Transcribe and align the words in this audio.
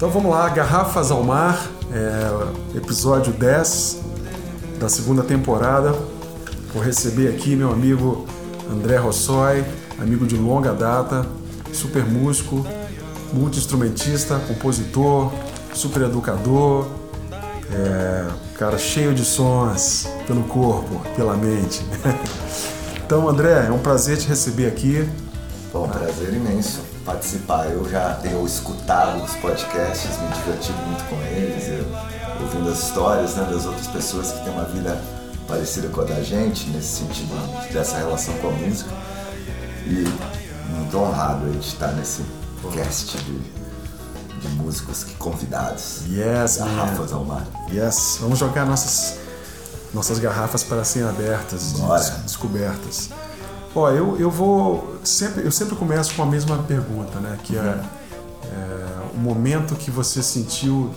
Então 0.00 0.08
vamos 0.08 0.30
lá, 0.30 0.48
Garrafas 0.48 1.10
ao 1.10 1.22
Mar, 1.22 1.68
é, 1.92 2.78
episódio 2.78 3.34
10 3.34 4.00
da 4.78 4.88
segunda 4.88 5.22
temporada. 5.22 5.94
Vou 6.72 6.82
receber 6.82 7.28
aqui 7.28 7.54
meu 7.54 7.70
amigo 7.70 8.24
André 8.72 8.96
Rossoi, 8.96 9.62
amigo 9.98 10.26
de 10.26 10.36
longa 10.36 10.72
data, 10.72 11.26
super 11.70 12.02
músico, 12.06 12.64
multi-instrumentista, 13.34 14.38
compositor, 14.48 15.34
super 15.74 16.04
educador, 16.04 16.86
é, 17.70 18.26
cara 18.54 18.78
cheio 18.78 19.12
de 19.12 19.22
sons 19.22 20.08
pelo 20.26 20.44
corpo, 20.44 20.98
pela 21.14 21.36
mente. 21.36 21.84
então, 23.04 23.28
André, 23.28 23.66
é 23.66 23.70
um 23.70 23.78
prazer 23.78 24.16
te 24.16 24.26
receber 24.26 24.66
aqui. 24.66 25.06
Bom, 25.70 25.86
prazer 25.86 26.32
imenso 26.32 26.89
participar. 27.04 27.66
Eu 27.66 27.88
já 27.88 28.14
tenho 28.14 28.44
escutado 28.44 29.22
os 29.22 29.34
podcasts, 29.36 30.18
me 30.18 30.28
divertido 30.28 30.78
muito 30.78 31.04
com 31.08 31.16
eles, 31.22 31.68
eu, 31.68 31.86
ouvindo 32.42 32.70
as 32.70 32.82
histórias 32.82 33.34
né, 33.36 33.48
das 33.50 33.66
outras 33.66 33.86
pessoas 33.86 34.32
que 34.32 34.44
têm 34.44 34.52
uma 34.52 34.64
vida 34.64 35.00
parecida 35.46 35.88
com 35.88 36.00
a 36.00 36.04
da 36.04 36.22
gente, 36.22 36.68
nesse 36.70 36.98
sentido 36.98 37.34
dessa 37.72 37.96
relação 37.96 38.34
com 38.38 38.48
a 38.48 38.52
música. 38.52 38.90
E 39.86 40.04
muito 40.70 40.98
honrado 40.98 41.50
de 41.50 41.58
estar 41.58 41.92
nesse 41.92 42.22
cast 42.74 43.16
de, 43.18 43.38
de 44.40 44.48
músicos 44.56 45.04
que 45.04 45.14
convidados. 45.14 46.02
Yes, 46.08 46.58
Garrafas 46.58 47.12
ao 47.12 47.24
mar. 47.24 47.46
Yes, 47.72 48.18
vamos 48.20 48.38
jogar 48.38 48.66
nossas, 48.66 49.18
nossas 49.92 50.18
garrafas 50.18 50.62
para 50.62 50.84
serem 50.84 51.08
abertas, 51.08 51.72
des 51.72 52.10
descobertas. 52.24 53.10
Ó, 53.74 53.88
eu, 53.90 54.18
eu 54.18 54.30
vou 54.30 54.98
sempre 55.04 55.44
eu 55.44 55.52
sempre 55.52 55.76
começo 55.76 56.14
com 56.14 56.22
a 56.22 56.26
mesma 56.26 56.58
pergunta, 56.58 57.20
né? 57.20 57.38
Que 57.42 57.56
é, 57.56 57.60
é 57.60 58.90
o 59.14 59.18
momento 59.18 59.74
que 59.76 59.90
você 59.90 60.22
sentiu 60.22 60.90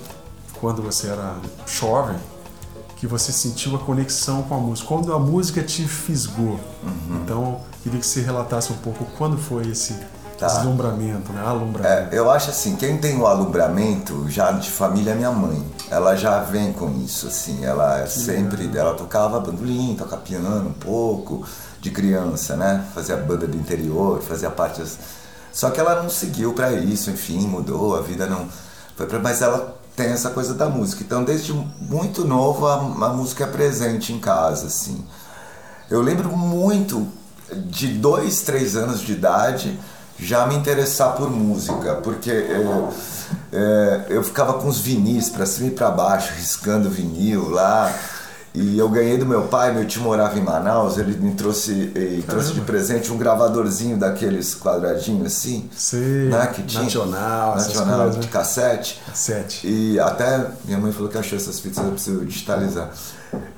quando 0.60 0.82
você 0.82 1.08
era 1.08 1.36
jovem, 1.68 2.16
que 2.98 3.06
você 3.06 3.32
sentiu 3.32 3.76
a 3.76 3.80
conexão 3.80 4.44
com 4.44 4.56
a 4.56 4.58
música, 4.58 4.88
quando 4.88 5.14
a 5.14 5.20
música 5.20 5.62
te 5.62 5.84
fisgou. 5.84 6.60
Uhum. 6.84 7.22
Então, 7.24 7.60
queria 7.84 8.00
que 8.00 8.06
você 8.06 8.22
relatasse 8.22 8.72
um 8.72 8.78
pouco 8.78 9.06
quando 9.18 9.38
foi 9.38 9.68
esse 9.68 9.94
tá. 10.40 10.48
deslumbramento, 10.48 11.32
né? 11.34 11.44
Alumbramento. 11.46 11.86
É, 11.88 12.18
eu 12.18 12.32
acho 12.32 12.50
assim, 12.50 12.76
quem 12.76 12.98
tem 12.98 13.20
o 13.20 13.28
alumbramento 13.28 14.26
já 14.30 14.52
de 14.52 14.72
família 14.72 15.12
é 15.12 15.16
minha 15.16 15.32
mãe. 15.32 15.64
Ela 15.92 16.16
já 16.16 16.40
vem 16.40 16.72
com 16.74 16.90
isso, 17.04 17.28
assim. 17.28 17.64
Ela 17.64 18.04
que 18.04 18.10
sempre, 18.10 18.72
é. 18.74 18.78
ela 18.78 18.96
tocava 18.96 19.40
bandolim, 19.40 19.96
tocava 19.98 20.22
piano 20.22 20.70
um 20.70 20.74
pouco 20.74 21.46
de 21.84 21.92
criança, 21.92 22.56
né? 22.56 22.86
Fazia 22.95 23.17
banda 23.17 23.45
do 23.45 23.58
interior, 23.58 24.22
fazia 24.22 24.50
parte 24.50 24.80
das... 24.80 24.98
Só 25.52 25.70
que 25.70 25.80
ela 25.80 26.02
não 26.02 26.09
seguiu 26.09 26.53
para 26.53 26.72
isso, 26.72 27.12
enfim, 27.12 27.45
mudou, 27.45 27.95
a 27.95 28.02
vida 28.02 28.25
não 28.25 28.48
foi 28.95 29.06
para, 29.06 29.20
mas 29.20 29.42
ela 29.42 29.78
tem 29.95 30.08
essa 30.08 30.30
coisa 30.30 30.53
da 30.53 30.67
música. 30.67 31.03
Então, 31.03 31.25
desde 31.25 31.52
muito 31.52 32.25
novo 32.25 32.66
a, 32.66 32.75
a 32.75 33.09
música 33.09 33.44
é 33.44 33.48
presente 33.48 34.14
em 34.14 34.20
casa, 34.20 34.67
assim. 34.67 35.06
Eu 35.92 36.02
lembro 36.02 36.30
muito 36.36 37.06
de 37.67 37.90
dois, 37.90 38.42
três 38.42 38.78
anos 38.78 39.02
de 39.02 39.12
idade 39.12 39.78
já 40.18 40.47
me 40.47 40.56
interessar 40.56 41.16
por 41.16 41.30
música, 41.30 41.95
porque 41.95 42.31
eu, 42.31 42.94
é, 43.52 44.06
eu 44.08 44.23
ficava 44.23 44.53
com 44.53 44.70
os 44.70 44.80
vinis 44.80 45.30
para 45.30 45.45
cima 45.45 45.68
e 45.68 45.72
para 45.72 45.92
baixo, 45.92 46.31
riscando 46.34 46.90
vinil 46.90 47.50
lá. 47.50 47.94
E 48.54 48.78
eu 48.78 48.88
ganhei 48.88 49.18
do 49.18 49.26
meu 49.26 49.44
pai, 49.48 49.73
meu 49.73 49.86
tio 49.86 50.04
morava 50.04 50.38
em 50.38 50.42
Manaus, 50.42 51.00
ele 51.00 51.18
me 51.18 51.34
trouxe, 51.34 51.92
trouxe 52.28 52.54
de 52.54 52.62
presente 52.62 53.12
um 53.12 53.18
gravadorzinho 53.18 53.98
daqueles 53.98 54.54
quadradinhos 54.54 55.26
assim. 55.26 55.68
Sim, 55.76 56.30
né, 56.30 56.48
que 56.54 56.62
tinha, 56.62 56.84
nacional, 56.84 57.56
nacional 57.56 58.02
coisas, 58.04 58.22
de 58.22 58.28
cassete. 58.28 59.02
Cassete. 59.08 59.68
E 59.68 60.00
até 60.00 60.52
minha 60.66 60.78
mãe 60.78 60.92
falou 60.92 61.09
que 61.09 61.18
achou 61.18 61.36
essas 61.36 61.59
fitas, 61.59 61.84
eu 61.84 61.91
preciso 61.91 62.24
digitalizar. 62.25 62.91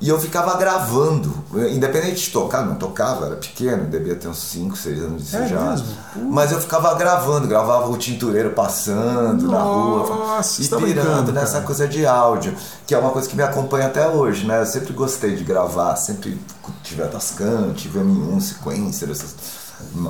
E 0.02 0.10
eu 0.10 0.20
ficava 0.20 0.56
gravando, 0.58 1.34
independente 1.72 2.26
de 2.26 2.30
tocar, 2.30 2.66
não 2.66 2.76
tocava, 2.76 3.26
era 3.26 3.36
pequeno, 3.36 3.86
devia 3.86 4.16
ter 4.16 4.28
uns 4.28 4.38
5, 4.38 4.76
6 4.76 5.04
anos 5.04 5.28
de 5.28 5.36
é 5.36 5.48
já. 5.48 5.76
Mas 6.16 6.52
eu 6.52 6.60
ficava 6.60 6.94
gravando, 6.96 7.48
gravava 7.48 7.90
o 7.90 7.98
tintureiro 7.98 8.52
passando 8.52 9.46
Nossa, 9.46 9.58
na 9.58 9.64
rua 9.64 10.42
e 10.60 10.68
tá 10.68 10.78
pirando 10.78 11.32
nessa 11.32 11.62
coisa 11.62 11.88
de 11.88 12.06
áudio, 12.06 12.56
que 12.86 12.94
é 12.94 12.98
uma 12.98 13.10
coisa 13.10 13.28
que 13.28 13.36
me 13.36 13.44
acompanha 13.44 13.88
até 13.88 14.08
hoje, 14.08 14.46
né? 14.46 14.62
Eu 14.62 14.66
sempre 14.66 14.94
gostei 14.94 15.36
de 15.36 15.44
gravar, 15.44 15.96
sempre 15.96 16.40
tive 16.84 17.04
Tascam, 17.08 17.74
tive 17.74 18.00
M1, 18.00 18.42
sequência, 18.42 19.10
essas, 19.10 19.36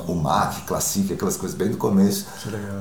o 0.06 0.14
Mac, 0.14 0.66
Classic, 0.66 1.12
aquelas 1.12 1.36
coisas 1.36 1.56
bem 1.56 1.70
do 1.70 1.76
começo. 1.76 2.26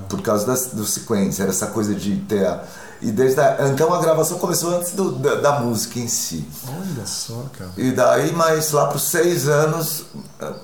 Por 0.10 0.22
causa 0.22 0.46
das, 0.46 0.68
do 0.68 0.86
sequência, 0.86 1.44
era 1.44 1.52
essa 1.52 1.68
coisa 1.68 1.94
de 1.94 2.18
ter 2.22 2.46
a, 2.46 2.64
e 3.02 3.12
desde 3.12 3.40
a, 3.40 3.68
então 3.68 3.94
a 3.94 4.00
gravação 4.00 4.38
começou 4.38 4.76
antes 4.76 4.94
do, 4.94 5.12
da, 5.12 5.36
da, 5.36 5.60
música 5.60 6.00
em 6.00 6.08
si. 6.08 6.48
Olha 6.68 7.06
só, 7.06 7.44
cara. 7.58 7.72
E 7.78 7.92
daí, 7.92 8.32
mas 8.34 8.72
lá 8.72 8.88
para 8.88 8.98
os 8.98 9.04
seis 9.04 9.48
anos, 9.48 10.06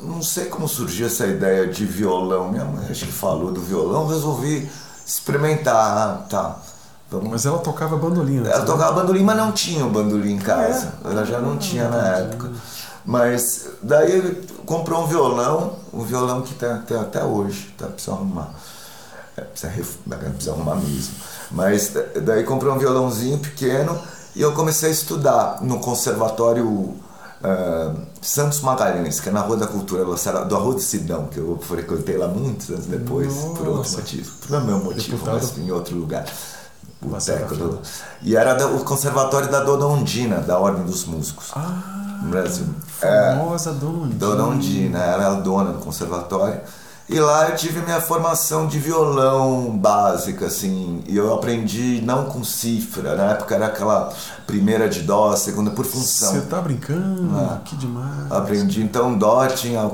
não 0.02 0.22
sei 0.22 0.46
como 0.46 0.68
surgiu 0.68 1.08
essa 1.08 1.28
ideia 1.28 1.68
de 1.68 1.86
violão. 1.86 2.50
Minha 2.50 2.66
mãe 2.66 2.88
acho 2.90 3.06
que 3.06 3.12
falou 3.12 3.52
do 3.52 3.62
violão, 3.62 4.08
resolvi 4.08 4.70
experimentar. 5.06 6.26
Tá. 6.30 6.58
Vamos... 7.10 7.30
Mas 7.30 7.46
ela 7.46 7.60
tocava 7.60 7.98
bandolim, 7.98 8.40
né? 8.40 8.50
Ela 8.52 8.66
tocava 8.66 8.94
bandolim, 8.94 9.24
mas 9.24 9.36
não 9.36 9.52
tinha 9.52 9.86
o 9.86 9.90
bandolim 9.90 10.36
em 10.36 10.40
casa. 10.40 10.94
É. 11.04 11.12
Ela 11.12 11.26
já 11.26 11.40
não 11.40 11.58
tinha 11.58 11.90
na 11.90 12.18
época. 12.18 12.50
Mas 13.06 13.68
daí 13.82 14.12
ele 14.12 14.48
comprou 14.66 15.04
um 15.04 15.08
violão, 15.08 15.76
um 15.94 16.04
violão 16.04 16.42
que 16.42 16.54
tem, 16.54 16.98
até 16.98 17.24
hoje, 17.24 17.74
tá? 17.78 17.88
Precisa 17.88 18.14
arrumar. 18.14 18.54
É, 19.36 19.42
precisa, 19.42 19.74
precisa 20.06 20.52
arrumar 20.52 20.76
mesmo. 20.76 21.16
Mas 21.52 21.94
daí 22.24 22.44
comprei 22.44 22.72
um 22.72 22.78
violãozinho 22.78 23.40
pequeno 23.40 24.00
e 24.36 24.42
eu 24.42 24.54
comecei 24.54 24.90
a 24.90 24.92
estudar 24.92 25.62
no 25.62 25.80
conservatório 25.80 26.68
uh, 26.68 28.02
Santos 28.22 28.62
Magalhães, 28.62 29.20
que 29.20 29.30
é 29.30 29.32
na 29.32 29.42
Rua 29.42 29.58
da 29.58 29.68
Cultura, 29.68 30.06
do 30.06 30.56
Arroio 30.56 30.76
do 30.76 30.82
Sidão, 30.82 31.26
que 31.26 31.38
eu 31.38 31.58
frequentei 31.62 32.18
lá 32.18 32.28
muitos 32.28 32.70
anos 32.70 32.86
depois, 32.86 33.34
Nossa. 33.36 33.50
por 33.50 33.68
outro 33.68 33.92
motivo. 33.92 34.32
Por 34.38 34.52
não 34.52 34.66
meu 34.66 34.78
motivo, 34.80 35.18
Deputado. 35.18 35.34
mas 35.34 35.58
em 35.58 35.72
outro 35.72 35.96
lugar. 35.96 36.26
Boteco 37.02 37.56
do... 37.56 37.80
E 38.22 38.36
era 38.36 38.68
o 38.68 38.84
conservatório 38.84 39.50
da 39.50 39.62
Dona 39.64 39.88
Ondina, 39.88 40.38
da 40.38 40.60
Ordem 40.60 40.84
dos 40.86 41.06
Músicos. 41.06 41.50
Ah, 41.56 42.01
no 42.22 42.30
Brasil. 42.30 42.66
Famosa 42.86 43.72
é, 43.72 43.74
Dona 43.74 43.98
Ondina. 44.04 44.20
Dona 44.20 44.44
Ondina, 44.46 45.00
ela 45.00 45.24
era 45.24 45.34
a 45.34 45.40
dona 45.40 45.72
do 45.72 45.80
conservatório. 45.80 46.62
E 47.12 47.20
lá 47.20 47.50
eu 47.50 47.58
tive 47.58 47.82
minha 47.82 48.00
formação 48.00 48.68
de 48.68 48.80
violão 48.80 49.78
básica, 49.78 50.46
assim, 50.46 51.04
e 51.06 51.18
eu 51.18 51.34
aprendi 51.34 52.02
não 52.02 52.24
com 52.24 52.42
cifra, 52.42 53.16
na 53.18 53.32
época 53.32 53.54
era 53.54 53.66
aquela 53.66 54.14
primeira 54.48 54.88
de 54.88 55.02
dó, 55.02 55.36
segunda 55.36 55.72
por 55.72 55.84
função. 55.86 56.32
Você 56.32 56.40
tá 56.42 56.62
brincando? 56.62 57.30
Ah, 57.36 57.60
que 57.66 57.76
demais. 57.76 58.32
Aprendi, 58.32 58.82
então 58.82 59.18
dó 59.18 59.46
tinha... 59.48 59.90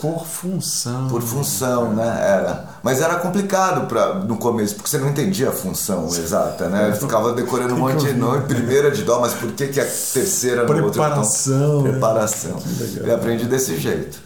Por 0.00 0.24
função. 0.24 1.08
Por 1.08 1.20
função, 1.20 1.92
né, 1.92 2.06
era. 2.06 2.64
Mas 2.82 3.02
era 3.02 3.16
complicado 3.16 3.86
pra, 3.86 4.14
no 4.14 4.38
começo, 4.38 4.74
porque 4.76 4.88
você 4.88 4.96
não 4.96 5.10
entendia 5.10 5.50
a 5.50 5.52
função 5.52 6.06
exata, 6.06 6.70
né? 6.70 6.88
Eu 6.88 6.96
ficava 6.96 7.34
decorando 7.34 7.74
um 7.74 7.80
monte 7.80 8.06
de 8.06 8.14
nome, 8.14 8.46
primeira 8.46 8.90
de 8.90 9.02
dó, 9.02 9.20
mas 9.20 9.34
por 9.34 9.52
que 9.52 9.68
que 9.68 9.78
a 9.78 9.84
terceira 9.84 10.64
no 10.64 10.84
outro 10.84 11.02
Preparação. 11.02 11.82
Né? 11.82 11.90
Preparação. 11.90 12.56
Eu 13.04 13.14
aprendi 13.14 13.44
desse 13.44 13.76
jeito. 13.76 14.18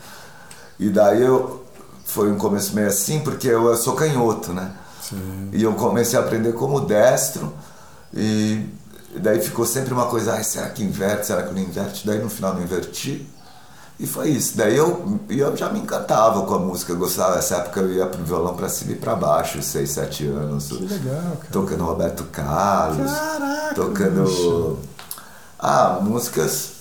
E 0.79 0.91
daí 0.91 1.23
eu 1.23 1.66
foi 2.07 2.31
um 2.31 2.39
começo 2.39 2.75
meio 2.75 2.89
assim, 2.89 3.21
porque 3.21 3.49
eu, 3.49 3.77
sou 3.77 3.95
canhoto, 3.95 4.53
né? 4.53 4.73
Sim. 5.03 5.51
E 5.53 5.63
eu 5.63 5.75
comecei 5.75 6.19
a 6.19 6.23
aprender 6.23 6.53
como 6.53 6.81
destro, 6.81 7.53
e 8.15 8.65
daí 9.17 9.41
ficou 9.41 9.67
sempre 9.67 9.93
uma 9.93 10.07
coisa, 10.07 10.33
ai, 10.33 10.45
será 10.45 10.71
que 10.71 10.83
inverte, 10.83 11.27
será 11.27 11.43
que 11.43 11.53
não 11.53 11.61
inverte? 11.61 12.07
Daí 12.07 12.19
no 12.19 12.31
final 12.31 12.55
não 12.55 12.63
inverti, 12.63 13.29
e 13.99 14.07
foi 14.07 14.29
isso. 14.29 14.57
Daí 14.57 14.77
eu, 14.77 15.21
eu 15.29 15.57
já 15.57 15.71
me 15.71 15.81
encantava 15.81 16.43
com 16.43 16.55
a 16.55 16.59
música, 16.59 16.93
eu 16.93 16.99
gostava. 16.99 17.37
Nessa 17.37 17.57
época 17.57 17.81
eu 17.81 17.93
ia 17.93 18.07
pro 18.07 18.23
violão 18.23 18.55
pra 18.55 18.69
cima 18.69 18.93
e 18.93 18.97
pra 18.97 19.15
baixo, 19.15 19.63
6, 19.63 19.91
7 19.91 20.27
anos. 20.27 20.69
Que 20.69 20.85
legal, 20.85 21.37
cara. 21.37 21.51
Tocando 21.51 21.85
Roberto 21.85 22.25
Carlos. 22.25 23.11
Caraca, 23.11 23.75
tocando. 23.75 24.25
bicho. 24.25 24.79
Ah, 25.59 25.99
músicas 26.03 26.73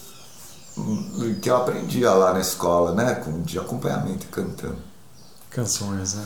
que 1.41 1.49
eu 1.49 1.55
aprendia 1.55 2.11
lá 2.11 2.33
na 2.33 2.41
escola, 2.41 2.93
né? 2.93 3.15
Com, 3.15 3.41
de 3.41 3.57
acompanhamento 3.57 4.25
e 4.25 4.29
cantando. 4.29 4.77
Canções, 5.55 6.13
né? 6.15 6.23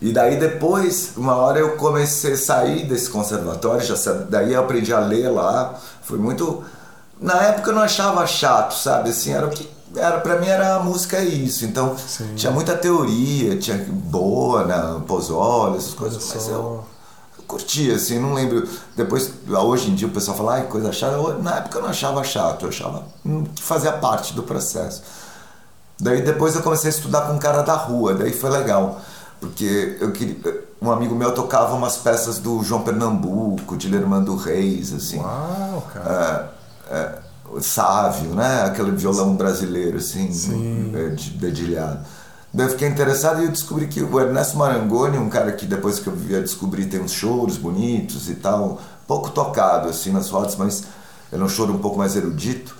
E 0.00 0.12
daí 0.12 0.38
depois, 0.38 1.12
uma 1.16 1.34
hora 1.36 1.58
eu 1.58 1.76
comecei 1.76 2.34
a 2.34 2.36
sair 2.36 2.86
desse 2.86 3.08
conservatório, 3.08 3.82
já 3.82 4.12
daí 4.28 4.52
eu 4.52 4.60
aprendi 4.60 4.92
a 4.92 4.98
ler 5.00 5.30
lá. 5.30 5.74
Foi 6.02 6.18
muito. 6.18 6.62
Na 7.18 7.34
época 7.44 7.70
eu 7.70 7.74
não 7.74 7.80
achava 7.82 8.26
chato, 8.26 8.74
sabe? 8.74 9.08
Assim, 9.10 9.32
era 9.32 9.46
o 9.46 9.50
que. 9.50 9.66
Era, 9.96 10.20
pra 10.20 10.38
mim 10.38 10.48
era 10.48 10.74
a 10.76 10.80
música 10.80 11.16
é 11.16 11.24
isso. 11.24 11.64
Então 11.64 11.96
Sim. 11.96 12.34
tinha 12.36 12.52
muita 12.52 12.76
teoria, 12.76 13.56
tinha 13.58 13.78
boa, 13.88 14.64
né? 14.66 15.00
Pozzoli, 15.06 15.78
essas 15.78 15.94
coisas, 15.94 16.22
Olha 16.24 16.34
mas 16.34 16.42
só. 16.44 16.50
eu, 16.50 16.84
eu 17.38 17.44
curtia, 17.46 17.94
assim, 17.96 18.18
não 18.18 18.34
lembro. 18.34 18.68
Depois, 18.94 19.30
hoje 19.48 19.90
em 19.90 19.94
dia 19.94 20.06
o 20.08 20.10
pessoal 20.10 20.36
fala, 20.36 20.56
ai, 20.56 20.66
coisa 20.66 20.92
chata. 20.92 21.14
Eu- 21.14 21.42
Na 21.42 21.56
época 21.56 21.78
eu 21.78 21.82
não 21.82 21.88
achava 21.88 22.22
chato, 22.22 22.64
eu 22.64 22.68
achava 22.68 23.04
hum, 23.24 23.44
que 23.44 23.62
fazia 23.62 23.92
parte 23.92 24.34
do 24.34 24.42
processo. 24.42 25.02
Daí 25.98 26.22
depois 26.22 26.54
eu 26.54 26.62
comecei 26.62 26.90
a 26.90 26.94
estudar 26.94 27.22
com 27.22 27.34
um 27.34 27.38
cara 27.38 27.62
da 27.62 27.74
rua, 27.74 28.14
daí 28.14 28.32
foi 28.32 28.50
legal. 28.50 29.00
Porque 29.40 29.96
eu 30.00 30.12
queria, 30.12 30.36
um 30.80 30.90
amigo 30.90 31.14
meu 31.14 31.32
tocava 31.32 31.74
umas 31.74 31.96
peças 31.96 32.38
do 32.38 32.62
João 32.62 32.82
Pernambuco, 32.82 33.76
de 33.76 33.88
Lermando 33.88 34.34
Reis, 34.36 34.92
assim. 34.92 35.18
Uau, 35.18 35.86
cara. 35.92 36.52
É, 36.90 36.94
é, 36.94 37.18
o 37.50 37.60
Sávio, 37.60 38.30
né? 38.30 38.64
Aquele 38.64 38.90
violão 38.92 39.36
brasileiro, 39.36 39.98
assim, 39.98 40.32
Sim. 40.32 40.92
é, 40.94 41.08
de- 41.10 41.30
dedilhado. 41.30 42.00
Daí 42.52 42.66
eu 42.66 42.70
fiquei 42.70 42.88
interessado 42.88 43.42
e 43.42 43.44
eu 43.44 43.50
descobri 43.50 43.86
que 43.86 44.02
o 44.02 44.18
Ernesto 44.20 44.56
Marangoni, 44.56 45.18
um 45.18 45.28
cara 45.28 45.52
que 45.52 45.66
depois 45.66 45.98
que 45.98 46.06
eu 46.06 46.14
via 46.14 46.40
descobrir 46.40 46.86
tem 46.86 47.00
uns 47.00 47.12
choros 47.12 47.58
bonitos 47.58 48.30
e 48.30 48.34
tal, 48.36 48.80
pouco 49.06 49.30
tocado 49.30 49.88
assim 49.90 50.10
nas 50.10 50.28
fotos, 50.30 50.56
mas 50.56 50.84
era 51.30 51.44
um 51.44 51.48
choro 51.48 51.74
um 51.74 51.78
pouco 51.78 51.98
mais 51.98 52.16
erudito. 52.16 52.74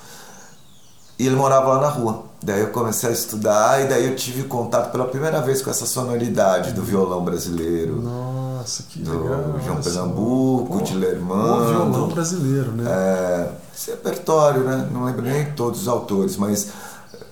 E 1.19 1.27
ele 1.27 1.37
morava 1.37 1.75
lá 1.75 1.81
na 1.81 1.89
rua. 1.89 2.25
Daí 2.43 2.61
eu 2.61 2.69
comecei 2.69 3.09
a 3.09 3.13
estudar 3.13 3.83
e 3.83 3.89
daí 3.89 4.07
eu 4.07 4.15
tive 4.15 4.45
contato 4.45 4.93
pela 4.93 5.07
primeira 5.07 5.41
vez 5.41 5.63
com 5.63 5.71
essa 5.71 5.87
sonoridade 5.87 6.73
do 6.73 6.83
violão 6.83 7.25
brasileiro, 7.25 7.97
Nossa, 8.01 8.85
que 8.85 9.01
do 9.01 9.23
legal. 9.23 9.61
João. 9.65 9.81
Pernambuco, 9.81 10.79
Pô, 10.79 10.85
de 10.85 10.97
O 10.97 10.99
violão 10.99 12.09
brasileiro, 12.09 12.73
né? 12.73 12.85
É, 12.87 13.49
esse 13.75 13.91
repertório, 13.91 14.63
né? 14.63 14.89
Não 14.93 15.05
lembro 15.05 15.23
nem 15.23 15.47
todos 15.53 15.83
os 15.83 15.89
autores, 15.89 16.37
mas 16.37 16.69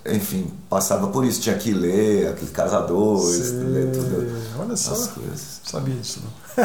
enfim, 0.07 0.51
passava 0.69 1.07
por 1.09 1.25
isso. 1.25 1.41
Tinha 1.41 1.57
que 1.57 1.73
ler, 1.73 2.29
aquele 2.29 2.51
casadores, 2.51 3.49
Sei. 3.49 3.59
ler 3.59 3.93
tudo. 3.93 4.37
Olha 4.59 4.77
só, 4.77 4.93
as 4.93 5.07
coisas. 5.09 5.61
sabia 5.65 5.95
disso 5.95 6.23
não. 6.25 6.65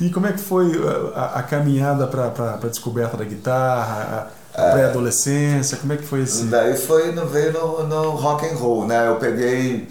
e 0.06 0.10
como 0.10 0.26
é 0.26 0.32
que 0.32 0.40
foi 0.40 0.72
a, 1.14 1.38
a 1.38 1.42
caminhada 1.42 2.06
para 2.06 2.58
a 2.62 2.66
descoberta 2.68 3.16
da 3.16 3.24
guitarra, 3.24 4.30
a 4.32 4.45
pré-adolescência? 4.72 5.76
Como 5.78 5.92
é 5.92 5.96
que 5.96 6.04
foi 6.04 6.22
esse? 6.22 6.44
Daí 6.44 6.76
foi 6.76 7.12
no, 7.12 7.26
veio 7.26 7.52
no, 7.52 7.86
no 7.86 8.10
rock 8.10 8.46
and 8.46 8.56
roll, 8.56 8.86
né? 8.86 9.06
Eu 9.08 9.16
peguei. 9.16 9.88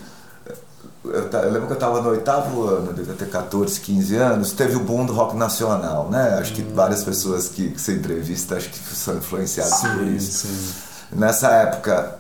Eu, 1.03 1.29
eu 1.29 1.51
lembro 1.51 1.67
que 1.67 1.73
eu 1.73 1.75
estava 1.75 2.01
no 2.01 2.09
oitavo 2.09 2.63
ano, 2.67 2.91
devia 2.91 3.13
ter 3.13 3.29
14, 3.29 3.79
15 3.79 4.15
anos, 4.15 4.51
teve 4.53 4.75
o 4.75 4.79
boom 4.79 5.05
do 5.05 5.13
rock 5.13 5.35
nacional, 5.37 6.09
né? 6.09 6.37
Acho 6.39 6.51
que 6.53 6.63
várias 6.63 7.03
pessoas 7.03 7.47
que, 7.47 7.69
que 7.69 7.79
você 7.79 7.93
entrevista 7.93 8.55
acho 8.55 8.69
que 8.69 8.77
são 8.79 9.15
influenciadas 9.15 9.81
por 9.81 9.89
Sim, 9.99 10.15
isso. 10.15 10.47
sim. 10.47 10.73
Nessa 11.11 11.49
época, 11.51 12.15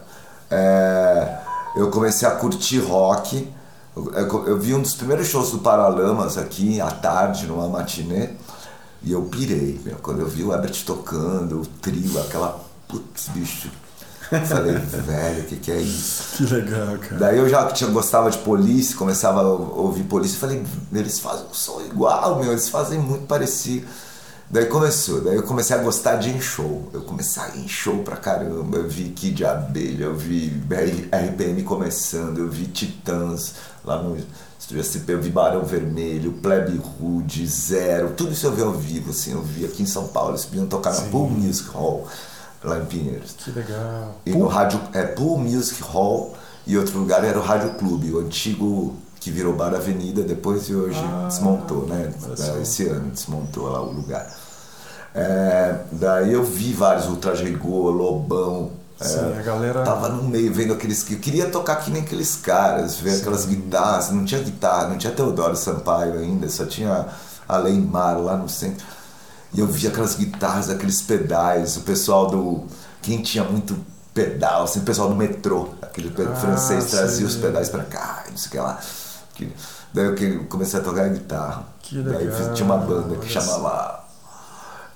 é, 0.51 1.37
eu 1.75 1.89
comecei 1.89 2.27
a 2.27 2.31
curtir 2.31 2.77
rock. 2.79 3.51
Eu, 3.97 4.11
eu- 4.13 4.47
eu 4.49 4.59
vi 4.59 4.75
um 4.75 4.81
dos 4.81 4.93
primeiros 4.93 5.25
shows 5.27 5.49
do 5.51 5.59
Paralamas 5.59 6.37
aqui 6.37 6.79
à 6.79 6.91
tarde, 6.91 7.47
numa 7.47 7.67
matinê, 7.67 8.29
e 9.05 9.11
eu 9.11 9.21
pirei. 9.23 9.79
meu. 9.85 9.95
Quando 9.97 10.21
eu 10.21 10.27
vi 10.27 10.43
o 10.43 10.51
Herbert 10.51 10.83
tocando, 10.85 11.61
o 11.61 11.65
trio, 11.65 12.19
aquela. 12.19 12.65
Putz, 12.87 13.29
bicho. 13.29 13.69
Falei, 14.47 14.73
velho, 14.81 15.43
o 15.43 15.45
que, 15.45 15.55
que 15.57 15.71
é 15.71 15.79
isso? 15.79 16.37
Que 16.37 16.53
legal, 16.53 16.97
cara. 16.97 17.17
Daí 17.17 17.37
eu 17.37 17.47
já 17.47 17.67
tinha, 17.67 17.89
gostava 17.91 18.29
de 18.31 18.39
Police, 18.39 18.95
começava 18.95 19.41
a 19.41 19.43
ouvir 19.43 20.03
Police, 20.03 20.35
falei, 20.35 20.63
eles 20.91 21.19
fazem 21.19 21.45
um 21.45 21.53
som 21.53 21.79
igual, 21.81 22.39
meu, 22.39 22.51
eles 22.51 22.67
fazem 22.67 22.99
muito 22.99 23.27
parecido. 23.27 23.85
Daí 24.49 24.65
começou, 24.67 25.21
daí 25.21 25.35
eu 25.35 25.43
comecei 25.43 25.75
a 25.75 25.79
gostar 25.79 26.15
de 26.17 26.29
em 26.29 26.39
show. 26.39 26.87
Eu 26.93 27.01
comecei 27.01 27.41
a 27.41 27.49
ir 27.55 27.65
em 27.65 27.67
show 27.67 28.03
pra 28.03 28.15
caramba. 28.15 28.77
Eu 28.77 28.87
vi 28.87 29.09
Kid 29.09 29.35
de 29.35 29.45
Abelha, 29.45 30.05
eu 30.05 30.15
vi 30.15 30.49
RPM 31.11 31.63
começando, 31.63 32.37
eu 32.37 32.49
vi 32.49 32.67
Titãs 32.67 33.55
lá 33.83 34.01
no 34.01 34.17
eu 35.07 35.21
vi 35.21 35.29
Barão 35.29 35.63
Vermelho, 35.63 36.33
Plebe 36.33 36.77
Rude, 36.77 37.45
Zero, 37.47 38.13
tudo 38.15 38.31
isso 38.31 38.47
eu 38.47 38.51
vi 38.51 38.61
ao 38.61 38.71
vivo, 38.71 39.11
assim, 39.11 39.31
eu 39.33 39.41
vi 39.41 39.65
aqui 39.65 39.83
em 39.83 39.85
São 39.85 40.07
Paulo, 40.07 40.31
eles 40.31 40.45
vinham 40.45 40.65
tocar 40.65 40.91
na 40.91 41.01
Sim. 41.01 41.09
Pool 41.09 41.29
Music 41.29 41.69
Hall, 41.69 42.07
lá 42.63 42.79
em 42.79 42.85
Pinheiros. 42.85 43.33
Que 43.37 43.51
legal. 43.51 44.15
E 44.25 44.31
no 44.31 44.47
rádio, 44.47 44.79
é 44.93 45.03
Pool 45.03 45.37
Music 45.37 45.81
Hall 45.83 46.35
e 46.65 46.77
outro 46.77 46.97
lugar 46.97 47.23
era 47.23 47.37
o 47.37 47.43
Rádio 47.43 47.75
Clube, 47.75 48.11
o 48.11 48.19
antigo 48.19 48.95
que 49.19 49.31
virou 49.31 49.53
Bar 49.53 49.73
Avenida 49.73 50.23
depois 50.23 50.69
e 50.69 50.75
hoje 50.75 50.99
Ah, 50.99 51.25
desmontou, 51.27 51.87
né? 51.87 52.13
Esse 52.61 52.87
ano 52.87 53.09
desmontou 53.11 53.69
lá 53.69 53.81
o 53.81 53.91
lugar. 53.91 54.35
É, 55.13 55.79
daí 55.91 56.33
eu 56.33 56.43
vi 56.43 56.73
vários 56.73 57.07
Ultra 57.07 57.33
Rigor, 57.33 57.91
Lobão. 57.91 58.71
É, 58.99 59.03
Sim, 59.05 59.37
a 59.37 59.41
galera- 59.41 59.83
Tava 59.83 60.09
no 60.09 60.23
meio 60.23 60.53
vendo 60.53 60.73
aqueles 60.73 61.03
que. 61.03 61.13
Eu 61.15 61.19
queria 61.19 61.49
tocar 61.49 61.75
que 61.77 61.91
nem 61.91 62.01
aqueles 62.03 62.35
caras, 62.37 62.95
ver 62.95 63.19
aquelas 63.19 63.45
guitarras. 63.45 64.09
Não 64.11 64.23
tinha 64.25 64.41
guitarra, 64.41 64.87
não 64.87 64.97
tinha 64.97 65.11
Teodoro 65.13 65.55
Sampaio 65.55 66.19
ainda, 66.19 66.47
só 66.49 66.65
tinha 66.65 67.05
Aleimar 67.47 68.17
lá 68.19 68.37
no 68.37 68.47
centro. 68.49 68.85
E 69.53 69.59
eu 69.59 69.67
via 69.67 69.89
aquelas 69.89 70.15
guitarras, 70.15 70.69
aqueles 70.69 71.01
pedais, 71.01 71.77
o 71.77 71.81
pessoal 71.81 72.27
do. 72.27 72.65
Quem 73.01 73.21
tinha 73.21 73.43
muito 73.43 73.77
pedal, 74.13 74.63
assim, 74.63 74.79
o 74.79 74.83
pessoal 74.83 75.09
do 75.09 75.15
metrô, 75.15 75.69
aquele 75.81 76.13
Ah, 76.31 76.35
francês 76.35 76.85
trazia 76.85 77.25
os 77.27 77.35
pedais 77.35 77.69
pra 77.69 77.83
cá, 77.83 78.23
não 78.29 78.37
sei 78.37 78.47
o 78.47 78.51
que 78.51 78.57
lá. 78.59 78.79
Daí 79.93 80.05
eu 80.05 80.45
comecei 80.45 80.79
a 80.79 80.83
tocar 80.83 81.07
guitarra. 81.09 81.65
Que 81.79 82.01
Daí 82.01 82.25
legal, 82.25 82.53
tinha 82.53 82.65
uma 82.65 82.77
banda 82.77 83.15
que 83.17 83.29
chamava 83.29 84.03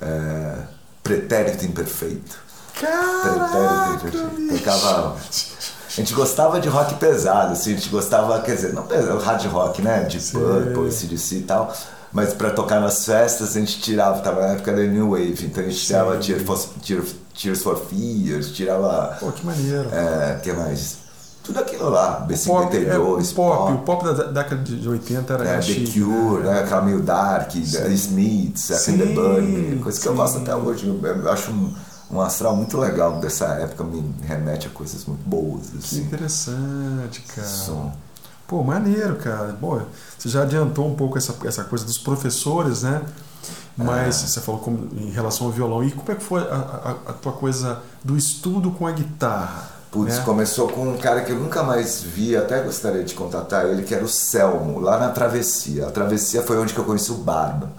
é, 0.02 0.56
Pretérito 1.04 1.66
Imperfeito. 1.66 2.49
Caraca. 2.80 4.12
Tocava. 4.58 5.16
A 5.16 5.92
gente 6.02 6.14
gostava 6.14 6.60
de 6.60 6.70
rock 6.70 6.96
pesado, 6.96 7.54
assim, 7.54 7.74
a 7.74 7.76
gente 7.76 7.90
gostava, 7.90 8.40
quer 8.42 8.56
dizer, 8.56 8.74
não 8.74 8.84
pesado, 8.84 9.20
hard 9.20 9.46
rock, 9.48 9.81
né? 9.81 10.04
De. 10.04 10.20
Purple, 10.20 10.92
CDC 10.92 11.36
e 11.36 11.42
tal. 11.42 11.74
Mas 12.12 12.34
pra 12.34 12.50
tocar 12.52 12.80
nas 12.80 13.06
festas 13.06 13.56
a 13.56 13.60
gente 13.60 13.80
tirava, 13.81 14.20
tava 14.22 14.42
na 14.42 14.48
época 14.54 14.72
da 14.72 14.81
New 14.81 15.12
Wave, 15.12 15.46
então 15.46 15.64
a 15.64 15.68
gente 15.68 15.86
tirava. 15.86 16.18
Tears 16.18 16.44
for, 16.44 16.60
Tears, 16.81 17.62
for 17.62 17.78
Fears, 17.78 18.52
tirava. 18.52 19.18
Pô, 19.20 19.31
que 19.31 19.46
maneiro. 19.46 19.90
É, 19.92 20.40
que 20.42 20.52
mais? 20.54 20.98
Tudo 21.44 21.60
aquilo 21.60 21.90
lá, 21.90 22.28
Pop, 22.46 22.78
é, 22.78 22.96
B52, 22.96 23.31
o 23.31 23.34
pop, 23.34 23.74
o 23.74 23.78
pop 23.80 24.04
da 24.04 24.24
década 24.26 24.62
de 24.62 24.88
80 24.88 25.34
era 25.34 25.48
é, 25.48 25.56
The 25.56 25.62
chique, 25.64 26.00
Cure, 26.00 26.44
né? 26.44 26.54
né? 26.54 26.60
aquela 26.60 26.81
meio 26.84 27.02
dark, 27.02 27.54
The 27.54 27.90
Smiths, 27.90 28.86
The 28.86 28.92
Bunny, 28.92 29.80
coisa 29.81 30.00
que 30.00 30.08
eu 30.08 30.14
gosto 30.14 30.38
até 30.38 30.56
hoje. 30.56 30.86
Eu 30.86 31.31
acho 31.31 31.50
um, 31.50 31.74
um 32.11 32.19
astral 32.21 32.56
muito 32.56 32.77
legal 32.77 33.19
dessa 33.19 33.45
época, 33.45 33.83
me 33.83 34.03
remete 34.25 34.67
a 34.67 34.69
coisas 34.69 35.06
muito 35.06 35.21
boas. 35.27 35.69
Que 35.69 35.77
Assim. 35.77 36.01
interessante, 36.01 37.21
cara. 37.35 37.47
Som. 37.47 37.91
Pô, 38.47 38.63
maneiro, 38.63 39.15
cara. 39.17 39.56
Bom, 39.59 39.81
você 40.17 40.27
já 40.29 40.41
adiantou 40.41 40.88
um 40.88 40.95
pouco 40.95 41.17
essa, 41.17 41.35
essa 41.45 41.63
coisa 41.63 41.85
dos 41.85 41.97
professores, 42.00 42.81
né? 42.83 43.01
Mas 43.77 44.23
É. 44.23 44.27
você 44.27 44.41
falou 44.41 44.59
como, 44.59 44.89
em 45.00 45.11
relação 45.11 45.47
ao 45.47 45.53
violão. 45.53 45.83
E 45.83 45.91
como 45.91 46.11
é 46.11 46.15
que 46.15 46.23
foi 46.23 46.41
a, 46.41 46.56
a- 46.56 47.11
a 47.11 47.13
tua 47.13 47.31
coisa 47.31 47.79
do 48.03 48.17
estudo 48.17 48.71
com 48.71 48.88
a 48.88 48.91
guitarra? 48.91 49.69
Putz, 49.91 50.17
né? 50.17 50.23
começou 50.23 50.67
com 50.67 50.88
um 50.88 50.97
cara 50.97 51.21
que 51.21 51.31
eu 51.31 51.39
nunca 51.39 51.63
mais 51.63 52.01
vi, 52.03 52.35
até 52.35 52.61
gostaria 52.61 53.03
de 53.03 53.13
contatar 53.15 53.65
ele, 53.65 53.83
que 53.83 53.94
era 53.95 54.03
o 54.03 54.07
Selmo, 54.09 54.80
lá 54.80 54.99
na 54.99 55.09
Travessia. 55.09 55.87
A 55.87 55.92
Travessia 55.92 56.44
foi 56.44 56.57
onde 56.59 56.73
que 56.73 56.80
eu 56.80 56.83
conheci 56.85 57.11
o 57.11 57.16
Barba. 57.16 57.71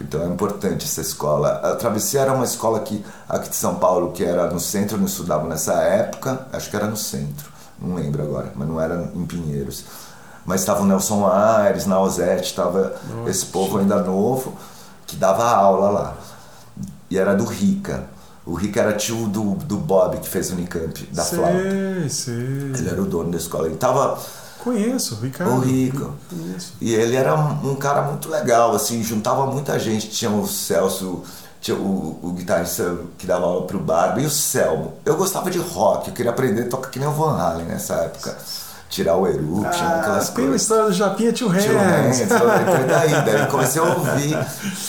Então 0.00 0.22
é 0.22 0.26
importante 0.26 0.84
essa 0.84 1.00
escola. 1.00 1.60
A 1.62 1.76
Travessia 1.76 2.20
era 2.20 2.32
uma 2.32 2.44
escola 2.44 2.80
que, 2.80 3.04
aqui 3.28 3.48
de 3.48 3.56
São 3.56 3.76
Paulo, 3.76 4.12
que 4.12 4.24
era 4.24 4.50
no 4.50 4.58
centro, 4.58 4.98
não 4.98 5.06
estudava 5.06 5.46
nessa 5.46 5.74
época, 5.74 6.46
acho 6.52 6.68
que 6.68 6.76
era 6.76 6.86
no 6.86 6.96
centro, 6.96 7.50
não 7.80 7.94
lembro 7.94 8.22
agora, 8.22 8.52
mas 8.54 8.66
não 8.68 8.80
era 8.80 9.10
em 9.14 9.24
Pinheiros. 9.24 9.84
Mas 10.44 10.60
estava 10.60 10.82
o 10.82 10.86
Nelson 10.86 11.26
Aires, 11.26 11.86
na 11.86 11.98
Osete, 12.00 12.44
estava 12.44 12.94
esse 13.26 13.46
povo 13.46 13.78
ainda 13.78 14.02
novo, 14.02 14.54
que 15.06 15.16
dava 15.16 15.44
aula 15.44 15.90
lá. 15.90 16.16
E 17.08 17.16
era 17.16 17.34
do 17.34 17.44
Rica. 17.44 18.04
O 18.44 18.54
Rica 18.54 18.80
era 18.80 18.92
tio 18.92 19.26
do, 19.28 19.54
do 19.54 19.78
Bob, 19.78 20.18
que 20.18 20.28
fez 20.28 20.50
o 20.50 20.54
Unicamp, 20.54 21.02
da 21.12 21.24
flauta. 21.24 21.62
sei, 21.62 22.08
sei. 22.10 22.34
Ele 22.34 22.88
era 22.90 23.00
o 23.00 23.06
dono 23.06 23.30
da 23.30 23.38
escola. 23.38 23.66
Ele 23.66 23.76
tava. 23.76 24.18
Conheço, 24.64 25.18
Ricardo. 25.22 25.52
O 25.52 25.58
Rico. 25.60 26.10
Conheço. 26.30 26.72
E 26.80 26.94
ele 26.94 27.14
era 27.14 27.34
um, 27.36 27.72
um 27.72 27.74
cara 27.76 28.02
muito 28.02 28.28
legal, 28.30 28.74
assim, 28.74 29.02
juntava 29.02 29.44
muita 29.46 29.78
gente. 29.78 30.08
Tinha 30.08 30.30
o 30.30 30.46
Celso, 30.48 31.22
tinha 31.60 31.76
o, 31.76 32.18
o 32.22 32.32
guitarrista 32.32 32.96
que 33.18 33.26
dava 33.26 33.44
aula 33.44 33.66
pro 33.66 33.78
Barba 33.78 34.20
e 34.20 34.26
o 34.26 34.30
Selmo. 34.30 34.94
Eu 35.04 35.16
gostava 35.16 35.50
de 35.50 35.58
rock, 35.58 36.08
eu 36.08 36.14
queria 36.14 36.30
aprender 36.32 36.62
a 36.62 36.68
tocar 36.68 36.88
que 36.88 36.98
nem 36.98 37.06
o 37.06 37.12
Van 37.12 37.36
Halen 37.38 37.66
nessa 37.66 37.94
época. 37.94 38.36
Tirar 38.88 39.16
o 39.16 39.26
Eruption, 39.26 39.64
Ah, 39.84 40.00
aquelas 40.00 40.28
tem 40.28 40.44
uma 40.44 40.50
coisas. 40.50 40.62
história 40.62 40.84
do 40.84 40.92
Japinha 40.92 41.32
Tio 41.32 41.48
Tio 41.58 41.76
Hands. 41.78 42.20
Então 42.20 42.38
daí, 42.88 43.10
daí 43.24 43.46
comecei 43.50 43.82
a 43.82 43.84
ouvir 43.86 44.38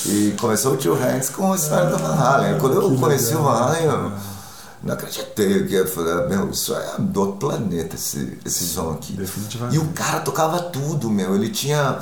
e 0.06 0.36
começou 0.40 0.74
o 0.74 0.78
Tio 0.78 0.94
Hands 0.94 1.30
com 1.32 1.52
a 1.52 1.56
história 1.56 1.90
do 1.90 1.98
Van 1.98 2.14
Halen. 2.14 2.60
Quando 2.60 2.82
eu 2.82 2.96
conheci 3.00 3.34
legal. 3.34 3.42
o 3.42 3.46
Van 3.46 3.60
Halen, 3.64 3.84
eu 3.86 4.12
não 4.84 4.94
acreditei 4.94 5.66
que 5.66 5.74
eu 5.74 5.88
falei, 5.88 6.28
meu, 6.28 6.50
isso 6.50 6.76
é 6.76 6.96
do 7.00 7.22
outro 7.22 7.38
planeta 7.38 7.96
esse, 7.96 8.38
esse 8.46 8.66
som 8.66 8.92
aqui. 8.92 9.14
definitivamente. 9.14 9.76
E 9.76 9.80
o 9.80 9.88
cara 9.90 10.20
tocava 10.20 10.60
tudo, 10.60 11.10
meu, 11.10 11.36
ele 11.36 11.50
tinha 11.50 12.02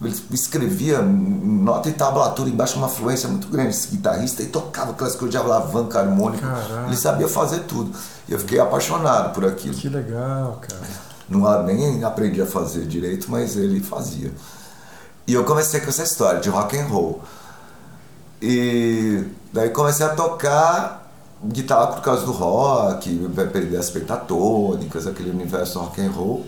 ele 0.00 0.14
escrevia 0.30 1.02
nota 1.02 1.88
e 1.88 1.92
tablatura 1.92 2.48
embaixo 2.48 2.78
uma 2.78 2.88
fluência 2.88 3.28
muito 3.28 3.48
grande 3.48 3.70
esse 3.70 3.88
guitarrista 3.88 4.42
e 4.42 4.46
tocava 4.46 4.92
aquelas 4.92 5.16
coisas 5.16 5.30
de 5.30 5.36
alavanca 5.36 5.98
harmônica. 5.98 6.46
Caraca. 6.46 6.86
Ele 6.86 6.96
sabia 6.96 7.26
fazer 7.26 7.60
tudo. 7.60 7.90
E 8.28 8.32
eu 8.32 8.38
fiquei 8.38 8.60
apaixonado 8.60 9.34
por 9.34 9.44
aquilo. 9.44 9.74
Que 9.74 9.88
legal, 9.88 10.60
cara. 10.60 11.08
Não, 11.28 11.62
nem 11.64 12.04
aprendi 12.04 12.40
a 12.40 12.46
fazer 12.46 12.86
direito, 12.86 13.28
mas 13.28 13.56
ele 13.56 13.80
fazia. 13.80 14.32
E 15.26 15.34
eu 15.34 15.44
comecei 15.44 15.80
com 15.80 15.88
essa 15.88 16.04
história 16.04 16.40
de 16.40 16.48
rock 16.48 16.78
and 16.78 16.86
roll. 16.86 17.20
E 18.40 19.24
daí 19.52 19.70
comecei 19.70 20.06
a 20.06 20.10
tocar 20.10 21.07
guitarra 21.44 21.88
por 21.88 22.02
causa 22.02 22.24
do 22.24 22.32
rock, 22.32 23.14
vai 23.32 23.46
perder 23.46 23.76
as 23.76 23.90
pentatônicas, 23.90 25.06
aquele 25.06 25.30
universo 25.30 25.78
rock 25.78 26.00
and 26.00 26.10
roll. 26.10 26.46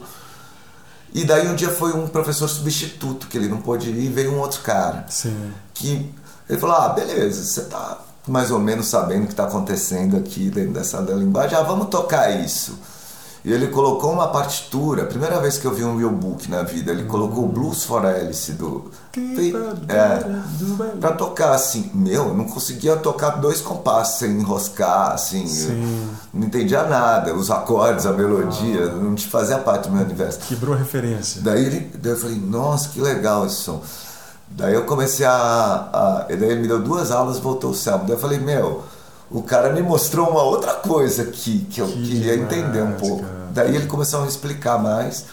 E 1.13 1.25
daí 1.25 1.49
um 1.49 1.55
dia 1.55 1.71
foi 1.71 1.93
um 1.93 2.07
professor 2.07 2.49
substituto, 2.49 3.27
que 3.27 3.37
ele 3.37 3.49
não 3.49 3.61
pôde 3.61 3.91
ir, 3.91 4.05
e 4.05 4.09
veio 4.09 4.33
um 4.33 4.39
outro 4.39 4.61
cara. 4.63 5.07
Sim. 5.09 5.53
Que 5.75 6.13
ele 6.49 6.59
falou, 6.59 6.77
ah, 6.77 6.89
beleza, 6.91 7.43
você 7.45 7.63
tá 7.63 7.99
mais 8.29 8.51
ou 8.51 8.59
menos 8.59 8.87
sabendo 8.87 9.25
o 9.25 9.27
que 9.27 9.33
está 9.33 9.45
acontecendo 9.45 10.17
aqui 10.17 10.51
dentro 10.51 10.73
dessa 10.73 11.01
linguagem, 11.01 11.57
ah, 11.57 11.63
vamos 11.63 11.89
tocar 11.89 12.31
isso. 12.31 12.79
E 13.43 13.51
ele 13.53 13.69
colocou 13.69 14.13
uma 14.13 14.29
partitura, 14.29 15.07
primeira 15.07 15.41
vez 15.41 15.57
que 15.57 15.65
eu 15.65 15.73
vi 15.73 15.83
um 15.83 15.97
real 15.97 16.11
book 16.11 16.51
na 16.51 16.63
vida, 16.63 16.93
ele 16.93 17.05
colocou 17.05 17.45
o 17.45 17.49
Blues 17.49 17.85
for 17.85 18.05
Alice 18.05 18.53
do. 18.53 18.91
É, 19.89 20.99
pra 21.01 21.13
tocar 21.13 21.53
assim, 21.53 21.91
meu, 21.95 22.29
eu 22.29 22.35
não 22.35 22.45
conseguia 22.45 22.97
tocar 22.97 23.31
dois 23.41 23.63
compassos 23.63 24.19
sem 24.19 24.31
enroscar, 24.33 25.13
assim, 25.13 25.47
não 26.35 26.47
entendia 26.47 26.83
nada, 26.83 27.35
os 27.35 27.51
acordes, 27.51 28.05
a 28.05 28.13
melodia, 28.13 28.85
ah. 28.85 28.95
não 28.97 29.15
te 29.15 29.27
fazia 29.27 29.59
parte 29.59 29.89
do 29.89 29.95
meu 29.95 30.05
universo. 30.05 30.41
Quebrou 30.41 30.77
referência. 30.77 31.41
Daí, 31.41 31.65
ele, 31.65 31.91
daí 31.95 32.13
eu 32.13 32.19
falei, 32.19 32.37
nossa, 32.37 32.91
que 32.91 33.01
legal 33.01 33.47
esse 33.47 33.57
som. 33.57 33.83
Daí 34.51 34.75
eu 34.75 34.85
comecei 34.85 35.25
a. 35.25 35.89
a 35.93 36.27
daí 36.29 36.51
ele 36.51 36.61
me 36.61 36.69
deu 36.69 36.81
duas 36.81 37.11
aulas 37.11 37.39
voltou 37.39 37.71
o 37.71 37.75
céu. 37.75 37.99
Daí 37.99 38.11
eu 38.11 38.19
falei, 38.19 38.39
meu 38.39 38.83
o 39.31 39.43
cara 39.43 39.73
me 39.73 39.83
mostrou 39.83 40.29
uma 40.29 40.43
outra 40.43 40.75
coisa 40.75 41.25
que, 41.25 41.61
que 41.67 41.81
eu 41.81 41.87
que 41.87 42.03
queria 42.03 42.37
demais, 42.37 42.53
entender 42.53 42.83
um 42.83 42.93
pouco. 42.93 43.23
Cara. 43.23 43.49
Daí 43.53 43.77
ele 43.77 43.87
começou 43.87 44.25
a 44.25 44.27
explicar 44.27 44.79
mais 44.79 45.25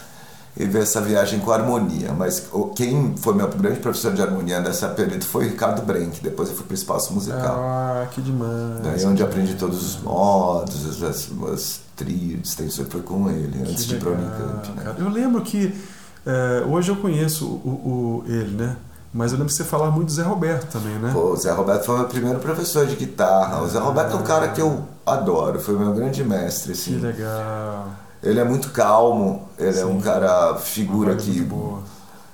e 0.56 0.66
ver 0.66 0.84
essa 0.84 1.00
viagem 1.02 1.40
com 1.40 1.52
harmonia. 1.52 2.14
Mas 2.14 2.48
quem 2.76 3.16
foi 3.18 3.34
meu 3.34 3.48
grande 3.48 3.80
professor 3.80 4.14
de 4.14 4.22
harmonia 4.22 4.60
nessa 4.60 4.88
período 4.90 5.24
foi 5.24 5.46
o 5.46 5.50
Ricardo 5.50 5.82
Brenck. 5.82 6.22
Depois 6.22 6.50
eu 6.50 6.56
fui 6.56 6.66
para 6.66 6.74
o 6.74 6.76
espaço 6.76 7.14
musical. 7.14 7.58
Ah, 7.60 8.08
que 8.12 8.22
demais. 8.22 8.82
Daí 8.84 9.04
é 9.04 9.08
onde 9.08 9.24
aprendi 9.24 9.56
todos 9.56 9.84
os 9.84 10.02
modos, 10.02 11.04
as, 11.04 11.30
as 11.52 11.82
tríades, 11.96 12.56
foi 12.90 13.02
com 13.02 13.30
ele, 13.30 13.62
antes 13.62 13.84
que 13.84 13.90
de 13.90 13.96
ir 13.96 14.00
para 14.00 14.10
o 14.10 14.14
Unicamp. 14.14 14.72
Né? 14.72 14.96
Eu 15.00 15.10
lembro 15.10 15.42
que 15.42 15.74
é, 16.26 16.64
hoje 16.68 16.90
eu 16.90 16.96
conheço 16.98 17.46
o, 17.46 17.70
o, 17.70 18.24
ele, 18.28 18.56
né? 18.56 18.76
Mas 19.18 19.32
eu 19.32 19.40
lembro 19.40 19.52
que 19.52 19.58
você 19.58 19.64
falava 19.64 19.90
muito 19.90 20.10
do 20.10 20.14
Zé 20.14 20.22
Roberto 20.22 20.72
também, 20.72 20.94
né? 21.00 21.10
Pô, 21.12 21.32
o 21.32 21.36
Zé 21.36 21.52
Roberto 21.52 21.86
foi 21.86 21.96
o 21.96 21.98
meu 21.98 22.08
primeiro 22.08 22.38
professor 22.38 22.86
de 22.86 22.96
guitarra. 22.96 23.64
O 23.64 23.68
Zé 23.68 23.80
Roberto 23.80 24.14
é 24.14 24.16
um 24.16 24.22
cara 24.22 24.50
que 24.50 24.62
eu 24.62 24.86
adoro, 25.04 25.60
foi 25.60 25.76
meu 25.76 25.92
grande 25.92 26.24
mestre. 26.24 26.74
Assim. 26.74 27.00
Que 27.00 27.00
legal. 27.00 27.88
Ele 28.22 28.40
é 28.40 28.44
muito 28.44 28.70
calmo, 28.70 29.50
ele 29.58 29.74
Sim. 29.74 29.82
é 29.82 29.86
um 29.88 30.00
cara, 30.00 30.58
figura 30.58 31.16
que. 31.16 31.42
Boa. 31.42 31.80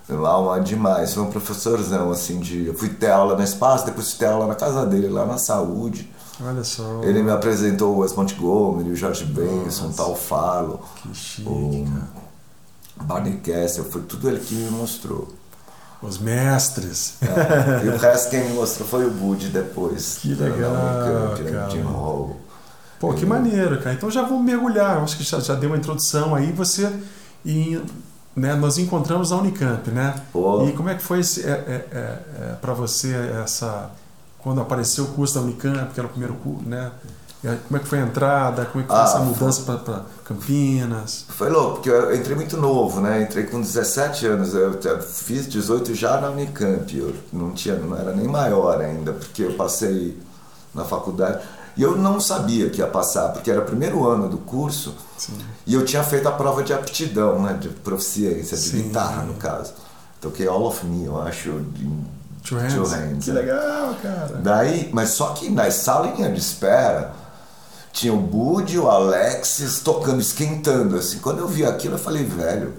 Lá 0.09 0.59
demais, 0.59 1.13
foi 1.13 1.23
um 1.23 1.31
professorzão 1.31 2.11
assim 2.11 2.41
de. 2.41 2.67
Eu 2.67 2.73
fui 2.73 2.89
ter 2.89 3.11
aula 3.11 3.37
no 3.37 3.43
espaço, 3.43 3.85
depois 3.85 4.09
fui 4.09 4.19
ter 4.19 4.25
aula 4.25 4.45
na 4.45 4.55
casa 4.55 4.85
dele, 4.85 5.07
lá 5.07 5.25
na 5.25 5.37
saúde. 5.37 6.13
Olha 6.43 6.65
só. 6.65 6.99
Ele 7.01 7.23
me 7.23 7.31
apresentou 7.31 7.95
o 7.95 7.99
Wes 7.99 8.13
Montgomery, 8.13 8.91
o 8.91 8.95
Jorge 8.95 9.23
Benson, 9.23 9.87
o 9.87 9.93
Tal 9.93 10.17
Falo. 10.17 10.81
Que 11.01 11.15
chique. 11.15 11.47
O 11.47 13.03
Barney 13.05 13.37
Kessel, 13.37 13.85
foi 13.85 14.01
tudo 14.01 14.27
ele 14.27 14.41
que 14.41 14.53
me 14.53 14.69
mostrou. 14.69 15.29
Os 16.03 16.19
mestres. 16.19 17.15
É. 17.21 17.85
E 17.85 17.89
o 17.89 17.97
resto 17.97 18.29
quem 18.29 18.49
me 18.49 18.53
mostrou 18.53 18.87
foi 18.87 19.05
o 19.05 19.11
Bud 19.11 19.47
depois. 19.47 20.17
Que 20.21 20.35
legal. 20.35 20.73
cara. 21.39 21.69
Jim 21.69 21.81
Hall. 21.81 22.37
Pô, 22.99 23.13
que 23.13 23.25
maneiro, 23.25 23.79
cara. 23.79 23.95
Então 23.95 24.11
já 24.11 24.21
vamos 24.21 24.43
mergulhar. 24.43 24.97
Acho 24.97 25.17
que 25.17 25.23
já, 25.23 25.39
já 25.39 25.55
deu 25.55 25.69
uma 25.69 25.77
introdução 25.77 26.35
aí. 26.35 26.51
Você. 26.51 26.91
E, 27.45 27.81
né, 28.35 28.53
nós 28.55 28.77
encontramos 28.77 29.31
a 29.31 29.37
Unicamp, 29.37 29.89
né? 29.91 30.15
Pô. 30.31 30.67
E 30.67 30.73
como 30.73 30.89
é 30.89 30.95
que 30.95 31.03
foi 31.03 31.19
é, 31.19 31.49
é, 31.49 31.85
é, 31.91 31.97
é 32.51 32.55
para 32.61 32.73
você 32.73 33.13
essa. 33.43 33.91
Quando 34.39 34.59
apareceu 34.59 35.05
o 35.05 35.07
curso 35.07 35.35
da 35.35 35.41
Unicamp, 35.41 35.93
que 35.93 35.99
era 35.99 36.07
o 36.07 36.09
primeiro 36.09 36.33
curso, 36.35 36.67
né? 36.67 36.91
Como 37.43 37.77
é 37.77 37.79
que 37.79 37.87
foi 37.87 37.99
a 37.99 38.03
entrada? 38.03 38.65
Como 38.65 38.83
é 38.83 38.87
que 38.87 38.93
foi 38.93 39.01
ah, 39.01 39.03
essa 39.03 39.19
mudança 39.19 39.61
para 39.63 40.01
Campinas? 40.23 41.25
Foi 41.27 41.49
louco, 41.49 41.73
porque 41.75 41.89
eu 41.89 42.15
entrei 42.15 42.37
muito 42.37 42.55
novo, 42.55 43.01
né? 43.01 43.23
Entrei 43.23 43.43
com 43.43 43.59
17 43.59 44.25
anos, 44.27 44.53
eu 44.53 45.01
fiz 45.01 45.47
18 45.49 45.93
já 45.93 46.21
na 46.21 46.29
Unicamp. 46.29 46.97
Eu 46.97 47.13
não 47.33 47.51
tinha, 47.51 47.75
não 47.75 47.97
era 47.97 48.13
nem 48.13 48.27
maior 48.27 48.79
ainda, 48.79 49.11
porque 49.11 49.43
eu 49.43 49.53
passei 49.55 50.17
na 50.73 50.85
faculdade. 50.85 51.43
E 51.75 51.81
eu 51.81 51.97
não 51.97 52.19
sabia 52.21 52.69
que 52.69 52.79
ia 52.79 52.87
passar, 52.87 53.29
porque 53.29 53.51
era 53.51 53.59
o 53.59 53.65
primeiro 53.65 54.07
ano 54.07 54.29
do 54.29 54.37
curso 54.37 54.95
Sim. 55.17 55.33
e 55.65 55.73
eu 55.73 55.83
tinha 55.83 56.03
feito 56.03 56.27
a 56.29 56.31
prova 56.31 56.63
de 56.63 56.71
aptidão, 56.71 57.41
né? 57.41 57.57
De 57.59 57.67
proficiência, 57.67 58.55
de 58.55 58.63
Sim. 58.63 58.83
guitarra 58.83 59.23
no 59.23 59.33
caso. 59.33 59.73
Toquei 60.21 60.47
All 60.47 60.63
of 60.65 60.85
Me, 60.85 61.05
eu 61.05 61.21
acho, 61.21 61.61
Two 62.43 62.57
Hands. 62.57 62.73
Two 62.73 62.85
hands 62.85 63.25
que 63.25 63.31
é. 63.31 63.33
legal, 63.33 63.95
cara. 64.01 64.39
Daí, 64.41 64.89
mas 64.93 65.09
só 65.09 65.29
que 65.29 65.49
na 65.49 65.69
salinha 65.71 66.31
de 66.31 66.39
espera 66.39 67.22
tinha 67.93 68.11
o 68.11 68.17
Bud 68.17 68.73
e 68.73 68.79
o 68.79 68.89
Alexis 68.89 69.79
tocando, 69.79 70.19
esquentando. 70.19 70.97
Assim. 70.97 71.19
Quando 71.19 71.39
eu 71.39 71.47
vi 71.47 71.63
aquilo, 71.63 71.93
eu 71.93 71.99
falei, 71.99 72.25
velho, 72.25 72.73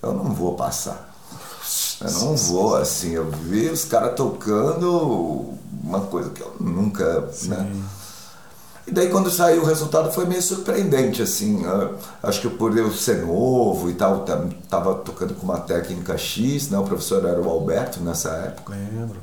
eu 0.00 0.14
não 0.14 0.32
vou 0.32 0.54
passar. 0.54 1.12
Eu 2.00 2.10
não 2.12 2.36
vou, 2.36 2.76
assim. 2.76 3.10
Eu 3.10 3.30
vi 3.30 3.68
os 3.68 3.84
caras 3.84 4.14
tocando 4.14 5.52
uma 5.82 6.00
coisa 6.02 6.30
que 6.30 6.40
eu 6.40 6.54
nunca. 6.58 7.28
Né? 7.42 7.82
E 8.86 8.92
daí 8.92 9.10
quando 9.10 9.30
saiu 9.30 9.62
o 9.62 9.66
resultado 9.66 10.10
foi 10.12 10.24
meio 10.24 10.40
surpreendente, 10.40 11.20
assim. 11.20 11.62
Acho 12.22 12.40
que 12.40 12.48
por 12.48 12.76
eu 12.78 12.92
ser 12.92 13.26
novo 13.26 13.90
e 13.90 13.94
tal, 13.94 14.24
tava 14.68 14.94
tocando 14.94 15.34
com 15.34 15.44
uma 15.44 15.60
técnica 15.60 16.16
X, 16.16 16.70
né? 16.70 16.78
O 16.78 16.84
professor 16.84 17.24
era 17.26 17.40
o 17.40 17.50
Alberto 17.50 18.00
nessa 18.00 18.30
época. 18.30 18.72
Lembro. 18.72 19.18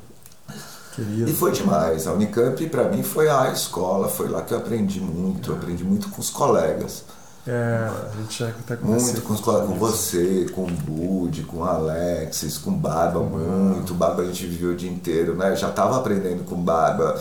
E 0.97 1.33
foi 1.33 1.51
demais. 1.51 2.07
A 2.07 2.13
Unicamp, 2.13 2.67
para 2.69 2.85
mim, 2.89 3.03
foi 3.03 3.29
a 3.29 3.51
escola. 3.51 4.07
Foi 4.07 4.27
lá 4.27 4.41
que 4.41 4.53
eu 4.53 4.57
aprendi 4.57 4.99
muito. 4.99 5.51
Eu 5.51 5.55
aprendi 5.55 5.83
muito 5.83 6.09
com 6.09 6.19
os 6.19 6.29
colegas. 6.29 7.03
É, 7.47 7.89
a 7.89 8.21
gente 8.21 8.39
já 8.39 8.49
até 8.49 8.75
Muito 8.75 9.21
com, 9.21 9.33
os 9.33 9.39
colegas, 9.39 9.69
com 9.69 9.75
você, 9.75 10.47
com 10.53 10.63
o 10.63 10.67
Bud, 10.69 11.43
com 11.43 11.59
o 11.59 11.63
Alexis, 11.63 12.57
com 12.57 12.71
o 12.71 12.73
Barba, 12.73 13.21
muito. 13.21 13.93
Barba 13.93 14.23
a 14.23 14.25
gente 14.25 14.45
viveu 14.45 14.71
o 14.71 14.75
dia 14.75 14.91
inteiro, 14.91 15.33
né? 15.33 15.55
Já 15.55 15.69
estava 15.69 15.95
aprendendo 15.95 16.43
com 16.43 16.61
Barba. 16.61 17.17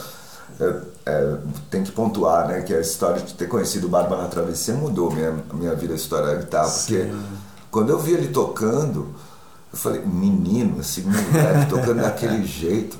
É, 0.58 0.74
é, 1.06 1.36
tem 1.70 1.84
que 1.84 1.92
pontuar, 1.92 2.48
né? 2.48 2.62
Que 2.62 2.74
a 2.74 2.80
história 2.80 3.22
de 3.22 3.34
ter 3.34 3.46
conhecido 3.46 3.86
o 3.86 3.90
Barba 3.90 4.16
na 4.16 4.26
travessia 4.26 4.74
mudou 4.74 5.12
minha, 5.12 5.32
minha 5.52 5.74
vida, 5.76 5.92
a 5.92 5.96
história 5.96 6.26
da 6.26 6.34
guitarra. 6.34 6.70
Porque 6.70 7.04
Sim. 7.04 7.22
quando 7.70 7.90
eu 7.90 7.98
vi 8.00 8.14
ele 8.14 8.28
tocando, 8.28 9.14
eu 9.72 9.78
falei, 9.78 10.00
menino, 10.04 10.80
assim, 10.80 11.02
moleque, 11.02 11.70
tocando 11.70 12.00
daquele 12.02 12.42
jeito 12.48 12.98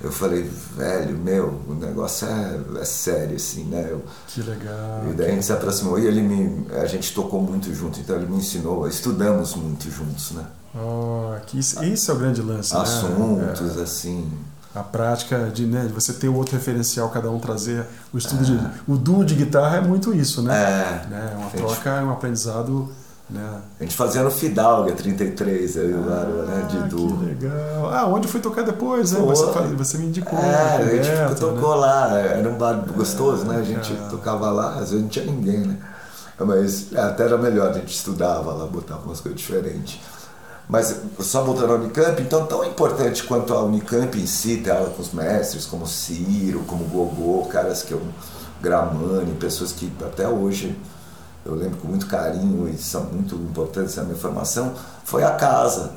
eu 0.00 0.12
falei, 0.12 0.48
velho, 0.76 1.18
meu, 1.18 1.60
o 1.68 1.74
negócio 1.74 2.28
é, 2.28 2.80
é 2.80 2.84
sério, 2.84 3.34
assim, 3.34 3.64
né? 3.64 3.88
Eu, 3.90 4.04
que 4.28 4.40
legal. 4.42 5.04
E 5.10 5.14
daí 5.14 5.30
a 5.30 5.34
gente 5.34 5.44
se 5.44 5.52
aproximou 5.52 5.98
e 5.98 6.06
ele 6.06 6.22
me. 6.22 6.66
A 6.76 6.86
gente 6.86 7.12
tocou 7.12 7.42
muito 7.42 7.72
junto, 7.74 7.98
então 7.98 8.14
ele 8.14 8.26
me 8.26 8.36
ensinou, 8.36 8.86
estudamos 8.86 9.56
muito 9.56 9.90
juntos, 9.90 10.30
né? 10.32 10.46
Oh, 10.74 11.34
isso, 11.52 11.82
isso 11.82 12.10
é 12.10 12.14
o 12.14 12.16
grande 12.18 12.40
lance, 12.40 12.72
né? 12.74 12.80
Assuntos, 12.80 13.76
né? 13.76 13.82
assim. 13.82 14.30
A 14.72 14.82
prática 14.84 15.50
de, 15.52 15.66
né, 15.66 15.86
de 15.86 15.92
você 15.92 16.12
ter 16.12 16.28
o 16.28 16.34
outro 16.36 16.54
referencial, 16.54 17.08
cada 17.08 17.28
um 17.30 17.40
trazer 17.40 17.84
o 18.12 18.18
estudo 18.18 18.42
é. 18.42 18.44
de. 18.44 18.70
O 18.86 18.96
duo 18.96 19.24
de 19.24 19.34
guitarra 19.34 19.78
é 19.78 19.80
muito 19.80 20.14
isso, 20.14 20.42
né? 20.42 20.54
É. 20.54 21.06
Né? 21.08 21.36
Uma 21.36 21.50
troca, 21.50 21.90
é 21.90 22.04
um 22.04 22.12
aprendizado 22.12 22.88
né? 23.30 23.60
A 23.78 23.82
gente 23.82 23.94
fazia 23.94 24.22
no 24.22 24.30
Fidalga 24.30 24.92
33, 24.92 25.76
eu 25.76 25.90
e 25.90 25.94
o 25.94 26.00
né? 26.00 26.66
De 26.68 26.78
ah, 26.78 26.80
Du. 26.82 27.18
Que 27.18 27.24
legal. 27.26 27.90
Ah, 27.92 28.06
onde 28.06 28.26
fui 28.26 28.40
tocar 28.40 28.62
depois, 28.62 29.12
né? 29.12 29.20
Você, 29.20 29.44
você 29.76 29.98
me 29.98 30.06
indicou. 30.06 30.38
É, 30.38 30.76
a 30.76 30.84
gente 30.84 31.08
né? 31.08 31.34
tocou 31.38 31.74
né? 31.74 31.80
lá, 31.80 32.18
era 32.18 32.48
um 32.48 32.56
bar 32.56 32.82
gostoso, 32.96 33.44
né? 33.44 33.58
A 33.58 33.62
gente 33.62 33.92
é. 33.92 34.08
tocava 34.08 34.50
lá, 34.50 34.74
às 34.74 34.90
vezes 34.90 35.02
não 35.02 35.08
tinha 35.08 35.26
ninguém, 35.26 35.58
né? 35.58 35.76
Mas 36.38 36.92
é, 36.92 37.00
até 37.00 37.24
era 37.24 37.36
melhor, 37.36 37.70
a 37.70 37.72
gente 37.74 37.94
estudava 37.94 38.52
lá, 38.52 38.66
botava 38.66 39.02
umas 39.04 39.20
coisas 39.20 39.38
diferentes. 39.38 40.00
Mas 40.68 41.00
só 41.20 41.42
voltando 41.42 41.72
ao 41.72 41.78
Unicamp, 41.78 42.20
então 42.22 42.46
tão 42.46 42.64
importante 42.64 43.24
quanto 43.24 43.52
a 43.54 43.62
Unicamp 43.62 44.18
em 44.18 44.26
si, 44.26 44.58
ter 44.58 44.70
aula 44.70 44.90
com 44.90 45.02
os 45.02 45.12
mestres, 45.12 45.66
como 45.66 45.86
Ciro, 45.86 46.62
como 46.66 46.84
Gogô, 46.84 47.46
caras 47.46 47.82
que 47.82 47.92
eu. 47.92 48.00
Gramani, 48.60 49.36
pessoas 49.38 49.70
que 49.70 49.88
até 50.04 50.26
hoje 50.26 50.76
eu 51.48 51.54
lembro 51.54 51.78
com 51.78 51.88
muito 51.88 52.06
carinho 52.06 52.68
e 52.68 52.76
são 52.76 53.04
muito 53.04 53.34
importantes 53.34 53.96
na 53.96 54.04
minha 54.04 54.16
formação, 54.16 54.74
foi 55.04 55.24
a 55.24 55.30
casa, 55.30 55.92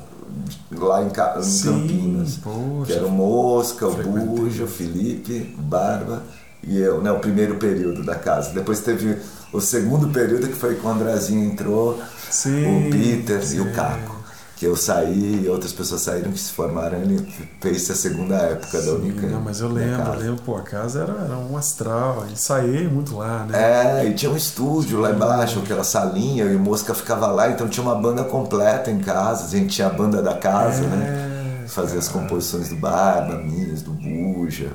lá 0.70 1.02
em, 1.02 1.08
em 1.08 1.42
Sim, 1.42 1.64
Campinas. 1.64 2.38
Poxa, 2.42 2.86
que 2.86 2.92
era 2.92 3.06
o 3.06 3.10
Mosca, 3.10 3.86
o 3.86 3.94
Bujo, 3.94 4.64
o 4.64 4.66
Felipe, 4.66 5.54
o 5.58 5.62
Barba 5.62 6.22
e 6.62 6.78
eu, 6.78 7.02
né? 7.02 7.12
O 7.12 7.18
primeiro 7.18 7.56
período 7.56 8.02
da 8.02 8.14
casa. 8.14 8.52
Depois 8.52 8.80
teve 8.80 9.18
o 9.52 9.60
segundo 9.60 10.08
período 10.08 10.48
que 10.48 10.54
foi 10.54 10.76
quando 10.76 11.00
o 11.00 11.04
Andrezinho 11.04 11.52
entrou, 11.52 12.00
sim, 12.30 12.88
o 12.88 12.90
Peter 12.90 13.44
sim. 13.44 13.58
e 13.58 13.60
o 13.60 13.72
Caco 13.72 14.11
que 14.62 14.66
eu 14.66 14.76
saí 14.76 15.42
e 15.44 15.48
outras 15.48 15.72
pessoas 15.72 16.02
saíram 16.02 16.30
que 16.30 16.38
se 16.38 16.52
formaram, 16.52 16.96
ele 16.98 17.18
fez 17.60 17.90
a 17.90 17.96
segunda 17.96 18.36
época 18.36 18.80
Sim, 18.80 18.86
da 18.86 18.92
Unicamp. 18.92 19.26
Não, 19.26 19.40
mas 19.40 19.58
eu 19.58 19.68
lembro, 19.68 20.12
eu 20.12 20.18
lembro, 20.20 20.42
pô, 20.44 20.56
a 20.56 20.62
casa 20.62 21.02
era, 21.02 21.12
era 21.14 21.36
um 21.36 21.56
astral, 21.56 22.24
ensaiei 22.30 22.86
muito 22.86 23.16
lá, 23.16 23.44
né? 23.44 24.02
É, 24.04 24.06
e 24.06 24.14
tinha 24.14 24.30
um 24.30 24.36
estúdio 24.36 25.00
lá 25.00 25.10
embaixo, 25.10 25.58
aquela 25.58 25.82
salinha, 25.82 26.44
e 26.44 26.54
o 26.54 26.60
Mosca 26.60 26.94
ficava 26.94 27.26
lá, 27.26 27.50
então 27.50 27.68
tinha 27.68 27.84
uma 27.84 27.96
banda 27.96 28.22
completa 28.22 28.88
em 28.88 29.00
casa, 29.00 29.46
a 29.46 29.48
gente 29.48 29.74
tinha 29.74 29.88
a 29.88 29.90
banda 29.90 30.22
da 30.22 30.34
casa, 30.34 30.82
né? 30.82 31.06
é, 31.08 31.62
né? 31.62 31.66
Fazia 31.66 31.98
as 31.98 32.06
composições 32.06 32.68
do 32.68 32.76
Barba, 32.76 33.38
minhas, 33.38 33.82
do 33.82 33.90
Buja. 33.90 34.70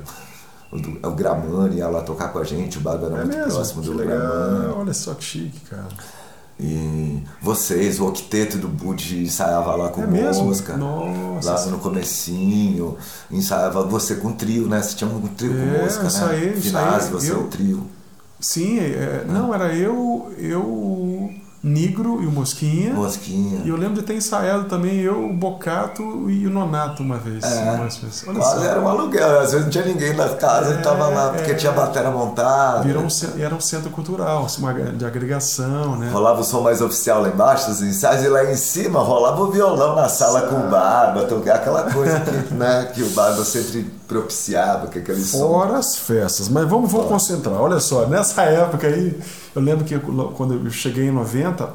O, 0.70 0.78
do, 0.78 1.08
o 1.08 1.12
Gramani 1.12 1.78
ia 1.78 1.88
lá 1.88 2.02
tocar 2.02 2.34
com 2.34 2.40
a 2.40 2.44
gente, 2.44 2.78
o 2.78 2.82
Barba 2.82 3.06
era 3.06 3.16
é 3.16 3.20
muito 3.20 3.38
mesmo? 3.38 3.54
próximo 3.54 3.82
do 3.84 3.94
legal. 3.94 4.18
Gramani. 4.18 4.74
Olha 4.80 4.94
só 4.94 5.14
que 5.14 5.24
chique, 5.24 5.62
cara. 5.62 5.88
E 6.60 7.22
vocês, 7.42 8.00
o 8.00 8.08
octeto 8.08 8.58
do 8.58 8.68
Bud 8.68 9.22
ensaiava 9.24 9.76
lá 9.76 9.90
com 9.90 10.02
É 10.02 10.08
música. 10.08 10.76
Nossa. 10.76 11.52
Lá 11.52 11.66
no 11.68 11.78
comecinho. 11.78 12.98
Ensaiava 13.30 13.84
você 13.84 14.16
com 14.16 14.32
trio, 14.34 14.68
né? 14.68 14.82
Você 14.82 14.96
tinha 14.96 15.10
um 15.10 15.22
trio 15.28 15.52
com 15.54 15.60
É, 15.76 15.84
música, 15.84 16.08
ensaiei, 16.08 16.50
né? 16.50 16.62
Finazzi, 16.62 17.12
você 17.12 17.32
Eu- 17.32 17.42
o 17.42 17.48
trio. 17.48 17.88
Sim, 18.40 18.80
é, 18.80 19.26
não, 19.28 19.54
era 19.54 19.76
eu, 19.76 20.32
eu, 20.38 21.32
o 21.68 21.70
Nigro 21.70 22.24
e 22.24 22.26
o 22.26 22.32
Mosquinha. 22.32 22.94
Mosquinha. 22.94 23.62
E 23.66 23.70
eu 23.70 23.76
lembro 23.76 23.96
de 23.96 24.04
ter 24.04 24.16
ensaiado 24.16 24.66
também 24.66 25.00
eu, 25.00 25.26
o 25.26 25.34
Bocato 25.34 26.30
e 26.30 26.48
o 26.48 26.50
Nonato 26.50 27.04
uma 27.04 27.18
vez. 27.18 27.44
É. 27.44 27.72
umas 27.72 27.98
vezes. 27.98 28.24
Olha 28.28 28.40
Quase 28.40 28.60
só. 28.60 28.64
era 28.64 28.80
um 28.80 28.88
aluguel, 28.88 29.40
às 29.40 29.52
vezes 29.52 29.66
não 29.66 29.70
tinha 29.70 29.86
ninguém 29.86 30.16
na 30.16 30.30
casa, 30.30 30.76
É, 30.76 30.80
e 30.80 30.82
tava 30.82 31.08
lá, 31.08 31.30
porque 31.34 31.52
é. 31.52 31.56
tinha 31.56 31.72
bateria 31.72 32.10
montada. 32.10 32.84
Virou 32.84 33.04
um, 33.04 33.42
era 33.42 33.54
um 33.54 33.60
centro 33.60 33.90
cultural, 33.90 34.46
assim, 34.46 34.62
uma, 34.62 34.74
de 34.74 35.06
agregação, 35.06 35.98
né? 35.98 36.10
Rolava 36.12 36.42
o 36.42 36.44
som 36.44 36.62
mais 36.62 36.82
oficial 36.82 37.22
lá 37.22 37.30
embaixo, 37.30 37.70
os 37.70 37.82
ensaios, 37.82 38.24
e 38.24 38.30
lá 38.30 38.46
em 38.46 38.56
cima 38.56 39.00
rolava 39.00 39.42
o 39.42 39.52
violão 39.52 39.96
na 39.96 40.08
sala 40.08 40.44
com 40.44 40.56
o 40.56 40.70
Barba, 40.70 41.28
aquela 41.54 41.92
coisa 41.92 42.20
que, 42.22 42.54
né, 42.54 42.92
que 42.94 43.04
o 43.04 43.10
Barba 43.10 43.44
sempre 43.44 43.92
propiciava, 44.08 44.88
que 44.88 45.00
aquele 45.00 45.22
som. 45.22 45.40
Fora 45.40 45.78
as 45.78 45.96
festas. 45.96 46.48
Mas 46.50 46.68
vamos, 46.68 46.92
vamos 46.92 47.08
concentrar. 47.08 47.56
Olha 47.56 47.80
só, 47.80 48.06
nessa 48.06 48.44
época 48.44 48.88
aí, 48.88 49.20
eu 49.58 49.64
lembro 49.64 49.84
que 49.86 49.98
quando 50.36 50.54
eu 50.54 50.70
cheguei 50.72 51.08
em 51.08 51.12
90, 51.12 51.74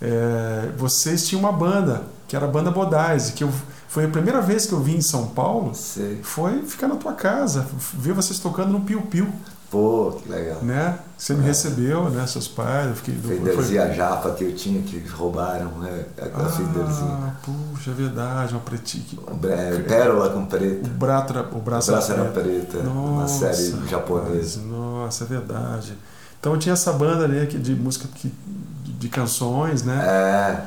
é, 0.00 0.68
vocês 0.76 1.26
tinham 1.26 1.40
uma 1.40 1.52
banda, 1.52 2.02
que 2.26 2.34
era 2.34 2.44
a 2.46 2.48
banda 2.48 2.70
Bodais, 2.70 3.30
que 3.30 3.44
eu, 3.44 3.50
foi 3.88 4.04
a 4.06 4.08
primeira 4.08 4.40
vez 4.40 4.66
que 4.66 4.72
eu 4.72 4.80
vim 4.80 4.96
em 4.96 5.00
São 5.02 5.28
Paulo, 5.28 5.74
Sei. 5.74 6.18
foi 6.22 6.62
ficar 6.62 6.88
na 6.88 6.96
tua 6.96 7.12
casa, 7.12 7.66
ver 7.94 8.12
vocês 8.12 8.38
tocando 8.38 8.72
no 8.72 8.80
Piu 8.80 9.02
Piu, 9.02 9.28
Pô, 9.70 10.12
que 10.22 10.28
legal. 10.28 10.58
né? 10.62 10.98
Você 11.16 11.32
me 11.34 11.44
recebeu, 11.44 12.10
né? 12.10 12.26
Seus 12.26 12.46
pais, 12.46 12.88
eu 12.88 12.94
fiquei... 12.94 13.14
Fenderzinha 13.14 13.90
japa 13.94 14.32
que 14.32 14.44
eu 14.44 14.54
tinha 14.54 14.82
que 14.82 14.98
roubaram, 15.08 15.70
né? 15.78 16.04
Aquela 16.18 16.48
Fenderzinha. 16.50 17.08
Ah, 17.10 17.32
puxa, 17.42 17.90
é 17.90 17.94
verdade, 17.94 18.52
uma 18.52 18.60
pretinha. 18.60 19.04
É, 19.44 19.78
pérola 19.78 20.28
com 20.30 20.42
O 20.42 20.46
preto. 20.46 20.90
braço 20.90 21.32
era, 21.32 21.40
o 21.50 21.58
braço 21.60 21.90
O 21.90 21.94
braço 21.94 22.12
era 22.12 22.24
preto. 22.26 22.66
preta, 22.72 22.78
uma 22.88 23.26
série 23.28 23.72
japonesa. 23.88 24.60
nossa, 24.62 25.24
é 25.24 25.26
verdade. 25.28 25.96
Então 26.42 26.58
tinha 26.58 26.72
essa 26.72 26.92
banda 26.92 27.22
ali 27.22 27.46
de 27.46 27.72
música 27.72 28.08
que, 28.16 28.28
de, 28.84 29.08
canções, 29.08 29.84
né? 29.84 30.04
É. 30.04 30.60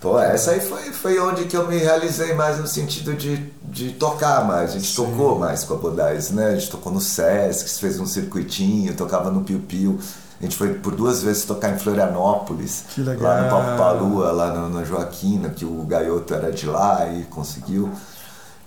Pô, 0.00 0.16
essa 0.16 0.52
aí 0.52 0.60
foi, 0.60 0.92
foi 0.92 1.18
onde 1.18 1.46
que 1.46 1.56
eu 1.56 1.66
me 1.66 1.76
realizei 1.76 2.34
mais 2.34 2.56
no 2.56 2.68
sentido 2.68 3.14
de, 3.14 3.50
de 3.64 3.90
tocar 3.94 4.46
mais. 4.46 4.70
A 4.70 4.72
gente 4.74 4.86
Sim. 4.86 4.94
tocou 4.94 5.36
mais 5.36 5.64
com 5.64 5.74
a 5.74 5.76
Bodais, 5.76 6.30
né? 6.30 6.50
A 6.50 6.54
gente 6.54 6.70
tocou 6.70 6.92
no 6.92 7.00
Sesc, 7.00 7.80
fez 7.80 7.98
um 7.98 8.06
circuitinho, 8.06 8.94
tocava 8.94 9.28
no 9.28 9.40
Piu 9.40 9.58
Piu. 9.58 9.98
A 10.38 10.44
gente 10.44 10.56
foi 10.56 10.74
por 10.74 10.94
duas 10.94 11.20
vezes 11.20 11.44
tocar 11.44 11.74
em 11.74 11.78
Florianópolis. 11.80 12.84
Que 12.94 13.00
legal. 13.00 13.24
Lá 13.24 13.42
no 13.42 13.50
Papo 13.50 13.76
Palua, 13.76 14.30
lá 14.30 14.52
no, 14.52 14.68
no 14.68 14.84
Joaquina, 14.84 15.50
que 15.50 15.64
o 15.64 15.82
Gaioto 15.82 16.32
era 16.32 16.52
de 16.52 16.64
lá 16.64 17.12
e 17.12 17.24
conseguiu. 17.24 17.90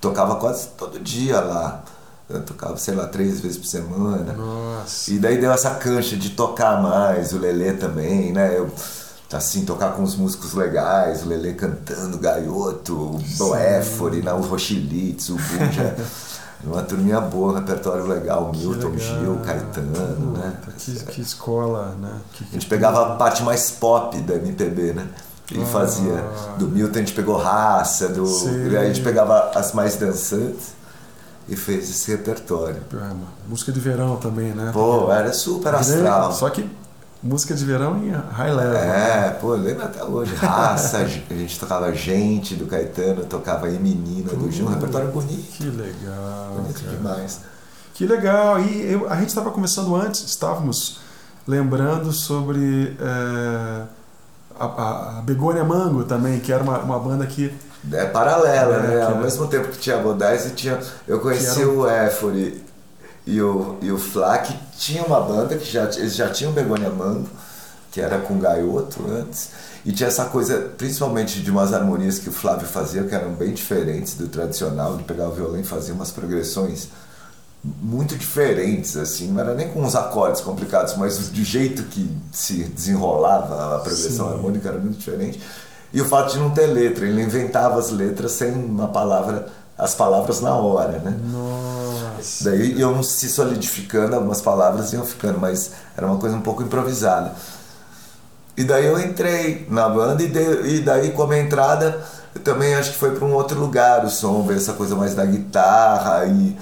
Tocava 0.02 0.36
quase 0.36 0.68
todo 0.78 1.00
dia 1.00 1.40
lá. 1.40 1.82
Eu 2.34 2.42
tocava, 2.44 2.78
sei 2.78 2.96
lá, 2.96 3.06
três 3.08 3.40
vezes 3.40 3.58
por 3.58 3.66
semana. 3.66 4.34
Nossa. 4.34 5.12
E 5.12 5.20
daí 5.20 5.40
deu 5.40 5.52
essa 5.52 5.72
cancha 5.72 6.16
de 6.16 6.30
tocar 6.32 6.82
mais, 6.82 7.34
o 7.34 7.38
Lelê 7.40 7.74
também, 7.74 8.32
né? 8.32 8.58
Eu, 8.58 8.70
assim, 9.34 9.64
tocar 9.66 9.94
com 9.94 10.04
os 10.04 10.16
músicos 10.16 10.54
legais, 10.54 11.24
o 11.24 11.30
Lelê 11.30 11.54
cantando, 11.54 12.18
o 12.18 12.20
Gaioto, 12.20 12.94
o 12.96 13.20
Boéfore, 13.38 14.22
né? 14.22 14.34
o 14.34 14.42
Rochilitz, 14.42 15.30
o 15.30 15.36
Bunja. 15.36 15.96
Uma 16.64 16.84
turminha 16.84 17.20
boa, 17.20 17.54
um 17.54 17.56
repertório 17.56 18.06
legal, 18.06 18.52
Milton 18.56 18.90
legal. 18.90 19.00
Gil, 19.00 19.40
Caetano, 19.44 20.34
né? 20.38 20.54
Que, 20.78 20.92
que 21.06 21.22
escola, 21.22 21.96
né? 22.00 22.12
Que, 22.34 22.44
A 22.44 22.54
gente 22.54 22.68
pegava 22.68 23.02
a 23.02 23.16
parte 23.16 23.42
mais 23.42 23.72
pop 23.72 24.16
da 24.22 24.36
MPB, 24.36 24.94
né? 24.94 25.08
E 25.52 25.60
Ah. 25.60 25.66
fazia. 25.66 26.24
Do 26.60 26.68
Milton 26.68 26.98
a 26.98 27.00
gente 27.00 27.14
pegou 27.14 27.36
raça, 27.36 28.10
do. 28.10 28.28
Sei. 28.28 28.68
E 28.70 28.78
aí 28.78 28.86
a 28.86 28.94
gente 28.94 29.02
pegava 29.02 29.52
as 29.56 29.74
mais 29.74 29.96
dançantes 29.96 30.74
e 31.50 31.56
fez 31.56 31.90
esse 31.90 32.12
repertório. 32.12 32.82
Ah, 32.96 33.12
Música 33.48 33.72
de 33.72 33.80
verão 33.80 34.16
também, 34.18 34.54
né? 34.54 34.72
Pô, 34.74 35.12
era 35.12 35.34
super 35.34 35.74
astral. 35.76 36.22
Grande- 36.22 36.38
Só 36.38 36.50
que 36.50 36.70
música 37.24 37.54
de 37.54 37.66
verão 37.66 37.98
em 38.04 38.10
high 38.12 38.54
level. 38.54 38.72
né? 38.74 39.28
É, 39.28 39.30
pô, 39.32 39.54
eu 39.56 39.62
lembro 39.62 39.84
até 39.84 40.04
hoje. 40.04 40.34
Raça, 40.36 40.98
a 41.30 41.34
gente 41.34 41.60
tocava 41.60 41.94
Gente 41.94 42.56
do 42.56 42.66
Caetano, 42.66 43.26
tocava 43.26 43.70
E 43.70 43.78
Menina 43.78 44.34
do 44.34 44.50
Gil, 44.52 44.66
um 44.66 44.70
repertório 44.70 45.10
bonito, 45.10 45.52
Que 45.58 45.66
legal. 45.66 46.54
bonito 46.56 46.82
cara. 46.84 46.96
demais. 46.98 47.40
Que 47.94 48.06
legal. 48.06 48.60
E 48.62 48.92
eu- 48.94 49.10
a 49.10 49.16
gente 49.18 49.30
estava 49.30 49.52
conversando 49.52 49.96
antes, 49.96 50.24
estávamos 50.24 51.00
lembrando 51.48 52.12
sobre 52.12 52.96
é, 53.00 53.82
a, 54.60 54.66
a- 54.66 55.20
a 55.20 55.22
Begônia 55.22 55.64
Mango 55.64 56.04
também, 56.04 56.40
que 56.40 56.52
era 56.54 56.64
uma, 56.64 56.80
uma 56.80 57.00
banda 57.00 57.26
que. 57.26 57.54
É 57.92 58.06
paralela, 58.06 58.76
É, 58.76 58.80
né? 58.96 59.02
Ao 59.04 59.16
mesmo 59.18 59.48
tempo 59.48 59.70
que 59.70 59.80
tinha 59.80 59.98
Bodais 59.98 60.52
tinha. 60.56 60.80
Eu 61.08 61.20
conheci 61.20 61.66
um- 61.66 61.80
o 61.80 61.88
Éfore 61.88 62.64
e 63.26 63.42
o, 63.42 63.78
e 63.82 63.92
o 63.92 63.98
Flá, 63.98 64.38
que 64.40 64.54
tinha 64.78 65.04
uma 65.04 65.20
banda 65.22 65.56
que 65.58 65.70
já, 65.72 65.84
eles 65.86 66.16
já 66.16 66.30
tinham 66.30 66.52
Begonia 66.52 66.90
Mango, 66.90 67.28
que 67.92 68.00
era 68.02 68.20
com 68.20 68.40
Gaioto 68.40 69.04
antes. 69.10 69.50
E 69.84 69.92
tinha 69.92 70.08
essa 70.10 70.26
coisa, 70.26 70.70
principalmente 70.78 71.42
de 71.42 71.50
umas 71.50 71.74
harmonias 71.74 72.20
que 72.20 72.30
o 72.30 72.32
Flávio 72.32 72.68
fazia, 72.68 73.04
que 73.04 73.16
eram 73.16 73.32
bem 73.34 73.52
diferentes 73.52 74.14
do 74.14 74.28
tradicional, 74.28 74.96
de 74.96 75.04
pegar 75.04 75.28
o 75.28 75.32
violão 75.32 75.60
e 75.60 75.64
fazer 75.64 75.92
umas 75.92 76.12
progressões 76.12 76.88
muito 77.64 78.16
diferentes, 78.16 78.96
assim, 78.98 79.32
não 79.32 79.40
era 79.42 79.54
nem 79.54 79.70
com 79.70 79.84
os 79.84 79.96
acordes 79.96 80.42
complicados, 80.42 80.96
mas 80.98 81.18
o 81.20 81.32
de 81.32 81.44
jeito 81.44 81.84
que 81.84 82.10
se 82.32 82.64
desenrolava 82.64 83.76
a 83.76 83.80
progressão 83.80 84.28
Sim. 84.28 84.34
harmônica 84.34 84.68
era 84.68 84.80
muito 84.80 84.98
diferente. 84.98 85.40
E 85.94 86.02
o 86.02 86.06
fato 86.06 86.34
de 86.34 86.40
não 86.40 86.52
ter 86.52 86.68
letra, 86.68 87.06
ele 87.06 87.22
inventava 87.22 87.80
as 87.80 87.92
letras 87.92 88.32
sem 88.32 88.52
uma 88.52 88.88
palavra, 88.88 89.48
as 89.78 89.94
palavras 89.94 90.40
na 90.40 90.56
hora, 90.56 91.00
né? 91.00 91.18
Nossa. 91.32 92.46
Daí 92.46 92.74
iam 92.74 93.02
se 93.04 93.30
solidificando, 93.30 94.16
algumas 94.16 94.42
palavras 94.42 94.94
iam 94.94 95.06
ficando, 95.06 95.40
mas 95.40 95.72
era 95.98 96.08
uma 96.08 96.18
coisa 96.18 96.36
um 96.36 96.42
pouco 96.42 96.64
improvisada. 96.64 97.34
E 98.56 98.64
daí 98.64 98.86
eu 98.86 99.00
entrei 99.00 99.66
na 99.70 99.90
banda 99.90 100.22
e, 100.22 100.76
e 100.76 100.82
daí 100.82 101.12
com 101.12 101.24
a 101.24 101.28
minha 101.28 101.42
entrada 101.42 102.02
eu 102.34 102.42
também 102.42 102.76
acho 102.76 102.92
que 102.92 102.98
foi 102.98 103.12
para 103.12 103.26
um 103.26 103.34
outro 103.34 103.60
lugar 103.60 104.06
o 104.06 104.10
som, 104.10 104.44
ver 104.44 104.58
essa 104.58 104.74
coisa 104.74 104.96
mais 104.96 105.14
da 105.14 105.26
guitarra 105.26 106.26
e, 106.26 106.58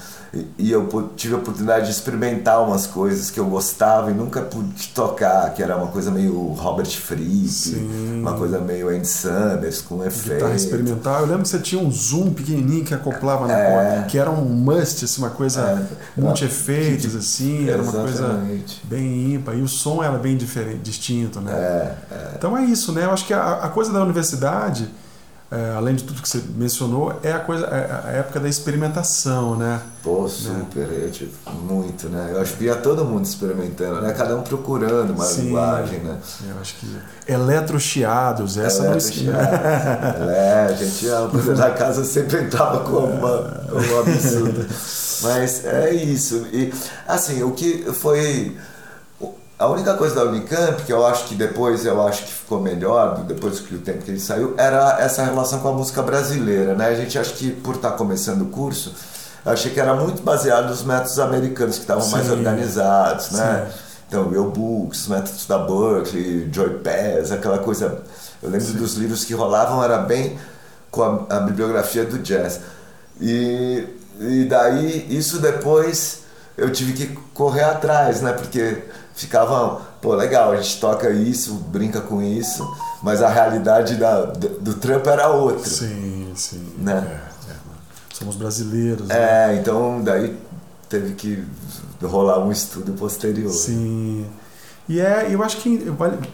e, 0.57 0.71
eu 0.71 0.87
tive 1.15 1.33
a 1.33 1.37
oportunidade 1.37 1.85
de 1.85 1.91
experimentar 1.91 2.61
umas 2.63 2.85
coisas 2.85 3.31
que 3.31 3.39
eu 3.39 3.45
gostava 3.45 4.11
e 4.11 4.13
nunca 4.13 4.41
pude 4.41 4.89
tocar, 4.89 5.53
que 5.53 5.63
era 5.63 5.75
uma 5.75 5.87
coisa 5.87 6.11
meio 6.11 6.33
Robert 6.53 6.85
Fripp, 6.89 7.75
uma 8.21 8.33
coisa 8.33 8.59
meio 8.59 8.89
Andy 8.89 9.07
Summers 9.07 9.81
com 9.81 9.95
Guitarra 9.97 10.07
efeito. 10.11 10.55
experimental. 10.55 11.21
Eu 11.21 11.25
lembro 11.27 11.43
que 11.43 11.49
você 11.49 11.59
tinha 11.59 11.81
um 11.81 11.91
zoom 11.91 12.31
pequenininho 12.33 12.85
que 12.85 12.93
acoplava 12.93 13.47
na 13.47 13.57
É. 13.57 13.71
corda, 13.71 14.07
que 14.07 14.17
era 14.17 14.29
um 14.29 14.43
must, 14.45 15.03
assim, 15.05 15.21
uma 15.21 15.31
coisa 15.31 15.61
É. 16.17 16.21
multi-efeitos, 16.21 17.15
assim, 17.15 17.67
era 17.69 17.81
uma 17.81 17.91
coisa 17.91 18.39
bem 18.83 19.33
ímpar. 19.33 19.55
E 19.57 19.61
o 19.61 19.67
som 19.67 20.03
era 20.03 20.17
bem 20.17 20.37
diferente, 20.37 20.79
distinto, 20.79 21.41
né? 21.41 21.51
É, 21.53 21.95
é. 22.13 22.31
Então 22.37 22.57
é 22.57 22.63
isso, 22.65 22.91
né? 22.91 23.05
Eu 23.05 23.11
acho 23.11 23.25
que 23.25 23.33
a, 23.33 23.53
a 23.63 23.69
coisa 23.69 23.91
da 23.91 24.01
universidade, 24.03 24.89
é, 25.51 25.73
além 25.75 25.95
de 25.95 26.03
tudo 26.03 26.21
que 26.21 26.29
você 26.29 26.43
mencionou, 26.55 27.19
é 27.23 27.31
a 27.31 27.39
coisa, 27.39 27.65
é 27.65 28.07
a 28.07 28.11
época 28.17 28.39
da 28.39 28.47
experimentação, 28.47 29.55
né? 29.55 29.81
Pô, 30.03 30.29
super, 30.29 30.87
eu, 30.91 31.09
tipo, 31.09 31.51
muito, 31.51 32.07
né? 32.07 32.29
Eu 32.33 32.41
acho 32.41 32.53
que 32.53 32.65
ia 32.65 32.75
todo 32.75 33.03
mundo 33.03 33.25
experimentando, 33.25 33.99
né? 33.99 34.13
Cada 34.13 34.35
um 34.35 34.43
procurando 34.43 35.11
uma 35.11 35.25
Sim. 35.25 35.45
linguagem, 35.45 35.99
né? 36.01 36.19
Eu 36.47 36.61
acho 36.61 36.75
que 36.75 36.87
eletrochiados, 37.27 38.57
essa 38.57 38.83
não 38.83 38.91
Eletro, 38.91 39.09
É, 40.29 40.67
a 40.69 40.73
gente, 40.73 41.09
a 41.09 41.25
da 41.55 41.71
casa 41.71 42.05
sempre 42.05 42.43
entrava 42.43 42.81
com 42.81 42.97
uma, 42.97 43.63
um 43.73 43.99
absurdo. 44.01 44.67
Mas 45.23 45.65
é 45.65 45.91
isso. 45.95 46.45
E, 46.53 46.71
assim, 47.07 47.41
o 47.41 47.51
que 47.51 47.91
foi... 47.91 48.55
A 49.59 49.67
única 49.67 49.93
coisa 49.95 50.15
da 50.15 50.23
Unicamp, 50.23 50.81
que 50.83 50.93
eu 50.93 51.05
acho 51.05 51.25
que 51.25 51.35
depois 51.35 51.85
eu 51.85 52.01
acho 52.07 52.23
que 52.23 52.31
ficou 52.31 52.61
melhor, 52.61 53.25
depois 53.25 53.59
que 53.59 53.75
o 53.75 53.79
tempo 53.79 54.05
que 54.05 54.11
ele 54.11 54.19
saiu, 54.19 54.53
era 54.57 54.97
essa 55.01 55.21
relação 55.21 55.59
com 55.59 55.67
a 55.67 55.73
música 55.73 56.01
brasileira, 56.01 56.75
né? 56.75 56.87
A 56.87 56.95
gente 56.95 57.19
acho 57.19 57.33
que 57.33 57.51
por 57.51 57.75
estar 57.75 57.91
começando 57.91 58.43
o 58.43 58.45
curso, 58.45 58.95
eu 59.45 59.51
achei 59.51 59.69
que 59.69 59.77
era 59.77 59.93
muito 59.93 60.21
baseado 60.21 60.69
nos 60.69 60.81
métodos 60.83 61.19
americanos 61.19 61.75
que 61.75 61.81
estavam 61.81 62.07
mais 62.07 62.27
Sim. 62.27 62.31
organizados, 62.31 63.31
né? 63.31 63.67
Sim. 63.69 63.79
Então, 64.07 64.29
Will 64.29 64.49
Books, 64.49 65.09
métodos 65.09 65.45
da 65.45 65.57
Berkeley, 65.57 66.49
Joy 66.53 66.79
Pass, 66.79 67.29
aquela 67.33 67.57
coisa. 67.57 68.01
Eu 68.41 68.49
lembro 68.49 68.73
dos 68.75 68.93
livros 68.93 69.25
que 69.25 69.33
rolavam, 69.33 69.83
era 69.83 69.97
bem 69.97 70.39
com 70.89 71.03
a, 71.03 71.35
a 71.35 71.39
bibliografia 71.41 72.05
do 72.05 72.17
jazz. 72.19 72.61
E, 73.19 73.85
e 74.21 74.45
daí, 74.45 75.05
isso 75.09 75.39
depois 75.39 76.21
eu 76.59 76.71
tive 76.71 76.93
que 76.93 77.07
correr 77.33 77.63
atrás, 77.63 78.21
né? 78.21 78.33
Porque 78.33 78.83
ficava, 79.13 79.81
pô, 80.01 80.15
legal, 80.15 80.51
a 80.51 80.57
gente 80.57 80.79
toca 80.79 81.09
isso, 81.09 81.53
brinca 81.53 81.99
com 82.01 82.21
isso, 82.21 82.67
mas 83.03 83.21
a 83.21 83.29
realidade 83.29 83.95
da, 83.95 84.25
do, 84.25 84.49
do 84.59 84.73
trampo 84.75 85.09
era 85.09 85.29
outra. 85.29 85.67
Sim, 85.67 86.31
sim. 86.35 86.73
Né? 86.77 87.21
É, 87.47 87.51
é. 87.51 87.55
Somos 88.13 88.35
brasileiros, 88.35 89.07
né? 89.07 89.15
É, 89.15 89.55
então 89.55 90.01
daí 90.01 90.37
teve 90.87 91.13
que 91.13 91.43
rolar 92.01 92.39
um 92.39 92.51
estudo 92.51 92.93
posterior. 92.93 93.51
Sim. 93.51 94.25
E 94.87 94.99
é, 94.99 95.27
eu 95.29 95.43
acho 95.43 95.57
que 95.57 95.85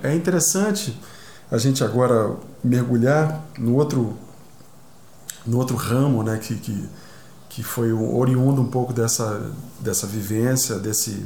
é 0.02 0.16
interessante 0.16 0.98
a 1.52 1.58
gente 1.58 1.84
agora 1.84 2.36
mergulhar 2.64 3.44
no 3.58 3.76
outro, 3.76 4.18
no 5.46 5.58
outro 5.58 5.76
ramo, 5.76 6.24
né, 6.24 6.38
que, 6.38 6.56
que, 6.56 6.90
que 7.56 7.64
foi 7.64 7.94
oriundo 7.94 8.62
um 8.62 8.68
pouco 8.68 8.92
dessa, 8.92 9.50
dessa 9.80 10.06
vivência, 10.06 10.76
desse, 10.76 11.26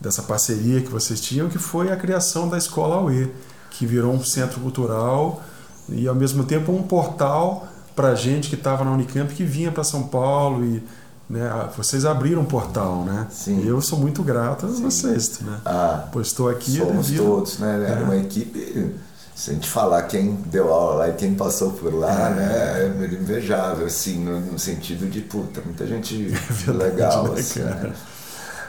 dessa 0.00 0.20
parceria 0.20 0.80
que 0.80 0.88
vocês 0.88 1.20
tinham, 1.20 1.48
que 1.48 1.56
foi 1.56 1.92
a 1.92 1.96
criação 1.96 2.48
da 2.48 2.58
Escola 2.58 3.00
UE, 3.00 3.30
que 3.70 3.86
virou 3.86 4.12
um 4.12 4.24
centro 4.24 4.58
cultural 4.58 5.40
e 5.88 6.08
ao 6.08 6.16
mesmo 6.16 6.42
tempo 6.42 6.72
um 6.72 6.82
portal 6.82 7.68
para 7.94 8.12
gente 8.16 8.48
que 8.48 8.56
estava 8.56 8.84
na 8.84 8.90
Unicamp 8.90 9.32
que 9.32 9.44
vinha 9.44 9.70
para 9.70 9.84
São 9.84 10.02
Paulo 10.08 10.64
e 10.64 10.82
né? 11.30 11.70
Vocês 11.76 12.04
abriram 12.04 12.42
um 12.42 12.44
portal, 12.44 13.04
né? 13.04 13.28
Sim. 13.30 13.64
Eu 13.64 13.80
sou 13.80 13.98
muito 13.98 14.22
grato 14.22 14.66
a 14.66 14.68
vocês, 14.68 15.40
né? 15.40 15.60
Ah, 15.64 16.08
pois 16.12 16.26
estou 16.26 16.48
aqui. 16.50 16.76
Somos 16.76 17.06
devido... 17.06 17.24
todos, 17.24 17.58
né? 17.58 17.86
Era 17.88 18.00
é. 18.00 18.02
uma 18.02 18.16
equipe. 18.16 18.94
Se 19.42 19.50
a 19.50 19.54
gente 19.54 19.68
falar 19.68 20.02
quem 20.02 20.34
deu 20.46 20.72
aula 20.72 20.94
lá 20.94 21.08
e 21.08 21.14
quem 21.14 21.34
passou 21.34 21.72
por 21.72 21.92
lá, 21.92 22.28
é. 22.28 22.30
né? 22.30 22.94
É 23.02 23.12
invejável, 23.12 23.86
assim, 23.86 24.20
no, 24.20 24.38
no, 24.38 24.56
sentido 24.56 25.10
de, 25.10 25.20
puta, 25.20 25.60
muita 25.64 25.84
gente 25.84 26.32
é 26.64 26.70
legal, 26.70 27.24
né, 27.24 27.40
assim, 27.40 27.58
né? 27.58 27.92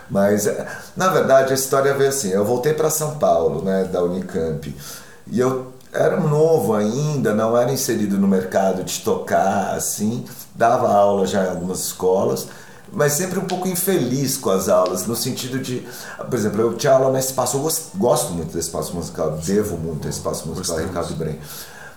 Mas, 0.10 0.48
é, 0.48 0.68
na 0.98 1.10
verdade, 1.10 1.52
a 1.52 1.54
história 1.54 1.94
veio 1.94 2.10
assim. 2.10 2.30
Eu 2.30 2.44
voltei 2.44 2.74
para 2.74 2.90
São 2.90 3.20
Paulo, 3.20 3.64
né, 3.64 3.84
da 3.84 4.04
Unicamp, 4.04 4.76
e 5.28 5.40
eu 5.40 5.74
era 5.94 6.20
novo 6.20 6.74
ainda, 6.74 7.36
não 7.36 7.56
era 7.56 7.72
inserido 7.72 8.18
no 8.18 8.28
mercado 8.28 8.84
de 8.84 9.00
tocar, 9.02 9.76
assim, 9.76 10.26
dava 10.56 10.92
aula 10.92 11.28
já 11.28 11.44
em 11.44 11.50
algumas 11.50 11.82
escolas, 11.82 12.48
mas 12.94 13.14
sempre 13.14 13.40
um 13.40 13.46
pouco 13.46 13.68
infeliz 13.68 14.38
com 14.38 14.52
as 14.52 14.70
aulas, 14.70 15.08
no 15.08 15.16
sentido 15.16 15.60
de, 15.60 15.86
por 16.18 16.34
exemplo, 16.34 16.62
eu 16.62 16.74
tinha 16.76 16.94
aula 16.94 17.12
no 17.12 17.18
espaço, 17.18 17.58
eu 17.58 17.98
gosto 17.98 18.32
muito 18.34 18.52
do 18.52 18.60
espaço 18.60 18.94
musical, 18.96 19.32
devo 19.44 19.78
muito 19.78 20.06
ao 20.06 20.10
espaço 20.10 20.48
musical 20.48 20.78
Gostamos. 20.78 20.86
Ricardo 20.86 21.16
Brem, 21.16 21.40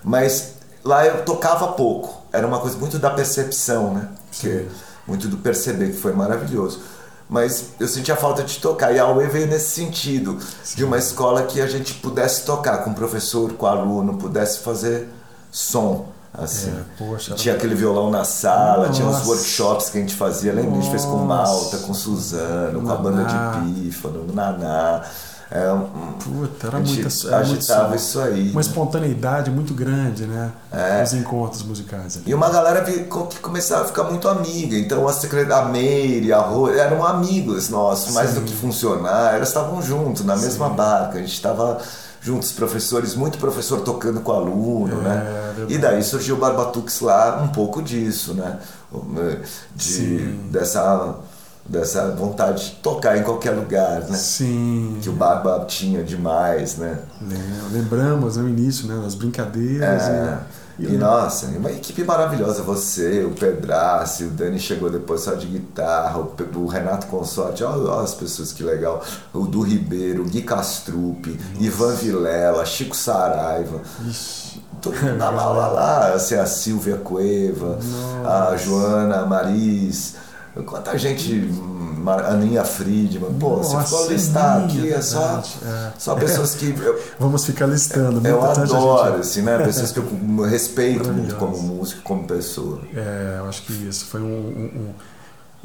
mas 0.03 0.55
lá 0.83 1.07
eu 1.07 1.23
tocava 1.25 1.69
pouco, 1.69 2.23
era 2.33 2.47
uma 2.47 2.59
coisa 2.61 2.79
muito 2.79 2.99
da 2.99 3.11
percepção, 3.11 3.93
né? 3.93 4.09
Que, 4.33 4.67
muito 5.07 5.29
do 5.29 5.37
perceber, 5.37 5.91
que 5.91 5.99
foi 5.99 6.13
maravilhoso 6.13 6.81
mas 7.29 7.71
eu 7.81 7.89
sentia 7.89 8.15
falta 8.15 8.43
de 8.43 8.59
tocar. 8.59 8.95
E 8.95 8.99
a 8.99 9.09
UE 9.09 9.27
veio 9.27 9.47
nesse 9.47 9.71
sentido, 9.71 10.39
Sim. 10.63 10.77
de 10.77 10.85
uma 10.85 10.97
escola 10.97 11.43
que 11.43 11.61
a 11.61 11.67
gente 11.67 11.95
pudesse 11.95 12.45
tocar 12.45 12.79
com 12.79 12.91
o 12.91 12.95
professor, 12.95 13.53
com 13.55 13.67
o 13.67 13.69
aluno, 13.69 14.17
pudesse 14.17 14.61
fazer 14.61 15.09
som. 15.51 16.13
Assim. 16.39 16.71
É, 16.71 16.83
poxa, 16.99 17.35
tinha 17.35 17.55
aquele 17.55 17.75
violão 17.75 18.11
na 18.11 18.25
sala, 18.25 18.89
Nossa. 18.89 18.93
tinha 18.93 19.09
uns 19.09 19.27
workshops 19.27 19.89
que 19.89 19.99
a 19.99 20.01
gente 20.01 20.15
fazia, 20.15 20.53
lembra? 20.53 20.73
A 20.73 20.75
gente 20.75 20.91
fez 20.91 21.05
com 21.05 21.17
Malta, 21.17 21.79
com 21.79 21.95
Suzano, 21.95 22.83
com 22.83 22.91
a 22.91 22.97
banda 22.97 23.25
de 23.25 23.75
Pífano, 23.75 24.27
Naná. 24.33 25.03
É, 25.49 25.65
Puta, 26.25 26.67
era 26.67 26.81
muita 26.81 27.09
era 27.29 27.39
agitava 27.39 27.89
muito, 27.91 28.01
isso 28.01 28.21
aí. 28.21 28.51
Uma 28.51 28.55
né? 28.55 28.61
espontaneidade 28.61 29.49
muito 29.49 29.75
grande, 29.75 30.27
né? 30.27 30.51
É. 30.73 31.03
Os 31.05 31.13
encontros 31.15 31.63
musicais. 31.63 32.17
Ali. 32.17 32.25
E 32.27 32.35
uma 32.35 32.51
galera 32.51 32.83
que 32.83 33.05
começava 33.41 33.85
a 33.85 33.87
ficar 33.87 34.05
muito 34.05 34.29
amiga. 34.29 34.77
Então 34.77 35.07
a 35.07 35.13
secretária, 35.13 35.69
a 35.69 35.69
Meire, 35.69 36.33
a 36.33 36.41
Rô, 36.41 36.69
eram 36.69 37.07
amigos 37.07 37.69
nossos, 37.69 38.09
Sim. 38.09 38.15
mais 38.15 38.35
do 38.35 38.41
que 38.41 38.53
funcionar, 38.53 39.37
elas 39.37 39.49
estavam 39.49 39.81
juntos, 39.81 40.25
na 40.25 40.37
mesma 40.37 40.69
Sim. 40.69 40.75
barca. 40.75 41.19
A 41.19 41.21
gente 41.21 41.33
estava 41.35 41.79
juntos, 42.27 42.51
professores, 42.51 43.15
muito 43.15 43.39
professor 43.39 43.83
tocando 43.83 44.21
com 44.21 44.33
aluno, 44.33 45.01
é, 45.01 45.05
né? 45.05 45.53
Verdade. 45.55 45.75
E 45.75 45.79
daí 45.79 46.03
surgiu 46.03 46.35
o 46.35 46.39
Barbatux 46.39 47.01
lá, 47.01 47.41
um 47.41 47.49
pouco 47.49 47.81
disso, 47.81 48.35
né? 48.35 48.59
De, 49.77 50.19
dessa 50.51 51.15
dessa 51.65 52.13
vontade 52.13 52.65
de 52.65 52.71
tocar 52.77 53.17
em 53.17 53.23
qualquer 53.23 53.51
lugar, 53.53 54.01
né? 54.03 54.17
Sim. 54.17 54.99
Que 55.03 55.09
o 55.09 55.13
Barba 55.13 55.65
tinha 55.67 56.03
demais, 56.03 56.77
né? 56.77 56.99
Lembramos 57.73 58.37
no 58.37 58.45
né, 58.45 58.51
início, 58.51 58.87
né? 58.89 59.01
Das 59.03 59.15
brincadeiras. 59.15 60.03
É. 60.03 60.09
E, 60.13 60.66
e, 60.79 60.89
nossa, 60.97 61.47
uma 61.47 61.71
equipe 61.71 62.05
maravilhosa. 62.05 62.63
Você, 62.63 63.25
o 63.25 63.31
Pedrace, 63.31 64.25
o 64.25 64.31
Dani 64.31 64.59
chegou 64.59 64.91
depois 64.91 65.23
só 65.23 65.35
de 65.35 65.47
guitarra, 65.47 66.19
o, 66.19 66.67
Renato 66.67 67.07
Consorte, 67.07 67.65
olha, 67.65 67.91
olha, 67.91 68.05
as 68.05 68.15
pessoas 68.15 68.53
que 68.53 68.63
legal. 68.63 69.03
O 69.33 69.47
Du 69.47 69.63
Ribeiro, 69.63 70.23
o 70.23 70.27
Gui 70.27 70.43
Castrupe, 70.43 71.39
Ivan 71.59 71.95
Vilela, 71.95 72.65
Chico 72.67 72.97
Saraiva. 72.97 73.81
Ixi. 74.07 74.65
Todo 74.83 74.95
mundo 75.01 75.19
lá, 75.19 75.31
lá, 75.31 75.69
lá, 75.69 76.13
assim, 76.13 76.35
a 76.35 76.47
Silvia 76.47 76.97
Cueva, 76.97 77.79
nossa. 78.23 78.53
a 78.53 78.57
Joana 78.57 79.25
Maris 79.25 80.15
Quanta 80.65 80.97
gente, 80.97 81.51
Aninha 82.13 82.65
Friedman, 82.65 83.35
pô, 83.35 83.57
Nossa, 83.57 83.83
se 83.83 83.91
for 83.91 84.13
listar 84.13 84.65
aqui, 84.65 84.93
é 84.93 85.01
só, 85.01 85.43
é. 85.65 85.93
só 85.99 86.15
pessoas 86.15 86.55
que. 86.55 86.75
Eu, 86.79 87.01
Vamos 87.19 87.45
ficar 87.45 87.67
listando, 87.67 88.27
Eu 88.27 88.45
adoro, 88.45 89.13
gente... 89.13 89.21
assim, 89.21 89.43
né? 89.43 89.59
Pessoas 89.59 89.93
que 89.93 89.99
eu 89.99 90.43
respeito 90.43 91.13
muito 91.13 91.35
como 91.37 91.61
músico, 91.61 92.03
como 92.03 92.25
pessoa. 92.25 92.81
É, 92.95 93.37
eu 93.39 93.49
acho 93.49 93.63
que 93.63 93.73
isso 93.73 94.07
foi 94.07 94.21
um, 94.21 94.25
um, 94.27 94.95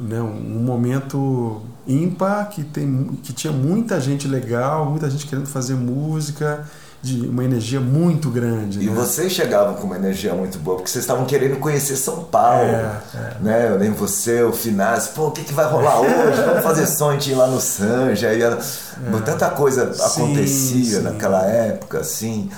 um, 0.00 0.04
né, 0.04 0.20
um 0.20 0.60
momento 0.64 1.62
ímpar 1.86 2.48
que, 2.48 2.64
tem, 2.64 3.18
que 3.22 3.32
tinha 3.32 3.52
muita 3.52 4.00
gente 4.00 4.26
legal, 4.26 4.86
muita 4.86 5.08
gente 5.10 5.26
querendo 5.26 5.46
fazer 5.46 5.74
música 5.74 6.64
de 7.02 7.26
uma 7.26 7.44
energia 7.44 7.80
muito 7.80 8.30
grande. 8.30 8.80
E 8.80 8.86
né? 8.86 8.94
vocês 8.94 9.32
chegavam 9.32 9.74
com 9.74 9.88
uma 9.88 9.96
energia 9.96 10.32
muito 10.34 10.58
boa, 10.58 10.76
porque 10.76 10.90
vocês 10.90 11.02
estavam 11.02 11.26
querendo 11.26 11.58
conhecer 11.58 11.96
São 11.96 12.22
Paulo. 12.24 12.62
É, 12.62 13.00
é. 13.14 13.36
Né? 13.40 13.68
Eu 13.70 13.76
lembro 13.76 13.98
você, 13.98 14.42
o 14.42 14.52
Finaz, 14.52 15.08
pô, 15.08 15.26
o 15.26 15.30
que, 15.32 15.42
que 15.42 15.52
vai 15.52 15.66
rolar 15.66 15.98
hoje? 16.00 16.40
Vamos 16.46 16.62
fazer 16.62 16.84
a 16.84 17.12
gente 17.12 17.32
ir 17.32 17.34
lá 17.34 17.48
no 17.48 17.60
Sanja. 17.60 18.28
É. 18.28 19.20
Tanta 19.24 19.50
coisa 19.50 19.90
acontecia 20.04 20.98
sim. 20.98 21.02
naquela 21.02 21.44
época, 21.44 21.98
assim 21.98 22.48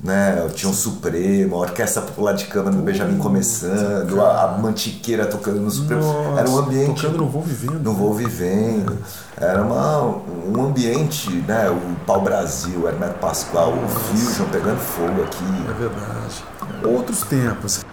né? 0.00 0.48
Tinha 0.54 0.70
um 0.70 0.74
Supremo, 0.74 1.56
a 1.56 1.58
Orquestra 1.58 2.02
Popular 2.02 2.32
de 2.32 2.46
Câmara 2.46 2.74
do 2.74 2.82
Benjamin 2.82 3.18
começando, 3.18 4.20
a, 4.20 4.44
a, 4.44 4.58
Mantiqueira 4.58 5.26
tocando 5.26 5.60
no 5.60 5.70
Supremo. 5.70 6.02
Nossa, 6.02 6.40
era 6.40 6.50
um 6.50 6.58
ambiente. 6.58 7.02
Tocando 7.02 7.18
no 7.18 7.28
Vou 7.28 7.42
Vivendo. 7.42 7.92
Vou 7.92 8.14
Vivendo. 8.14 8.98
Era 9.36 9.62
uma, 9.62 10.20
um 10.46 10.64
ambiente, 10.64 11.30
né? 11.30 11.68
O 11.68 12.04
Pau 12.06 12.20
Brasil, 12.20 12.86
Hermeto 12.86 13.18
Pascoal, 13.18 13.74
Nossa. 13.74 13.84
o 13.84 13.98
Fusion 13.98 14.46
pegando 14.50 14.78
fogo 14.78 15.22
aqui. 15.22 15.44
É 15.68 15.72
verdade. 15.72 16.44
Outros 16.84 17.22
tempos. 17.22 17.84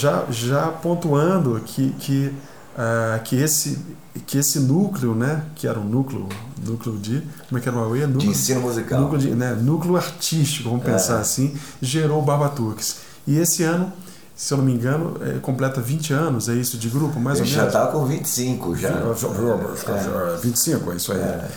Já, 0.00 0.24
já 0.30 0.68
pontuando 0.68 1.60
que, 1.64 1.90
que, 1.98 2.32
uh, 2.74 3.22
que, 3.22 3.36
esse, 3.36 3.78
que 4.26 4.38
esse 4.38 4.58
núcleo, 4.60 5.14
né, 5.14 5.44
que 5.54 5.66
era 5.66 5.78
um 5.78 5.84
núcleo, 5.84 6.26
núcleo 6.64 6.96
de. 6.96 7.22
Como 7.48 7.58
é 7.58 7.60
que 7.60 7.68
era 7.68 7.76
o 7.76 7.80
Aue? 7.80 8.00
Núcleo, 8.00 8.18
de 8.18 8.28
ensino 8.28 8.60
musical. 8.62 9.00
Núcleo, 9.00 9.20
de, 9.20 9.30
né, 9.30 9.54
núcleo 9.54 9.96
artístico, 9.96 10.70
vamos 10.70 10.86
é. 10.86 10.92
pensar 10.92 11.18
assim, 11.18 11.54
gerou 11.82 12.20
o 12.20 12.22
Barbaturques. 12.22 12.96
E 13.26 13.38
esse 13.38 13.62
ano 13.62 13.92
se 14.34 14.54
eu 14.54 14.56
não 14.56 14.64
me 14.64 14.72
engano, 14.72 15.18
é, 15.20 15.38
completa 15.38 15.82
20 15.82 16.14
anos, 16.14 16.48
é 16.48 16.54
isso 16.54 16.78
de 16.78 16.88
grupo, 16.88 17.20
mais 17.20 17.38
Ele 17.38 17.50
ou 17.50 17.56
menos? 17.56 17.72
Já 17.72 17.80
está 17.80 17.92
com 17.92 18.06
25, 18.06 18.74
já. 18.74 18.88
É. 18.88 20.36
25, 20.38 20.92
é 20.92 20.96
isso 20.96 21.12
aí. 21.12 21.18
É. 21.18 21.48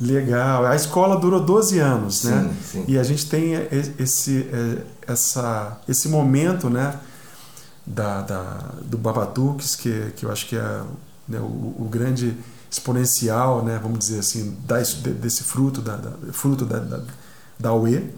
Legal. 0.00 0.66
A 0.66 0.74
escola 0.74 1.20
durou 1.20 1.38
12 1.38 1.78
anos, 1.78 2.22
sim, 2.22 2.30
né? 2.30 2.50
Sim. 2.64 2.84
E 2.88 2.98
a 2.98 3.04
gente 3.04 3.26
tem 3.26 3.52
esse, 3.96 4.48
essa, 5.06 5.78
esse 5.88 6.08
momento, 6.08 6.68
né? 6.68 6.94
Da, 7.94 8.22
da, 8.22 8.42
do 8.82 8.96
Babatux, 8.98 9.76
que, 9.76 10.12
que 10.16 10.24
eu 10.24 10.32
acho 10.32 10.46
que 10.46 10.56
é 10.56 10.82
né, 11.28 11.38
o, 11.38 11.76
o, 11.78 11.88
grande 11.90 12.36
exponencial, 12.70 13.62
né, 13.62 13.78
vamos 13.82 13.98
dizer 13.98 14.20
assim, 14.20 14.56
da, 14.64 14.78
desse 14.78 15.44
fruto 15.44 15.80
da, 15.80 15.96
da 15.96 16.32
fruto 16.32 16.64
da, 16.64 16.78
da, 16.78 17.00
da 17.58 17.72
UE, 17.72 18.10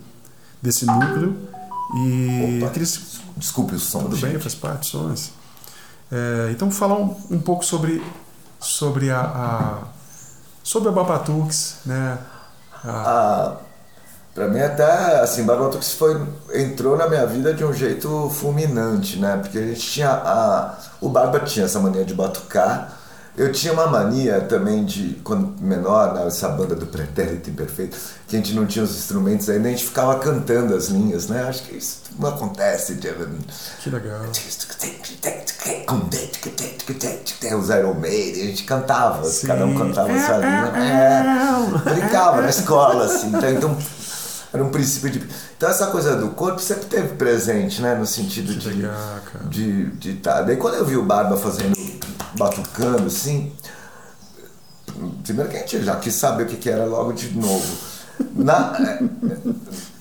desse 0.62 0.86
núcleo. 0.86 1.36
E 1.96 2.60
Opa, 2.64 2.72
desculpe 3.36 3.74
o 3.74 3.78
som. 3.78 4.02
Tudo 4.04 4.16
bem, 4.16 4.32
gente. 4.32 4.42
faz 4.42 4.54
parte, 4.54 4.86
sons. 4.86 5.32
É, 6.10 6.50
então 6.50 6.70
falar 6.70 6.98
um, 6.98 7.16
um, 7.30 7.40
pouco 7.40 7.64
sobre 7.64 8.02
sobre 8.60 9.10
a, 9.10 9.20
a 9.20 9.82
sobre 10.62 10.88
a 10.88 10.92
Babatux, 10.92 11.76
né? 11.84 12.18
A, 12.82 12.90
a 12.90 13.56
Pra 14.34 14.48
mim 14.48 14.60
até, 14.60 15.20
assim, 15.20 15.44
Barbatux 15.44 15.92
foi, 15.92 16.20
entrou 16.52 16.96
na 16.96 17.08
minha 17.08 17.24
vida 17.24 17.54
de 17.54 17.64
um 17.64 17.72
jeito 17.72 18.28
fulminante, 18.30 19.16
né? 19.16 19.38
Porque 19.40 19.58
a 19.58 19.62
gente 19.62 19.80
tinha 19.80 20.10
a... 20.10 20.76
O 21.00 21.08
Barba 21.08 21.38
tinha 21.38 21.66
essa 21.66 21.78
mania 21.78 22.04
de 22.04 22.14
batucar. 22.14 22.98
Eu 23.36 23.52
tinha 23.52 23.72
uma 23.72 23.86
mania 23.86 24.40
também 24.40 24.84
de, 24.84 25.20
quando 25.24 25.60
menor, 25.60 26.14
né, 26.14 26.26
essa 26.26 26.48
banda 26.48 26.74
do 26.74 26.86
Pretérito 26.86 27.50
Imperfeito, 27.50 27.96
que 28.28 28.36
a 28.36 28.38
gente 28.38 28.54
não 28.54 28.64
tinha 28.64 28.84
os 28.84 28.96
instrumentos 28.96 29.48
ainda, 29.48 29.66
a 29.68 29.70
gente 29.72 29.84
ficava 29.84 30.18
cantando 30.20 30.74
as 30.74 30.86
linhas, 30.86 31.28
né? 31.28 31.42
Acho 31.48 31.64
que 31.64 31.76
isso 31.76 32.00
não 32.18 32.28
acontece. 32.28 32.94
Que 33.80 33.90
legal. 33.90 34.20
Os 37.58 37.68
Iron 37.70 37.94
Maiden, 37.94 38.42
a 38.42 38.46
gente 38.46 38.64
cantava, 38.64 39.24
Sim. 39.24 39.46
cada 39.46 39.66
um 39.66 39.78
cantava 39.78 40.08
sua 40.08 40.38
linha. 40.38 40.72
É, 40.76 41.90
brincava 41.90 42.42
na 42.42 42.50
escola, 42.50 43.04
assim. 43.06 43.28
Então, 43.28 43.50
então 43.50 43.76
era 44.54 44.62
um 44.62 44.70
princípio 44.70 45.10
de. 45.10 45.22
Então 45.56 45.68
essa 45.68 45.88
coisa 45.88 46.14
do 46.14 46.28
corpo 46.28 46.60
sempre 46.60 46.84
teve 46.84 47.16
presente, 47.16 47.82
né? 47.82 47.96
No 47.96 48.06
sentido 48.06 48.52
que 48.52 48.58
de. 48.60 48.68
Legal, 48.68 49.20
de 49.50 49.90
de 49.90 50.14
tá. 50.14 50.42
Daí 50.42 50.56
quando 50.56 50.74
eu 50.74 50.84
vi 50.84 50.96
o 50.96 51.04
Barba 51.04 51.36
fazendo. 51.36 51.76
batucando 52.38 53.06
assim. 53.08 53.52
Primeiro 55.24 55.50
que 55.50 55.56
a 55.56 55.60
gente 55.60 55.82
já 55.82 55.96
quis 55.96 56.14
saber 56.14 56.44
o 56.44 56.46
que, 56.46 56.56
que 56.56 56.70
era 56.70 56.84
logo 56.84 57.12
de 57.12 57.36
novo. 57.36 57.66
Na, 58.32 58.72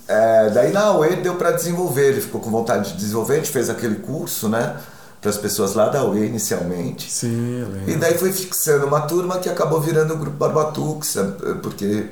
é, 0.08 0.48
é, 0.48 0.50
daí 0.52 0.72
na 0.72 0.96
UE 0.98 1.16
deu 1.16 1.34
para 1.34 1.50
desenvolver, 1.50 2.10
ele 2.10 2.22
ficou 2.22 2.40
com 2.40 2.52
vontade 2.52 2.92
de 2.92 2.98
desenvolver, 2.98 3.34
a 3.34 3.38
gente 3.38 3.50
fez 3.50 3.72
aquele 3.72 3.96
curso, 3.96 4.48
né? 4.48 4.78
Para 5.20 5.32
as 5.32 5.38
pessoas 5.38 5.74
lá 5.74 5.90
da 5.90 6.04
UE 6.04 6.28
inicialmente. 6.28 7.12
Sim. 7.12 7.66
E 7.88 7.96
daí 7.96 8.16
foi 8.20 8.32
fixando 8.32 8.86
uma 8.86 9.02
turma 9.02 9.40
que 9.40 9.50
acabou 9.50 9.82
virando 9.82 10.14
o 10.14 10.18
grupo 10.18 10.38
Barbatux, 10.38 11.18
porque 11.64 12.10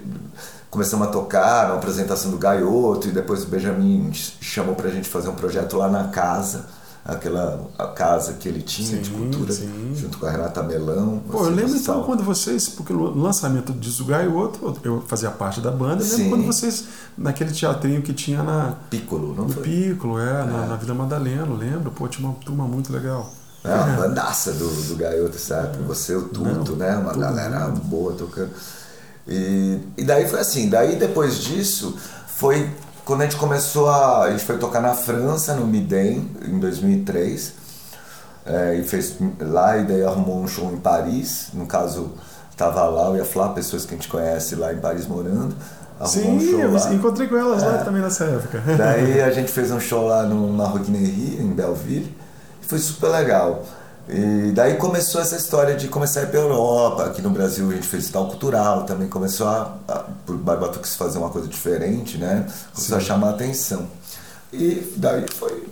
começamos 0.72 1.08
a 1.08 1.12
tocar 1.12 1.68
na 1.68 1.76
apresentação 1.76 2.32
do 2.32 2.38
Gaioto 2.38 3.10
e 3.10 3.12
depois 3.12 3.44
o 3.44 3.48
Benjamin 3.48 4.12
chamou 4.14 4.74
pra 4.74 4.90
gente 4.90 5.08
fazer 5.08 5.30
um 5.30 5.36
projeto 5.36 5.78
lá 5.78 5.88
na 5.88 6.06
casa 6.06 6.66
aquela 7.04 7.68
a 7.78 7.88
casa 7.88 8.34
que 8.34 8.48
ele 8.48 8.62
tinha 8.62 8.98
sim, 8.98 9.02
de 9.02 9.10
cultura 9.10 9.52
sim. 9.52 9.92
junto 9.96 10.18
com 10.18 10.26
a 10.26 10.32
Renata 10.32 10.62
Melão. 10.62 11.22
Pô, 11.32 11.46
eu 11.46 11.50
lembro 11.50 11.76
então 11.76 12.04
quando 12.04 12.24
vocês, 12.24 12.70
porque 12.70 12.94
o 12.94 13.18
lançamento 13.18 13.74
do 13.74 14.06
Gaioto, 14.06 14.78
eu 14.84 15.02
fazia 15.08 15.32
parte 15.32 15.60
da 15.60 15.72
banda, 15.72 16.04
eu 16.04 16.18
lembro 16.18 16.30
quando 16.30 16.46
vocês, 16.46 16.86
naquele 17.18 17.52
teatrinho 17.52 18.02
que 18.02 18.14
tinha 18.14 18.44
na. 18.44 18.76
Piccolo, 18.90 19.34
não 19.36 19.46
no 19.46 19.54
foi? 19.54 19.64
Piccolo, 19.64 20.20
é, 20.20 20.30
é. 20.30 20.44
Na, 20.44 20.66
na 20.68 20.76
Vila 20.76 20.94
Madalena, 20.94 21.46
lembro, 21.46 21.92
pô, 21.92 22.08
tinha 22.08 22.28
uma 22.28 22.36
turma 22.36 22.66
muito 22.66 22.94
legal. 22.94 23.32
É 23.64 23.74
uma 23.74 24.08
bandaça 24.08 24.54
do, 24.54 24.68
do 24.88 24.96
Gaioto, 24.96 25.38
sabe? 25.38 25.78
Você, 25.84 26.16
o 26.16 26.24
Tuto, 26.30 26.76
né? 26.76 26.98
Uma 26.98 27.14
galera 27.14 27.68
boa 27.68 28.14
tocando. 28.14 28.50
E, 29.32 29.80
e 29.98 30.04
daí 30.04 30.28
foi 30.28 30.41
assim, 30.41 30.70
daí 30.70 30.98
depois 30.98 31.38
disso 31.38 31.98
foi 32.28 32.70
quando 33.06 33.22
a 33.22 33.24
gente 33.24 33.38
começou 33.38 33.89
a. 33.89 34.24
A 34.24 34.32
gente 34.32 34.44
foi 34.44 34.58
tocar 34.58 34.82
na 34.82 34.94
França, 34.94 35.54
no 35.54 35.65
Midem, 35.65 36.30
em 36.46 36.60
2003. 36.60 37.62
É, 38.44 38.76
e 38.76 38.84
fez 38.84 39.15
lá 39.39 39.78
e 39.78 39.86
daí 39.86 40.04
arrumou 40.04 40.41
um 40.41 40.48
show 40.48 40.72
em 40.72 40.78
Paris. 40.78 41.50
No 41.54 41.65
caso, 41.65 42.12
tava 42.58 42.84
lá, 42.86 43.08
eu 43.08 43.17
ia 43.17 43.26
falar, 43.26 43.50
pessoas 43.50 43.86
que 43.86 43.94
a 43.94 43.98
gente 43.98 44.10
conhece 44.10 44.56
lá 44.56 44.74
em 44.74 44.78
Paris 44.78 45.08
morando. 45.08 45.56
Sim, 46.06 46.38
um 46.38 46.60
eu 46.60 46.74
lá. 46.74 46.94
encontrei 46.94 47.28
com 47.28 47.38
elas 47.38 47.62
é. 47.62 47.67
lá 47.67 47.78
também 47.80 48.02
nessa 48.02 48.26
época. 48.26 48.63
Daí 48.78 49.22
a 49.22 49.32
gente 49.32 49.52
fez 49.52 49.72
um 49.72 49.80
show 49.80 50.08
lá 50.08 50.24
no 50.24 50.48
Maroquinerie, 50.48 51.39
em 51.39 51.52
Belleville, 51.52 52.15
e 52.62 52.65
foi 52.65 52.80
super 52.80 53.10
legal. 53.10 53.63
E 54.13 54.52
daí 54.52 54.76
começou 54.76 55.21
essa 55.21 55.38
história 55.38 55.74
de 55.74 55.88
começar 55.88 56.19
a 56.19 56.24
ir 56.24 56.28
para 56.28 56.39
Europa. 56.39 57.06
Aqui 57.06 57.21
no 57.21 57.30
Brasil 57.30 57.69
a 57.69 57.74
gente 57.74 57.88
fez 57.88 58.10
tal 58.10 58.28
cultural, 58.28 58.84
também 58.84 59.08
começou 59.08 59.47
a, 59.47 59.78
a 59.88 60.00
por 60.26 60.36
Barbatux 60.36 60.95
fazer 60.95 61.17
uma 61.17 61.30
coisa 61.30 61.47
diferente, 61.47 62.17
né? 62.17 62.45
Começou 62.74 62.97
Sim. 63.00 63.04
a 63.04 63.08
chamar 63.08 63.28
a 63.28 63.32
atenção. 63.32 63.88
E 64.52 64.93
daí 64.97 65.26
foi 65.30 65.63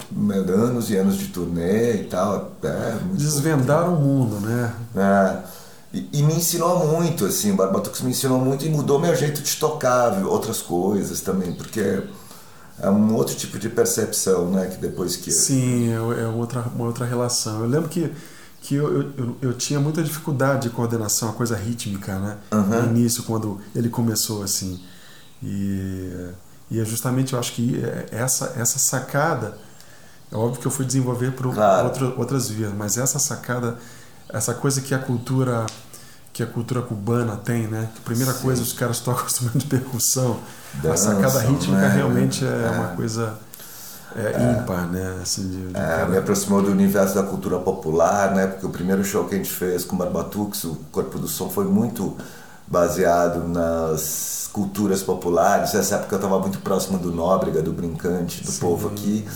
anos 0.47 0.89
e 0.89 0.95
anos 0.95 1.17
de 1.17 1.28
turnê 1.28 1.95
e 1.95 2.04
tal. 2.06 2.54
É, 2.63 2.97
Desvendaram 3.12 3.95
o 3.95 3.99
mundo, 3.99 4.39
né? 4.39 4.73
É. 4.95 5.60
E, 5.91 6.08
e, 6.13 6.23
me 6.23 6.36
ensinou 6.36 6.88
muito, 6.88 7.25
assim, 7.25 7.52
o 7.52 7.56
Barbatux 7.56 8.02
me 8.02 8.12
ensinou 8.12 8.39
muito 8.39 8.63
e 8.63 8.69
mudou 8.69 8.99
meu 8.99 9.15
jeito 9.15 9.41
de 9.41 9.56
tocar, 9.58 10.23
outras 10.23 10.62
coisas 10.62 11.19
também, 11.19 11.52
porque 11.52 12.04
é 12.82 12.89
um 12.89 13.13
outro 13.13 13.36
tipo 13.36 13.60
de 13.60 13.70
percepção, 13.70 14.50
né, 14.52 14.68
que 14.68 14.78
depois 14.78 15.15
que... 15.15 15.32
Sim, 15.32 15.89
é, 15.89 15.96
é 15.96 16.28
outra, 16.28 16.62
uma 16.74 16.86
outra 16.86 17.06
relação. 17.06 17.62
Eu 17.62 17.68
lembro 17.68 17.89
que, 17.89 18.12
que 18.62 18.76
eu, 18.76 19.02
eu, 19.02 19.38
eu 19.42 19.54
tinha 19.54 19.80
muita 19.80 20.02
dificuldade 20.02 20.63
de 20.63 20.70
coordenação, 20.70 21.30
a 21.30 21.34
coisa 21.34 21.56
rítmica, 21.56 22.18
né, 22.18 22.38
uhum. 22.52 22.63
no 22.63 22.86
início, 22.92 23.24
quando 23.24 23.60
ele 23.76 23.89
começou, 23.89 24.44
assim, 24.44 24.80
e, 25.44 26.30
e 26.72 26.80
é 26.80 26.86
justamente, 26.86 27.34
eu 27.34 27.39
acho 27.39 27.54
que 27.54 27.82
essa, 28.12 28.54
essa 28.58 28.80
sacada, 28.80 29.58
é 30.32 30.36
óbvio 30.36 30.62
que 30.62 30.68
eu 30.68 30.72
fui 30.72 30.86
desenvolver 30.86 31.32
por 31.32 31.54
claro. 31.54 31.88
outro, 31.88 32.13
outras 32.18 32.50
vias, 32.50 32.72
mas 32.74 32.98
essa 32.98 33.20
sacada 33.20 33.78
essa 34.30 34.54
coisa 34.54 34.80
que 34.82 34.94
a 34.94 35.00
cultura 35.00 35.65
que 36.32 36.44
a 36.44 36.46
cultura 36.46 36.82
cubana 36.82 37.36
tem, 37.36 37.68
né? 37.68 37.89
Que 37.94 38.00
a 38.00 38.04
primeira 38.04 38.32
Sim. 38.34 38.44
coisa 38.44 38.62
os 38.62 38.72
caras 38.72 39.00
tocam 39.00 39.26
instrumento 39.28 39.58
de 39.58 39.65
percussão, 39.65 40.39
Dançam, 40.76 41.12
a 41.12 41.16
sacada 41.16 41.40
rítmica 41.40 41.82
né? 41.82 41.88
realmente 41.96 42.46
é, 42.46 42.48
é, 42.48 42.72
uma 42.72 42.88
coisa 42.90 43.34
é, 44.16 44.22
é, 44.22 44.52
ímpar, 44.52 44.88
né? 44.88 45.20
Assim, 45.22 45.48
de, 45.48 45.68
de 45.68 45.78
é. 45.78 46.06
Me 46.08 46.18
aproximou 46.18 46.62
do 46.62 46.72
universo 46.72 47.16
da 47.16 47.24
cultura 47.24 47.60
popular, 47.60 48.34
né? 48.34 48.48
Porque 48.48 48.66
o 48.66 48.70
primeiro 48.70 49.04
show 49.04 49.26
que 49.26 49.36
a 49.36 49.38
gente 49.38 49.50
fez 49.50 49.84
com 49.84 49.96
o 49.96 50.00
Barbatux, 50.00 50.64
o 50.64 50.76
Corpo 50.92 51.20
do 51.20 51.28
Som, 51.28 51.50
foi 51.50 51.66
muito 51.66 52.16
baseado 52.68 53.48
nas 53.48 54.50
culturas 54.52 55.02
populares. 55.04 55.74
Nessa 55.74 55.96
época 55.96 56.16
eu 56.16 56.20
estava 56.20 56.40
muito 56.40 56.60
próximo 56.60 56.98
do 56.98 57.12
Nóbrega, 57.12 57.62
do 57.62 57.72
Brincante, 57.72 58.44
do 58.44 58.52
Sim. 58.52 58.60
povo 58.60 58.90
aqui. 58.90 59.28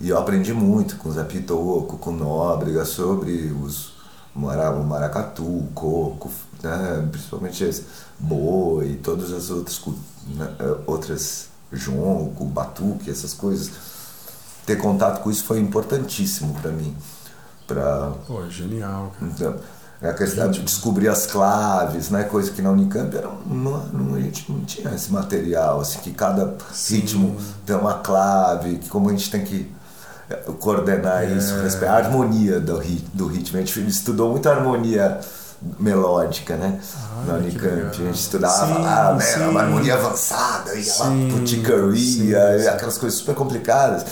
E 0.00 0.08
eu 0.08 0.18
aprendi 0.18 0.52
muito 0.52 0.96
com 0.96 1.10
o 1.10 1.12
Zé 1.12 1.24
Pitoco, 1.24 1.98
com 1.98 2.10
o 2.10 2.16
Nóbrega, 2.16 2.84
sobre 2.84 3.54
os 3.62 4.00
maracatu, 4.34 5.68
coco, 5.74 6.30
né? 6.62 7.06
principalmente 7.10 7.64
esse, 7.64 7.84
boi, 8.18 8.98
todas 9.02 9.32
as 9.32 9.50
outras, 9.50 9.80
né? 9.84 9.94
Eh, 10.38 10.76
outras 10.86 11.48
jonco, 11.72 12.44
batuque, 12.44 13.10
essas 13.10 13.34
coisas. 13.34 13.70
Ter 14.66 14.76
contato 14.76 15.22
com 15.22 15.30
isso 15.30 15.44
foi 15.44 15.58
importantíssimo 15.60 16.54
para 16.60 16.70
mim. 16.70 16.96
Pra, 17.66 18.12
Pô, 18.26 18.44
é 18.44 18.50
genial. 18.50 19.12
Cara. 19.18 19.32
Então, 19.32 19.56
a 20.02 20.12
questão 20.12 20.50
de 20.50 20.62
descobrir 20.62 21.08
as 21.08 21.26
claves, 21.26 22.10
né? 22.10 22.24
Coisa 22.24 22.50
que 22.50 22.62
na 22.62 22.70
Unicamp 22.70 23.14
era, 23.14 23.28
não, 23.46 23.86
não, 23.88 24.14
a 24.14 24.20
gente 24.20 24.50
não 24.50 24.64
tinha 24.64 24.94
esse 24.94 25.12
material, 25.12 25.80
assim, 25.80 25.98
que 26.00 26.12
cada 26.12 26.56
Sim. 26.72 26.96
ritmo 26.96 27.36
tem 27.66 27.76
uma 27.76 27.94
clave, 27.94 28.78
que 28.78 28.88
como 28.88 29.08
a 29.08 29.12
gente 29.12 29.30
tem 29.30 29.44
que 29.44 29.70
coordenar 30.58 31.24
é. 31.24 31.32
isso, 31.32 31.54
a 31.84 31.92
harmonia 31.92 32.60
do, 32.60 32.80
do 33.12 33.26
ritmo. 33.26 33.58
A 33.58 33.60
gente 33.62 33.88
estudou 33.88 34.30
muito 34.30 34.48
a 34.48 34.52
harmonia 34.52 35.20
melódica, 35.78 36.56
né? 36.56 36.80
Ai, 37.18 37.26
na 37.26 37.34
Unicamp. 37.34 37.88
A 37.88 37.92
gente 37.92 38.20
estudava 38.20 38.66
sim, 38.66 38.82
lá, 38.82 39.14
né? 39.14 39.20
Sim. 39.20 39.42
Uma 39.48 39.60
harmonia 39.62 39.94
avançada, 39.94 40.72
puticaria, 41.32 42.72
aquelas 42.72 42.98
coisas 42.98 43.18
super 43.18 43.34
complicadas. 43.34 44.04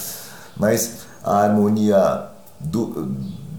Mas 0.57 0.99
a 1.23 1.45
harmonia 1.45 2.27
do, 2.61 3.15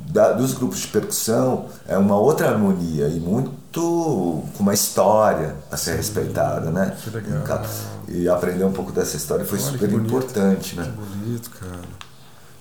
da, 0.09 0.33
dos 0.33 0.53
grupos 0.53 0.79
de 0.79 0.87
percussão 0.87 1.65
é 1.87 1.97
uma 1.97 2.17
outra 2.17 2.49
harmonia 2.49 3.07
e 3.07 3.19
muito 3.19 3.59
com 3.71 4.43
uma 4.59 4.73
história 4.73 5.55
a 5.71 5.77
ser 5.77 5.95
respeitada, 5.95 6.71
né? 6.71 6.95
Que 7.01 7.09
legal. 7.09 7.63
E 8.07 8.27
aprender 8.27 8.63
um 8.63 8.71
pouco 8.71 8.91
dessa 8.91 9.15
história 9.15 9.45
foi 9.45 9.59
Olha, 9.59 9.71
super 9.71 9.91
importante, 9.91 10.75
né? 10.75 10.83
Que 10.83 10.89
bonito, 10.91 11.49
cara. 11.51 11.81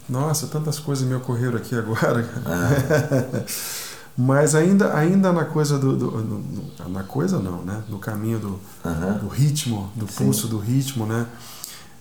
Nossa, 0.09 0.47
tantas 0.47 0.79
coisas 0.79 1.07
me 1.07 1.15
ocorreram 1.15 1.57
aqui 1.57 1.75
agora. 1.75 2.27
Ah. 2.47 3.45
Mas 4.21 4.57
ainda, 4.57 4.97
ainda 4.97 5.33
na 5.33 5.45
coisa 5.45 5.79
do, 5.79 5.97
do, 5.97 6.11
do, 6.11 6.89
Na 6.89 7.05
coisa 7.05 7.39
não, 7.39 7.63
né? 7.63 7.85
No 7.89 8.01
caminho 8.01 8.41
do, 8.41 8.61
uhum. 8.85 9.19
do 9.21 9.29
ritmo, 9.29 9.93
do 9.95 10.09
Sim. 10.09 10.25
pulso 10.25 10.49
do 10.49 10.59
ritmo, 10.59 11.07
né? 11.07 11.25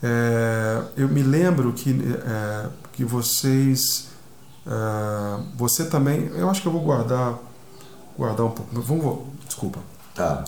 É, 0.01 0.81
eu 0.97 1.07
me 1.07 1.21
lembro 1.21 1.71
que, 1.73 1.91
é, 1.91 2.69
que 2.93 3.05
vocês. 3.05 4.07
É, 4.65 5.39
você 5.55 5.85
também. 5.85 6.31
Eu 6.33 6.49
acho 6.49 6.59
que 6.59 6.67
eu 6.67 6.71
vou 6.71 6.81
guardar. 6.81 7.37
Guardar 8.17 8.47
um 8.47 8.51
pouco. 8.51 8.81
Vamos. 8.81 9.19
Desculpa. 9.45 9.79
Tá. 10.15 10.43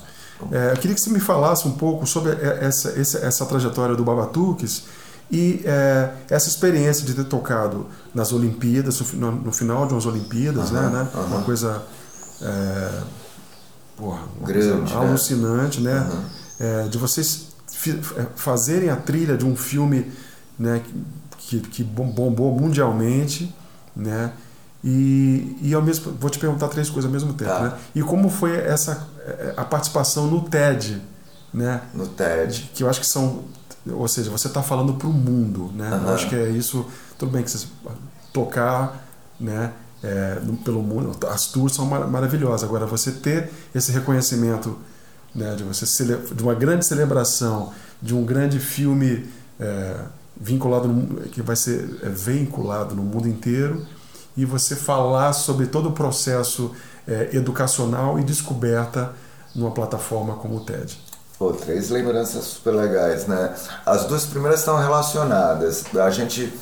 É, 0.51 0.71
eu 0.71 0.77
queria 0.77 0.95
que 0.95 1.01
você 1.01 1.11
me 1.11 1.19
falasse 1.19 1.67
um 1.67 1.73
pouco 1.73 2.07
sobre 2.07 2.31
essa, 2.31 2.99
essa, 2.99 3.19
essa 3.19 3.45
trajetória 3.45 3.95
do 3.95 4.03
Babatuques 4.03 4.85
e 5.31 5.61
é, 5.63 6.11
essa 6.29 6.47
experiência 6.47 7.05
de 7.05 7.13
ter 7.13 7.23
tocado 7.25 7.85
nas 8.13 8.33
Olimpíadas, 8.33 8.99
no, 9.13 9.31
no 9.31 9.51
final 9.51 9.85
de 9.85 9.93
umas 9.93 10.05
Olimpíadas, 10.05 10.71
uhum, 10.71 10.89
né? 10.89 11.07
Uhum. 11.13 11.25
uma 11.25 11.41
coisa, 11.43 11.83
é, 12.41 13.01
porra, 13.95 14.21
uma 14.37 14.47
Grande, 14.47 14.71
coisa 14.71 14.95
né? 14.95 15.07
alucinante, 15.07 15.81
né? 15.81 16.09
Uhum. 16.11 16.23
É, 16.59 16.87
de 16.87 16.97
vocês 16.97 17.49
é, 17.87 18.25
fazerem 18.35 18.89
a 18.89 18.95
trilha 18.95 19.37
de 19.37 19.45
um 19.45 19.55
filme 19.55 20.11
né, 20.57 20.81
que, 21.37 21.59
que 21.59 21.83
bombou 21.83 22.51
mundialmente, 22.51 23.53
né? 23.95 24.33
E, 24.83 25.57
e 25.61 25.73
ao 25.73 25.81
mesmo 25.81 26.13
vou 26.13 26.29
te 26.29 26.39
perguntar 26.39 26.69
três 26.69 26.89
coisas 26.89 27.05
ao 27.05 27.11
mesmo 27.11 27.33
tempo, 27.33 27.51
tá. 27.51 27.59
né? 27.59 27.73
E 27.93 28.01
como 28.01 28.29
foi 28.29 28.55
essa 28.55 29.07
é, 29.25 29.53
a 29.55 29.63
participação 29.65 30.27
no 30.27 30.41
TED, 30.41 31.01
né? 31.53 31.81
No 31.93 32.07
TED. 32.07 32.71
Que 32.73 32.83
eu 32.83 32.89
acho 32.89 32.99
que 32.99 33.07
são 33.07 33.43
ou 33.87 34.07
seja, 34.07 34.29
você 34.29 34.47
está 34.47 34.61
falando 34.61 34.93
para 34.93 35.07
o 35.07 35.13
mundo, 35.13 35.71
né? 35.73 35.89
Uhum. 35.91 36.03
Eu 36.03 36.13
acho 36.13 36.29
que 36.29 36.35
é 36.35 36.49
isso. 36.49 36.85
Tudo 37.17 37.31
bem 37.31 37.43
que 37.43 37.51
você 37.51 37.67
tocar, 38.33 39.05
né? 39.39 39.73
É, 40.01 40.39
pelo 40.63 40.81
mundo, 40.81 41.11
as 41.27 41.47
tours 41.47 41.73
são 41.73 41.85
mar 41.85 42.07
maravilhosas. 42.07 42.63
Agora, 42.63 42.85
você 42.85 43.11
ter 43.11 43.51
esse 43.75 43.91
reconhecimento, 43.91 44.77
né? 45.33 45.55
De 45.55 45.63
você 45.63 45.85
de 46.15 46.43
uma 46.43 46.55
grande 46.55 46.85
celebração, 46.85 47.73
de 48.01 48.15
um 48.15 48.25
grande 48.25 48.59
filme 48.59 49.29
é, 49.59 49.95
vinculado 50.39 50.87
no, 50.87 51.21
que 51.29 51.41
vai 51.41 51.55
ser 51.55 51.99
é, 52.01 52.09
vinculado 52.09 52.95
no 52.95 53.03
mundo 53.03 53.27
inteiro 53.27 53.85
e 54.37 54.45
você 54.45 54.75
falar 54.75 55.33
sobre 55.33 55.65
todo 55.65 55.89
o 55.89 55.91
processo 55.91 56.73
é, 57.05 57.29
educacional 57.33 58.17
e 58.19 58.23
descoberta 58.23 59.13
numa 59.53 59.71
plataforma 59.71 60.35
como 60.35 60.57
o 60.57 60.59
TED. 60.61 60.97
Pô, 61.39 61.53
três 61.53 61.89
lembranças 61.89 62.43
super 62.43 62.71
legais, 62.71 63.25
né? 63.25 63.55
As 63.85 64.03
duas 64.03 64.25
primeiras 64.25 64.59
estão 64.59 64.77
relacionadas. 64.77 65.85
A 65.95 66.09
gente, 66.09 66.53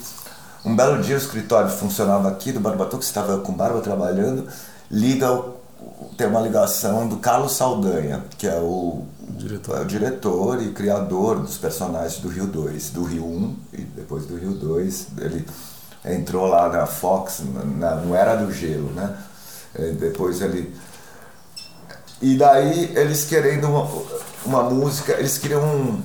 um 0.64 0.76
belo 0.76 1.02
dia 1.02 1.16
o 1.16 1.18
escritório 1.18 1.68
funcionava 1.68 2.30
aqui 2.30 2.52
do 2.52 2.60
Barbatu, 2.60 3.00
que 3.00 3.04
estava 3.04 3.40
com 3.40 3.52
Barba 3.52 3.82
trabalhando, 3.82 4.48
liga, 4.92 5.42
tem 6.16 6.28
uma 6.28 6.42
ligação 6.42 7.08
do 7.08 7.18
Carlos 7.18 7.54
Saldanha, 7.54 8.24
que 8.38 8.46
é 8.46 8.60
o 8.60 9.04
diretor, 9.20 9.80
é 9.80 9.82
o 9.82 9.86
diretor 9.86 10.62
e 10.62 10.72
criador 10.72 11.40
dos 11.40 11.58
personagens 11.58 12.20
do 12.20 12.28
Rio 12.28 12.46
2, 12.46 12.92
do 12.92 13.04
Rio 13.04 13.26
1 13.26 13.56
e 13.74 13.82
depois 13.82 14.28
do 14.28 14.38
Rio 14.38 14.52
2. 14.52 15.08
Ele 15.18 15.48
entrou 16.06 16.46
lá 16.46 16.70
na 16.70 16.86
Fox, 16.86 17.42
na, 17.80 17.96
no 17.96 18.14
Era 18.14 18.36
do 18.36 18.54
Gelo, 18.54 18.92
né? 18.92 19.18
E 19.74 19.94
depois 19.94 20.40
ele 20.40 20.72
e 22.22 22.36
daí 22.36 22.92
eles 22.96 23.26
querendo 23.26 23.68
uma, 23.68 23.88
uma 24.48 24.64
música, 24.64 25.14
eles 25.14 25.38
queriam 25.38 26.00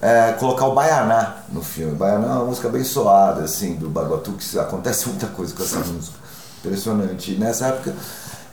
é, 0.00 0.32
colocar 0.32 0.66
o 0.66 0.74
Baianá 0.74 1.36
no 1.50 1.62
filme. 1.62 1.94
Baianá 1.94 2.26
é 2.26 2.30
uma 2.30 2.44
música 2.46 2.68
abençoada, 2.68 3.42
assim, 3.42 3.74
do 3.76 3.88
Barbatu, 3.88 4.32
que 4.32 4.58
acontece 4.58 5.08
muita 5.08 5.26
coisa 5.28 5.54
com 5.54 5.62
essa 5.62 5.78
música. 5.78 6.16
Impressionante. 6.58 7.32
E 7.32 7.36
nessa 7.36 7.66
época. 7.66 7.94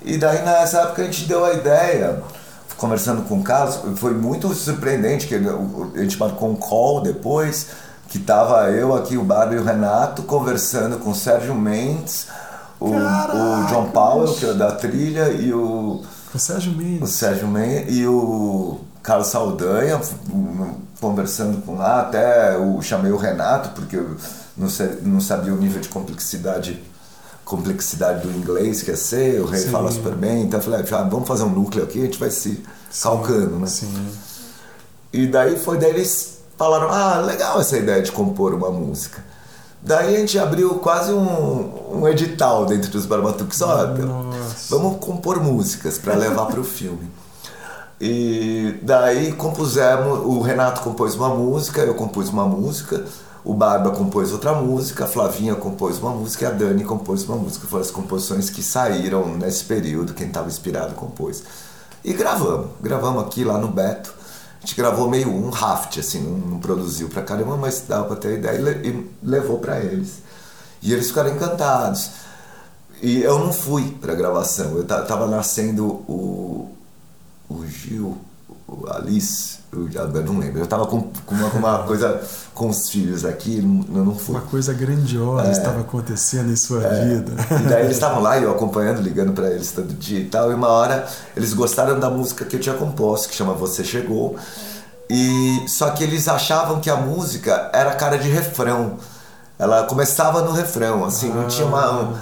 E 0.03 0.17
daí 0.17 0.43
nessa 0.43 0.81
época 0.81 1.01
a 1.01 1.05
gente 1.05 1.25
deu 1.25 1.45
a 1.45 1.53
ideia, 1.53 2.23
conversando 2.77 3.21
com 3.23 3.39
o 3.39 3.43
Carlos, 3.43 3.79
foi 3.97 4.13
muito 4.13 4.53
surpreendente, 4.53 5.27
que 5.27 5.35
a 5.35 6.01
gente 6.01 6.17
marcou 6.17 6.49
um 6.49 6.55
call 6.55 7.01
depois, 7.01 7.67
que 8.07 8.17
tava 8.17 8.71
eu 8.71 8.95
aqui, 8.95 9.15
o 9.17 9.23
Barba 9.23 9.53
e 9.53 9.57
o 9.57 9.63
Renato, 9.63 10.23
conversando 10.23 10.97
com 10.97 11.11
o 11.11 11.15
Sérgio 11.15 11.53
Mendes 11.53 12.27
o, 12.81 12.89
o 12.89 13.65
John 13.67 13.91
Powell, 13.91 14.33
que 14.33 14.45
é 14.45 14.53
da 14.53 14.71
trilha, 14.71 15.29
e 15.29 15.53
o. 15.53 16.01
O 16.33 16.39
Sérgio 16.39 16.73
Mendes. 16.73 17.01
O 17.01 17.07
Sérgio 17.07 17.47
Mendes 17.47 17.95
e 17.95 18.07
o 18.07 18.79
Carlos 19.01 19.27
Saldanha, 19.27 19.99
conversando 20.99 21.61
com 21.63 21.75
lá, 21.75 22.01
até 22.01 22.55
eu 22.55 22.81
chamei 22.81 23.11
o 23.11 23.17
Renato, 23.17 23.69
porque 23.69 23.95
eu 23.95 24.15
não, 24.55 24.69
sei, 24.69 24.99
não 25.01 25.19
sabia 25.19 25.53
o 25.53 25.57
nível 25.57 25.81
de 25.81 25.89
complexidade 25.89 26.81
complexidade 27.43 28.25
do 28.25 28.31
inglês 28.31 28.81
que 28.81 28.91
é 28.91 28.95
ser, 28.95 29.41
o 29.41 29.45
rei 29.45 29.59
Sim. 29.59 29.71
fala 29.71 29.91
super 29.91 30.13
bem, 30.13 30.43
então 30.43 30.57
eu 30.59 30.63
falei, 30.63 30.85
ah, 30.89 31.03
vamos 31.03 31.27
fazer 31.27 31.43
um 31.43 31.49
núcleo 31.49 31.83
aqui, 31.83 31.99
a 31.99 32.05
gente 32.05 32.17
vai 32.17 32.29
se 32.29 32.63
Sim. 32.89 33.03
calcando, 33.03 33.57
né? 33.57 33.67
Sim. 33.67 34.07
E 35.11 35.27
daí 35.27 35.59
foi 35.59 35.77
daí 35.77 35.89
eles 35.89 36.39
falaram, 36.57 36.89
ah, 36.89 37.19
legal 37.19 37.59
essa 37.59 37.77
ideia 37.77 38.01
de 38.01 38.11
compor 38.11 38.53
uma 38.53 38.71
música. 38.71 39.21
Daí 39.81 40.15
a 40.15 40.19
gente 40.19 40.39
abriu 40.39 40.75
quase 40.75 41.11
um, 41.11 41.97
um 41.99 42.07
edital 42.07 42.65
dentro 42.65 42.89
dos 42.89 43.05
Barbatuques, 43.05 43.61
ó, 43.61 43.87
vamos 44.69 44.99
compor 44.99 45.43
músicas 45.43 45.97
para 45.97 46.13
levar 46.15 46.45
para 46.45 46.59
o 46.59 46.63
filme. 46.63 47.09
E 48.03 48.79
daí 48.81 49.31
compusemos, 49.33 50.25
o 50.25 50.41
Renato 50.41 50.81
compôs 50.81 51.13
uma 51.13 51.29
música, 51.29 51.81
eu 51.81 51.93
compus 51.93 52.29
uma 52.29 52.47
música, 52.47 53.05
o 53.45 53.53
Barba 53.53 53.91
compôs 53.91 54.31
outra 54.31 54.55
música, 54.55 55.05
a 55.05 55.07
Flavinha 55.07 55.53
compôs 55.53 55.99
uma 55.99 56.09
música 56.09 56.45
e 56.45 56.47
a 56.47 56.51
Dani 56.51 56.83
compôs 56.83 57.25
uma 57.25 57.37
música. 57.37 57.67
Foram 57.67 57.83
as 57.83 57.91
composições 57.91 58.49
que 58.49 58.63
saíram 58.63 59.27
nesse 59.37 59.65
período, 59.65 60.15
quem 60.15 60.25
estava 60.25 60.47
inspirado 60.47 60.95
compôs. 60.95 61.43
E 62.03 62.11
gravamos, 62.11 62.71
gravamos 62.81 63.23
aqui 63.23 63.43
lá 63.43 63.59
no 63.59 63.67
Beto. 63.67 64.11
A 64.57 64.65
gente 64.65 64.75
gravou 64.75 65.07
meio 65.07 65.29
um 65.29 65.51
raft, 65.51 65.99
assim, 65.99 66.21
não, 66.21 66.53
não 66.53 66.59
produziu 66.59 67.07
pra 67.07 67.21
caramba, 67.21 67.55
mas 67.55 67.83
dava 67.87 68.05
pra 68.05 68.15
ter 68.15 68.39
ideia 68.39 68.81
e, 68.83 69.11
levou 69.21 69.59
para 69.59 69.79
eles. 69.79 70.23
E 70.81 70.91
eles 70.91 71.09
ficaram 71.09 71.29
encantados. 71.29 72.09
E 72.99 73.21
eu 73.21 73.37
não 73.37 73.53
fui 73.53 73.91
pra 74.01 74.15
gravação, 74.15 74.75
eu 74.75 74.85
tava 74.85 75.27
nascendo 75.27 75.85
o, 75.85 76.71
o 77.59 77.67
Gil, 77.67 78.17
o 78.67 78.87
Alice, 78.91 79.59
eu, 79.71 79.89
eu 79.89 80.23
não 80.23 80.39
lembro. 80.39 80.59
Eu 80.59 80.67
tava 80.67 80.85
com, 80.87 81.01
com 81.25 81.35
uma, 81.35 81.47
uma, 81.47 81.83
coisa 81.87 82.21
com 82.53 82.69
os 82.69 82.89
filhos 82.89 83.25
aqui, 83.25 83.57
eu 83.57 84.05
não 84.05 84.15
fui. 84.15 84.35
Uma 84.35 84.41
coisa 84.41 84.73
grandiosa 84.73 85.47
é, 85.47 85.51
estava 85.51 85.81
acontecendo 85.81 86.51
em 86.51 86.55
sua 86.55 86.83
é, 86.83 87.05
vida. 87.05 87.33
E 87.59 87.69
daí 87.69 87.83
eles 87.83 87.95
estavam 87.97 88.21
lá, 88.21 88.37
eu 88.39 88.51
acompanhando, 88.51 89.01
ligando 89.01 89.33
para 89.33 89.49
eles 89.49 89.71
todo 89.71 89.93
dia 89.93 90.19
e 90.19 90.25
tal. 90.25 90.51
E 90.51 90.55
uma 90.55 90.69
hora 90.69 91.07
eles 91.35 91.53
gostaram 91.53 91.99
da 91.99 92.09
música 92.09 92.45
que 92.45 92.55
eu 92.55 92.59
tinha 92.59 92.75
composto, 92.75 93.29
que 93.29 93.35
chama 93.35 93.53
Você 93.53 93.83
Chegou. 93.83 94.35
E 95.09 95.65
só 95.67 95.89
que 95.89 96.03
eles 96.03 96.27
achavam 96.27 96.79
que 96.79 96.89
a 96.89 96.95
música 96.95 97.69
era 97.73 97.93
cara 97.95 98.17
de 98.17 98.29
refrão. 98.29 98.97
Ela 99.59 99.83
começava 99.83 100.41
no 100.41 100.53
refrão, 100.53 101.05
assim, 101.05 101.29
ah. 101.31 101.35
não 101.35 101.47
tinha 101.47 101.67
uma. 101.67 101.81
Ah. 101.81 102.13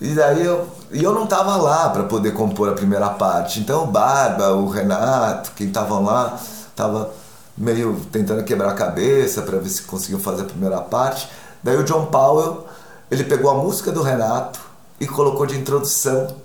E 0.00 0.14
daí 0.14 0.44
eu, 0.44 0.66
e 0.92 1.02
eu 1.02 1.12
não 1.12 1.26
tava 1.26 1.56
lá 1.56 1.88
para 1.88 2.04
poder 2.04 2.34
compor 2.34 2.68
a 2.68 2.72
primeira 2.72 3.08
parte. 3.10 3.60
Então 3.60 3.84
o 3.84 3.86
Barba, 3.86 4.52
o 4.52 4.68
Renato, 4.68 5.52
quem 5.56 5.68
estavam 5.68 6.04
lá, 6.04 6.38
tava 6.76 7.10
meio 7.56 8.00
tentando 8.10 8.44
quebrar 8.44 8.70
a 8.70 8.74
cabeça 8.74 9.42
para 9.42 9.58
ver 9.58 9.68
se 9.68 9.82
conseguiu 9.82 10.18
fazer 10.18 10.42
a 10.42 10.46
primeira 10.46 10.80
parte. 10.80 11.28
Daí 11.62 11.76
o 11.76 11.84
John 11.84 12.06
Powell, 12.06 12.66
ele 13.10 13.24
pegou 13.24 13.50
a 13.50 13.54
música 13.54 13.90
do 13.90 14.02
Renato 14.02 14.60
e 15.00 15.06
colocou 15.06 15.46
de 15.46 15.56
introdução 15.56 16.41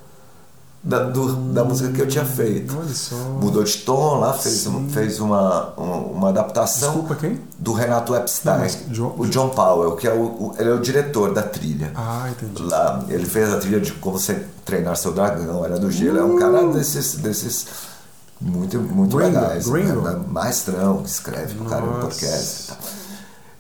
da, 0.88 1.04
do, 1.04 1.36
da 1.52 1.66
música 1.66 1.92
que 1.92 2.02
eu 2.02 2.08
tinha 2.08 2.24
feito. 2.24 2.74
Mudou 3.42 3.62
de 3.62 3.78
tom 3.80 4.20
lá, 4.20 4.32
fez, 4.32 4.66
uma, 4.66 4.90
fez 4.90 5.20
uma, 5.20 5.74
uma 5.76 6.30
adaptação. 6.30 6.92
Desculpa, 6.92 7.16
quem? 7.16 7.42
Do 7.60 7.74
Renato 7.74 8.16
Epstein. 8.16 8.60
Não, 8.60 8.94
John, 8.94 9.16
o 9.18 9.28
John 9.28 9.50
Powell, 9.50 9.98
que 9.98 10.08
é 10.08 10.14
o, 10.14 10.24
o, 10.24 10.56
ele 10.58 10.70
é 10.70 10.74
o 10.74 10.80
diretor 10.80 11.34
da 11.34 11.44
trilha. 11.44 11.92
Ah, 11.94 12.30
entendi. 12.30 12.64
Lá, 12.64 13.04
ele 13.10 13.26
fez 13.26 13.54
a 13.54 13.58
trilha 13.58 13.82
de 13.82 13.92
como 13.94 14.18
você 14.18 14.46
treinar 14.64 14.96
seu 14.96 15.12
dragão, 15.12 15.66
era 15.66 15.78
do 15.78 15.92
gelo. 15.92 16.18
Uh. 16.18 16.22
É 16.22 16.24
um 16.24 16.40
cara 16.40 16.66
desses, 16.68 17.16
desses 17.16 17.68
muito, 18.40 18.80
muito 18.80 19.18
Gringo, 19.18 19.40
legais. 19.40 19.68
Gringo. 19.68 20.02
Né? 20.02 20.22
Maestrão 20.26 21.04
que 21.04 21.10
escreve 21.10 21.54
pro 21.56 21.66
cara 21.66 21.86
no 21.86 22.00
podcast. 22.00 22.74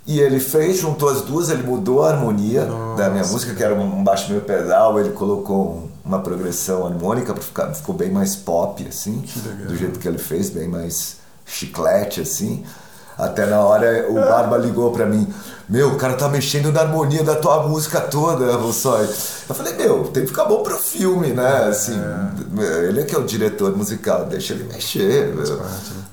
E 0.06 0.22
ele 0.22 0.40
fez, 0.40 0.78
juntou 0.78 1.10
as 1.10 1.24
duas, 1.24 1.50
ele 1.50 1.64
mudou 1.64 2.06
a 2.06 2.12
harmonia 2.12 2.64
Nossa. 2.64 3.04
da 3.04 3.10
minha 3.10 3.26
música, 3.26 3.54
que 3.54 3.62
era 3.62 3.76
um 3.76 4.02
baixo 4.02 4.30
meio 4.30 4.42
pedal, 4.42 4.98
ele 4.98 5.10
colocou 5.10 5.90
uma 6.08 6.20
progressão 6.20 6.86
harmônica 6.86 7.34
para 7.34 7.44
ficar 7.44 7.74
ficou 7.74 7.94
bem 7.94 8.10
mais 8.10 8.36
pop 8.36 8.86
assim, 8.88 9.24
do 9.68 9.76
jeito 9.76 10.00
que 10.00 10.08
ele 10.08 10.18
fez, 10.18 10.50
bem 10.50 10.68
mais 10.68 11.18
chiclete 11.46 12.22
assim. 12.22 12.64
Até 13.18 13.48
na 13.48 13.60
hora 13.62 14.08
o 14.10 14.14
Barba 14.14 14.58
ligou 14.58 14.92
para 14.92 15.06
mim, 15.06 15.28
meu, 15.68 15.94
o 15.94 15.96
cara 15.98 16.14
tá 16.14 16.30
mexendo 16.30 16.72
na 16.72 16.82
harmonia 16.82 17.24
da 17.24 17.36
tua 17.36 17.68
música 17.68 18.00
toda, 18.00 18.56
Rossói. 18.56 19.10
Eu 19.50 19.56
falei, 19.56 19.74
meu, 19.74 20.06
tem 20.06 20.24
que 20.24 20.30
ficar 20.30 20.46
bom 20.46 20.64
pro 20.64 20.78
filme, 20.78 21.34
né? 21.34 21.66
Assim, 21.66 22.00
é. 22.00 22.88
ele 22.88 23.02
é 23.02 23.04
que 23.04 23.14
é 23.14 23.18
o 23.18 23.26
diretor 23.26 23.76
musical, 23.76 24.26
deixa 24.26 24.54
ele 24.54 24.64
mexer. 24.66 25.34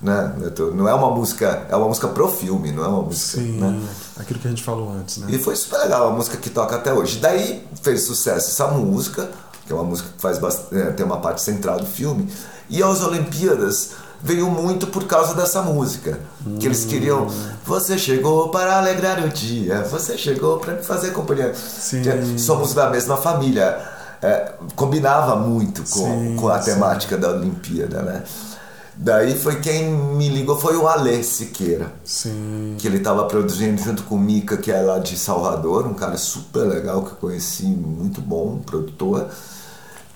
né? 0.02 0.32
Não 0.74 0.88
é 0.88 0.94
uma 0.94 1.10
música, 1.10 1.66
é 1.68 1.76
uma 1.76 1.86
música 1.86 2.08
pro 2.08 2.28
filme, 2.28 2.72
não 2.72 2.84
é 2.84 2.88
uma 2.88 3.02
música. 3.02 3.40
Sim, 3.40 3.60
né? 3.60 3.80
aquilo 4.18 4.40
que 4.40 4.48
a 4.48 4.50
gente 4.50 4.62
falou 4.62 4.92
antes, 4.92 5.18
né? 5.18 5.26
E 5.30 5.38
foi 5.38 5.54
super 5.54 5.78
legal, 5.78 6.08
a 6.08 6.10
música 6.10 6.36
que 6.36 6.50
toca 6.50 6.74
até 6.74 6.92
hoje. 6.92 7.18
Daí 7.18 7.64
fez 7.82 8.02
sucesso 8.02 8.50
essa 8.50 8.66
música, 8.68 9.30
que 9.66 9.72
é 9.72 9.74
uma 9.74 9.84
música 9.84 10.08
que 10.14 10.20
faz 10.20 10.38
bastante, 10.38 10.80
é, 10.80 10.90
tem 10.92 11.04
uma 11.04 11.18
parte 11.18 11.42
central 11.42 11.78
do 11.78 11.86
filme. 11.86 12.28
E 12.68 12.82
as 12.82 13.02
Olimpíadas 13.02 13.90
veio 14.22 14.50
muito 14.50 14.86
por 14.86 15.04
causa 15.04 15.34
dessa 15.34 15.62
música. 15.62 16.18
Hum. 16.46 16.58
Que 16.58 16.66
eles 16.66 16.84
queriam. 16.84 17.28
Você 17.66 17.98
chegou 17.98 18.48
para 18.48 18.78
alegrar 18.78 19.22
o 19.24 19.28
dia, 19.28 19.82
você 19.82 20.16
chegou 20.16 20.58
para 20.58 20.74
me 20.74 20.82
fazer 20.82 21.12
companhia. 21.12 21.54
Sim. 21.54 22.02
Somos 22.38 22.74
da 22.74 22.88
mesma 22.90 23.16
família. 23.16 23.92
É, 24.22 24.54
combinava 24.74 25.36
muito 25.36 25.82
com, 25.82 25.86
sim, 25.86 26.36
com 26.36 26.48
a 26.48 26.58
temática 26.58 27.14
sim. 27.14 27.20
da 27.20 27.30
Olimpíada, 27.32 28.00
né? 28.00 28.22
Daí 28.96 29.36
foi 29.36 29.60
quem 29.60 29.90
me 29.90 30.28
ligou, 30.28 30.58
foi 30.58 30.76
o 30.76 30.86
Alê 30.86 31.22
Siqueira. 31.22 31.92
Sim. 32.04 32.76
Que 32.78 32.86
ele 32.86 32.98
estava 32.98 33.24
produzindo 33.24 33.82
junto 33.82 34.04
com 34.04 34.14
o 34.14 34.18
Mika, 34.18 34.56
que 34.56 34.70
é 34.70 34.80
lá 34.80 34.98
de 34.98 35.18
Salvador, 35.18 35.86
um 35.86 35.94
cara 35.94 36.16
super 36.16 36.62
legal 36.62 37.02
que 37.02 37.12
eu 37.12 37.16
conheci, 37.16 37.66
muito 37.66 38.20
bom, 38.20 38.58
produtor. 38.64 39.28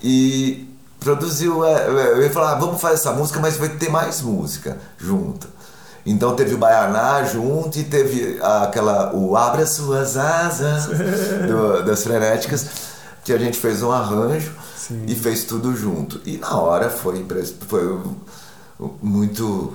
E 0.02 0.68
produziu. 1.00 1.64
É, 1.64 1.86
é, 1.86 2.12
eu 2.12 2.22
ia 2.22 2.30
falar, 2.30 2.52
ah, 2.52 2.54
vamos 2.56 2.80
fazer 2.80 2.94
essa 2.94 3.12
música, 3.12 3.40
mas 3.40 3.56
vai 3.56 3.68
ter 3.68 3.90
mais 3.90 4.20
música 4.22 4.78
junto. 4.96 5.48
Então 6.06 6.34
teve 6.34 6.54
o 6.54 6.58
Baianá 6.58 7.24
junto 7.24 7.78
e 7.78 7.84
teve 7.84 8.38
aquela. 8.40 9.14
o 9.14 9.36
Abra 9.36 9.66
Suas 9.66 10.16
Asas 10.16 10.86
do, 11.46 11.82
das 11.84 12.02
Frenéticas, 12.02 12.66
que 13.24 13.32
a 13.32 13.38
gente 13.38 13.58
fez 13.58 13.82
um 13.82 13.90
arranjo 13.90 14.52
Sim. 14.76 15.04
e 15.06 15.14
fez 15.14 15.44
tudo 15.44 15.76
junto. 15.76 16.20
E 16.24 16.38
na 16.38 16.58
hora 16.58 16.88
foi, 16.88 17.26
foi 17.68 18.00
muito 19.02 19.74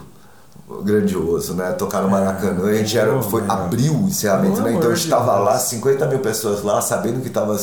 grandioso, 0.83 1.53
né? 1.53 1.71
Tocar 1.73 2.01
no 2.01 2.09
Maracanã, 2.09 2.69
a 2.69 2.73
gente 2.73 2.97
era, 2.97 3.21
foi, 3.21 3.43
abriu 3.47 3.93
o 3.93 4.07
encerramento, 4.07 4.61
né? 4.61 4.73
Então 4.73 4.91
a 4.91 4.95
gente 4.95 5.03
estava 5.03 5.37
lá, 5.37 5.57
50 5.59 6.07
mil 6.07 6.19
pessoas 6.19 6.63
lá, 6.63 6.81
sabendo 6.81 7.21
que 7.21 7.27
estava 7.27 7.57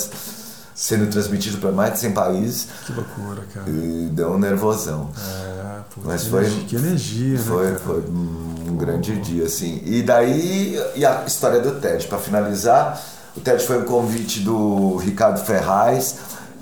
sendo 0.75 1.11
transmitido 1.11 1.59
para 1.59 1.73
mais 1.73 1.95
de 1.95 1.99
100 2.01 2.13
países. 2.13 2.69
Que 2.87 2.93
loucura, 2.93 3.43
cara. 3.53 3.69
E 3.69 4.09
deu 4.13 4.33
um 4.33 4.39
nervosão. 4.39 5.11
É, 5.19 5.81
pô, 5.95 6.03
Mas 6.05 6.25
que 6.25 6.31
foi, 6.31 6.41
energia, 6.41 6.65
que 6.67 6.77
energia, 6.77 7.39
foi, 7.39 7.71
né? 7.71 7.79
Foi 7.85 8.05
um 8.09 8.77
grande 8.77 9.17
dia, 9.21 9.45
assim. 9.45 9.83
E 9.85 10.03
daí, 10.03 10.81
e 10.95 11.05
a 11.05 11.25
história 11.27 11.61
do 11.61 11.81
TED, 11.81 12.07
para 12.07 12.19
finalizar, 12.19 13.01
o 13.37 13.41
TED 13.41 13.65
foi 13.65 13.79
um 13.79 13.85
convite 13.85 14.41
do 14.41 14.97
Ricardo 14.97 15.41
Ferraz, 15.45 16.17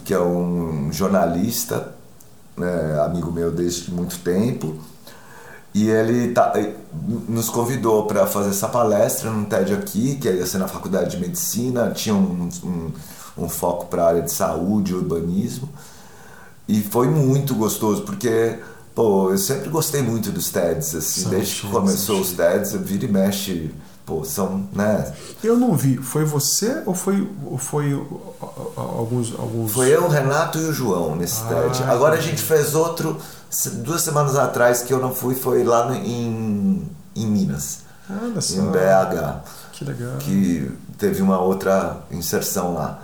que 0.04 0.14
é 0.14 0.20
um 0.20 0.90
jornalista, 0.92 1.94
né, 2.58 3.00
amigo 3.04 3.30
meu 3.30 3.50
desde 3.50 3.92
muito 3.92 4.18
tempo. 4.18 4.76
E 5.74 5.88
ele 5.88 6.32
tá, 6.32 6.54
nos 7.28 7.48
convidou 7.50 8.06
para 8.06 8.26
fazer 8.26 8.50
essa 8.50 8.68
palestra 8.68 9.30
no 9.30 9.46
TED 9.46 9.74
aqui, 9.74 10.16
que 10.16 10.28
ia 10.28 10.46
ser 10.46 10.58
na 10.58 10.66
Faculdade 10.66 11.10
de 11.10 11.18
Medicina. 11.18 11.90
Tinha 11.90 12.14
um, 12.14 12.48
um 12.64 12.90
um 13.38 13.48
foco 13.48 13.86
para 13.86 14.02
a 14.02 14.08
área 14.08 14.22
de 14.22 14.32
saúde, 14.32 14.94
urbanismo. 14.94 15.68
E 16.66 16.82
foi 16.82 17.08
muito 17.08 17.54
gostoso, 17.54 18.02
porque 18.02 18.58
pô, 18.94 19.30
eu 19.30 19.38
sempre 19.38 19.70
gostei 19.70 20.02
muito 20.02 20.30
dos 20.30 20.50
TEDs, 20.50 20.94
assim, 20.94 21.22
são 21.22 21.30
desde 21.30 21.60
que 21.60 21.68
começou 21.68 22.20
os 22.20 22.32
TEDs, 22.32 22.74
eu 22.74 22.80
vira 22.80 23.04
e 23.04 23.08
mexe, 23.08 23.70
pô, 24.08 24.24
são, 24.24 24.66
né? 24.72 25.12
Eu 25.44 25.58
não 25.58 25.76
vi, 25.76 25.98
foi 25.98 26.24
você 26.24 26.82
ou 26.86 26.94
foi, 26.94 27.30
ou 27.44 27.58
foi 27.58 27.92
alguns, 28.74 29.38
alguns... 29.38 29.72
Foi 29.72 29.94
eu, 29.94 30.04
o 30.04 30.08
Renato 30.08 30.58
e 30.58 30.64
o 30.64 30.72
João 30.72 31.14
nesse 31.14 31.42
ah, 31.42 31.48
TED. 31.48 31.82
Agora 31.82 32.16
a 32.16 32.20
gente 32.20 32.40
fez 32.40 32.74
outro, 32.74 33.18
duas 33.84 34.00
semanas 34.00 34.34
atrás 34.34 34.80
que 34.80 34.94
eu 34.94 34.98
não 34.98 35.14
fui, 35.14 35.34
foi 35.34 35.62
lá 35.62 35.84
no, 35.84 35.94
em, 35.94 36.90
em 37.14 37.26
Minas, 37.26 37.80
ah, 38.08 38.14
em 38.24 38.70
BH. 38.70 39.40
Que 39.72 39.84
legal. 39.84 40.16
Que 40.20 40.72
teve 40.96 41.20
uma 41.20 41.38
outra 41.38 41.98
inserção 42.10 42.72
lá. 42.72 43.02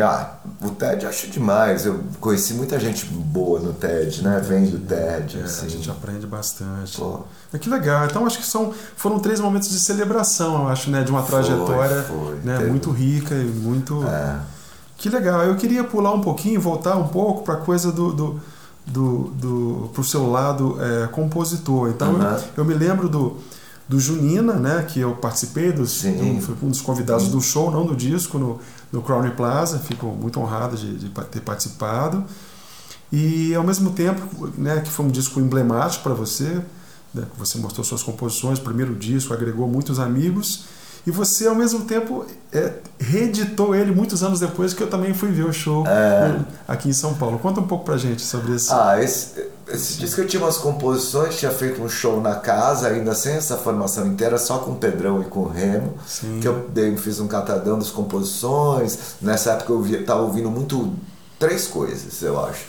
Ah, 0.00 0.34
o 0.62 0.70
TED 0.70 1.06
acho 1.06 1.26
demais. 1.28 1.84
Eu 1.84 2.00
conheci 2.20 2.54
muita 2.54 2.78
gente 2.78 3.04
boa 3.06 3.58
no 3.58 3.72
TED, 3.72 4.22
né? 4.22 4.40
Vem 4.40 4.66
do 4.66 4.78
TED. 4.78 5.40
É, 5.40 5.42
assim. 5.42 5.66
A 5.66 5.68
gente 5.68 5.90
aprende 5.90 6.26
bastante. 6.26 6.96
Pô. 6.98 7.20
É 7.52 7.58
que 7.58 7.68
legal. 7.68 8.06
Então 8.06 8.24
acho 8.24 8.38
que 8.38 8.46
são, 8.46 8.72
foram 8.96 9.18
três 9.18 9.40
momentos 9.40 9.68
de 9.68 9.80
celebração, 9.80 10.62
eu 10.62 10.68
acho, 10.68 10.90
né? 10.90 11.02
De 11.02 11.10
uma 11.10 11.22
trajetória 11.22 12.02
foi, 12.02 12.16
foi. 12.26 12.36
Né? 12.44 12.58
muito 12.60 12.90
rica 12.90 13.34
e 13.34 13.44
muito. 13.44 14.04
É. 14.06 14.38
Que 14.96 15.08
legal. 15.08 15.42
Eu 15.42 15.56
queria 15.56 15.82
pular 15.82 16.12
um 16.12 16.20
pouquinho, 16.20 16.60
voltar 16.60 16.96
um 16.96 17.08
pouco 17.08 17.42
para 17.42 17.54
a 17.54 17.56
coisa 17.58 17.90
do, 17.90 18.12
do, 18.12 18.40
do, 18.86 19.18
do 19.34 19.90
pro 19.92 20.04
seu 20.04 20.30
lado 20.30 20.78
é, 20.80 21.08
compositor. 21.08 21.88
Então 21.88 22.14
Uhum. 22.14 22.22
eu, 22.22 22.40
eu 22.58 22.64
me 22.64 22.72
lembro 22.74 23.08
do, 23.08 23.36
do 23.88 23.98
Junina, 23.98 24.54
né, 24.54 24.86
que 24.88 25.00
eu 25.00 25.12
participei 25.16 25.72
dos, 25.72 25.90
Sim. 25.90 26.14
de 26.14 26.22
um, 26.22 26.66
um 26.66 26.70
dos 26.70 26.80
convidados 26.80 27.28
do 27.28 27.40
show, 27.40 27.68
não 27.70 27.84
do 27.84 27.96
disco, 27.96 28.38
no, 28.38 28.60
no 28.92 29.02
Crown 29.02 29.30
Plaza. 29.30 29.78
Fico 29.78 30.06
muito 30.06 30.38
honrado 30.38 30.76
de, 30.76 30.96
de 30.96 31.08
ter 31.08 31.40
participado. 31.40 32.24
E 33.10 33.54
ao 33.54 33.64
mesmo 33.64 33.92
tempo, 33.92 34.50
né, 34.56 34.80
que 34.80 34.90
foi 34.90 35.04
um 35.06 35.10
disco 35.10 35.40
emblemático 35.40 36.02
para 36.02 36.14
você, 36.14 36.62
né, 37.12 37.24
você 37.36 37.58
mostrou 37.58 37.84
suas 37.84 38.02
composições, 38.02 38.58
primeiro 38.58 38.94
disco, 38.94 39.34
agregou 39.34 39.66
muitos 39.68 39.98
amigos. 39.98 40.64
E 41.04 41.10
você, 41.10 41.48
ao 41.48 41.54
mesmo 41.54 41.80
tempo, 41.84 42.24
é, 42.52 42.74
reeditou 42.98 43.74
ele 43.74 43.92
muitos 43.92 44.22
anos 44.22 44.38
depois, 44.38 44.72
que 44.72 44.82
eu 44.82 44.88
também 44.88 45.12
fui 45.12 45.30
ver 45.30 45.44
o 45.44 45.52
show 45.52 45.82
né, 45.82 46.44
aqui 46.68 46.88
em 46.88 46.92
São 46.92 47.14
Paulo. 47.14 47.40
Conta 47.40 47.60
um 47.60 47.66
pouco 47.66 47.84
pra 47.84 47.96
gente 47.96 48.22
sobre 48.22 48.52
isso. 48.54 48.72
Ah, 48.72 49.02
esse, 49.02 49.48
esse 49.68 49.98
disco 49.98 50.20
eu 50.20 50.28
tinha 50.28 50.40
umas 50.40 50.58
composições, 50.58 51.36
tinha 51.36 51.50
feito 51.50 51.82
um 51.82 51.88
show 51.88 52.20
na 52.20 52.36
casa, 52.36 52.86
ainda 52.86 53.16
sem 53.16 53.34
essa 53.34 53.56
formação 53.56 54.06
inteira, 54.06 54.38
só 54.38 54.58
com 54.58 54.72
o 54.72 54.76
Pedrão 54.76 55.20
e 55.20 55.24
com 55.24 55.40
o 55.40 55.48
Remo. 55.48 55.94
Sim. 56.06 56.38
Que 56.40 56.46
eu 56.46 56.68
dei, 56.68 56.96
fiz 56.96 57.18
um 57.18 57.26
catadão 57.26 57.78
das 57.80 57.90
composições. 57.90 59.16
Nessa 59.20 59.52
época 59.52 59.72
eu 59.72 59.76
ouvia, 59.78 60.04
tava 60.04 60.22
ouvindo 60.22 60.50
muito 60.50 60.92
três 61.36 61.66
coisas, 61.66 62.22
eu 62.22 62.38
acho. 62.44 62.66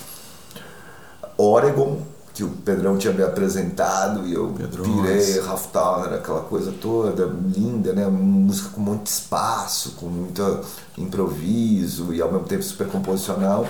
Oregon, 1.38 2.02
que 2.34 2.44
o 2.44 2.50
Pedrão 2.50 2.98
tinha 2.98 3.14
me 3.14 3.22
apresentado 3.24 4.26
e 4.26 4.34
eu 4.34 4.54
Pedrões. 4.58 4.88
pirei, 5.28 5.40
Ralph 5.42 5.68
Towner, 5.68 6.14
aquela 6.14 6.42
coisa 6.42 6.72
toda 6.82 7.26
linda, 7.26 7.94
né? 7.94 8.08
Música 8.08 8.70
com 8.70 8.82
muito 8.82 9.06
espaço, 9.08 9.92
com 9.92 10.08
muito 10.08 10.62
improviso 10.98 12.14
e 12.14 12.22
ao 12.22 12.32
mesmo 12.32 12.48
tempo 12.48 12.64
super 12.64 12.88
composicional. 12.88 13.68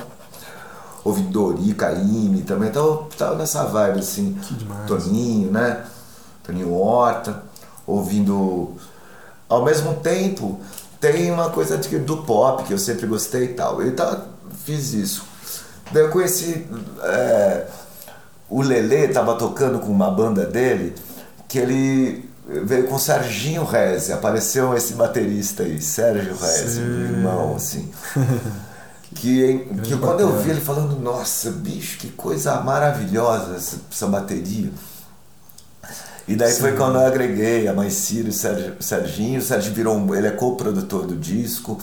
Ouvi 1.04 1.24
Dori, 1.24 1.74
Caymmi 1.74 2.44
também, 2.44 2.72
tava, 2.72 3.06
tava 3.18 3.36
nessa 3.36 3.66
vibe 3.66 4.00
assim. 4.00 4.38
Que 4.42 4.54
demais. 4.54 4.88
Toninho, 4.88 5.52
né? 5.52 5.86
Toninho 6.44 6.74
Horta, 6.74 7.44
ouvindo. 7.86 8.72
Ao 9.50 9.66
mesmo 9.66 9.96
tempo, 9.96 10.62
tem 11.02 11.30
uma 11.32 11.50
coisa 11.50 11.78
de- 11.78 12.00
do 12.00 12.18
pop 12.24 12.64
que 12.64 12.74
eu 12.74 12.78
sempre 12.80 13.06
gostei 13.06 13.44
e 13.44 13.48
tal. 13.50 13.82
Eu 13.82 13.94
tá, 13.94 14.22
fiz 14.64 14.94
isso. 14.94 15.24
Daí 15.92 16.04
eu 16.04 16.10
conheci. 16.10 16.66
é, 17.02 17.68
o 18.58 18.62
Lelê 18.62 19.08
tava 19.08 19.36
tocando 19.36 19.80
com 19.80 19.92
uma 19.92 20.12
banda 20.12 20.46
dele 20.46 20.94
que 21.48 21.58
ele 21.58 22.30
veio 22.66 22.88
com 22.88 22.98
Serginho 23.00 23.64
Reze. 23.64 24.12
Apareceu 24.14 24.76
esse 24.76 24.94
baterista 24.94 25.64
aí, 25.64 25.82
Sérgio 25.82 26.36
Reze, 26.36 26.82
meu 26.82 27.02
irmão, 27.02 27.56
assim. 27.56 27.90
Que, 29.16 29.68
que 29.84 29.96
quando 29.98 30.22
eu 30.22 30.40
vi 30.40 30.50
ele 30.50 30.60
falando, 30.60 31.00
nossa, 31.00 31.52
bicho, 31.52 32.00
que 32.00 32.10
coisa 32.10 32.60
maravilhosa 32.62 33.56
essa, 33.56 33.78
essa 33.92 34.08
bateria. 34.08 34.72
E 36.28 36.36
daí 36.36 36.52
foi 36.54 36.72
Sim. 36.72 36.78
quando 36.78 36.96
eu 36.96 37.06
agreguei 37.06 37.68
a 37.68 37.74
Mãe 37.74 37.92
Ciro 37.92 38.28
e 38.28 38.30
o 38.32 38.34
Sergi- 38.34 38.74
Serginho. 38.80 39.40
O 39.40 39.44
Serginho 39.44 39.76
virou 39.76 39.96
um, 39.98 40.16
ele 40.16 40.26
é 40.28 40.32
co-produtor 40.32 41.06
do 41.06 41.16
disco. 41.16 41.78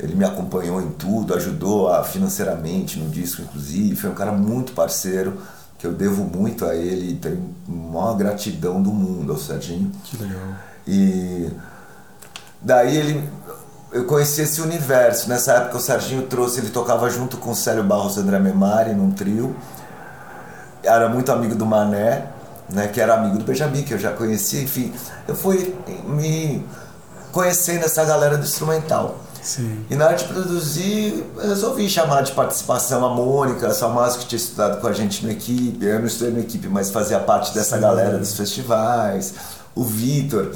Ele 0.00 0.14
me 0.14 0.24
acompanhou 0.24 0.80
em 0.80 0.90
tudo, 0.92 1.34
ajudou 1.34 1.88
a, 1.88 2.02
financeiramente 2.04 2.98
no 2.98 3.10
disco, 3.10 3.42
inclusive. 3.42 3.94
Foi 3.94 4.08
um 4.08 4.14
cara 4.14 4.32
muito 4.32 4.72
parceiro, 4.72 5.36
que 5.82 5.86
eu 5.88 5.92
devo 5.92 6.22
muito 6.22 6.64
a 6.64 6.76
ele. 6.76 7.10
e 7.10 7.14
Tenho 7.16 7.52
a 7.68 7.72
maior 7.72 8.14
gratidão 8.14 8.80
do 8.80 8.92
mundo 8.92 9.32
ao 9.32 9.38
Serginho. 9.38 9.90
Que 10.04 10.16
legal. 10.16 10.40
E 10.86 11.50
daí 12.60 12.96
ele 12.96 13.28
eu 13.90 14.04
conheci 14.04 14.42
esse 14.42 14.60
universo. 14.60 15.28
Nessa 15.28 15.54
época 15.54 15.78
o 15.78 15.80
Serginho 15.80 16.22
trouxe, 16.22 16.60
ele 16.60 16.70
tocava 16.70 17.10
junto 17.10 17.36
com 17.36 17.50
o 17.50 17.54
Célio 17.56 17.82
Barros 17.82 18.16
e 18.16 18.20
André 18.20 18.38
Memari 18.38 18.94
num 18.94 19.10
trio. 19.10 19.56
Era 20.84 21.08
muito 21.08 21.32
amigo 21.32 21.56
do 21.56 21.66
Mané, 21.66 22.28
né, 22.70 22.86
que 22.86 23.00
era 23.00 23.14
amigo 23.14 23.38
do 23.38 23.44
Benjamin, 23.44 23.82
que 23.82 23.92
eu 23.92 23.98
já 23.98 24.12
conhecia, 24.12 24.62
enfim. 24.62 24.94
Eu 25.26 25.34
fui 25.34 25.76
me 26.06 26.64
conhecendo 27.32 27.84
essa 27.84 28.04
galera 28.04 28.38
do 28.38 28.44
instrumental. 28.44 29.18
Sim. 29.42 29.84
E 29.90 29.96
na 29.96 30.06
hora 30.06 30.16
de 30.16 30.24
produzir, 30.24 31.24
resolvi 31.40 31.88
chamar 31.88 32.22
de 32.22 32.32
participação 32.32 33.04
a 33.04 33.08
Mônica, 33.10 33.66
a 33.66 33.74
Salmazo, 33.74 34.20
que 34.20 34.26
tinha 34.26 34.36
estudado 34.38 34.80
com 34.80 34.86
a 34.86 34.92
gente 34.92 35.26
na 35.26 35.32
equipe. 35.32 35.84
Eu 35.84 35.98
não 35.98 36.06
estudei 36.06 36.32
na 36.32 36.40
equipe, 36.40 36.68
mas 36.68 36.90
fazia 36.90 37.18
parte 37.18 37.52
dessa 37.52 37.76
Sim. 37.76 37.82
galera 37.82 38.18
dos 38.18 38.34
festivais. 38.34 39.34
O 39.74 39.82
Vitor, 39.82 40.54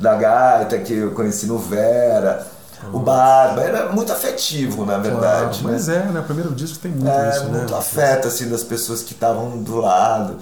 da 0.00 0.14
Gaita, 0.14 0.78
que 0.78 0.94
eu 0.94 1.10
conheci 1.10 1.46
no 1.46 1.58
Vera. 1.58 2.46
O 2.92 2.98
Barba. 2.98 3.62
Era 3.62 3.92
muito 3.92 4.12
afetivo, 4.12 4.84
na 4.84 4.98
verdade. 4.98 5.60
Claro, 5.60 5.72
mas 5.74 5.86
né? 5.88 6.06
é, 6.08 6.12
né? 6.12 6.20
O 6.20 6.24
primeiro 6.24 6.54
disco 6.54 6.78
tem 6.78 6.90
muito 6.90 7.08
É, 7.08 7.30
isso, 7.30 7.44
né? 7.44 7.58
muito 7.58 7.74
afeto 7.74 8.28
assim, 8.28 8.48
das 8.48 8.62
pessoas 8.62 9.02
que 9.02 9.12
estavam 9.12 9.62
do 9.62 9.76
lado. 9.76 10.36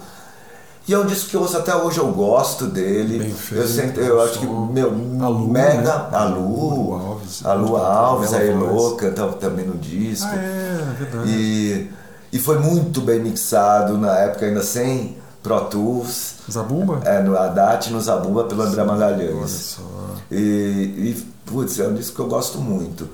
E 0.89 0.93
é 0.95 0.99
um 0.99 1.07
disco 1.07 1.31
que 1.31 1.37
eu 1.37 1.43
ouço 1.43 1.57
até 1.57 1.75
hoje, 1.77 1.99
eu 1.99 2.09
gosto 2.09 2.67
dele. 2.67 3.19
Bem 3.21 3.33
feito, 3.33 3.63
eu 3.63 3.69
sempre, 3.69 4.05
eu 4.05 4.21
acho 4.21 4.39
que, 4.41 4.47
som. 4.47 4.67
meu, 4.67 4.89
A 4.89 5.29
Lu, 5.29 5.49
mega. 5.49 5.81
né? 5.81 6.09
A 6.13 6.25
Lu, 6.25 6.95
Alves. 6.95 7.45
a 7.47 7.53
Lu 7.55 7.77
Alves, 7.77 8.33
a. 8.35 8.43
Elô 8.45 8.97
cantava 8.97 9.33
também 9.35 9.65
no 9.65 9.79
disco. 9.79 10.27
Ah, 10.29 10.37
é, 10.37 10.95
verdade. 10.99 11.31
E, 11.31 11.91
e 12.33 12.39
foi 12.41 12.59
muito 12.59 13.01
bem 13.01 13.21
mixado, 13.21 13.97
na 13.97 14.19
época 14.19 14.45
ainda 14.47 14.63
sem 14.63 15.17
Pro 15.41 15.61
Tools. 15.67 16.35
Zabumba? 16.51 17.01
É, 17.05 17.21
no 17.23 17.37
Haddad 17.39 17.93
no 17.93 18.01
Zabumba 18.01 18.45
pelo 18.45 18.63
André 18.63 18.83
Olha 18.83 18.91
Magalhães. 18.93 19.77
só. 19.77 19.83
E, 20.31 20.37
e, 20.37 21.27
putz, 21.47 21.79
é 21.79 21.87
um 21.87 21.95
disco 21.95 22.17
que 22.17 22.23
eu 22.23 22.27
gosto 22.29 22.59
muito. 22.59 23.09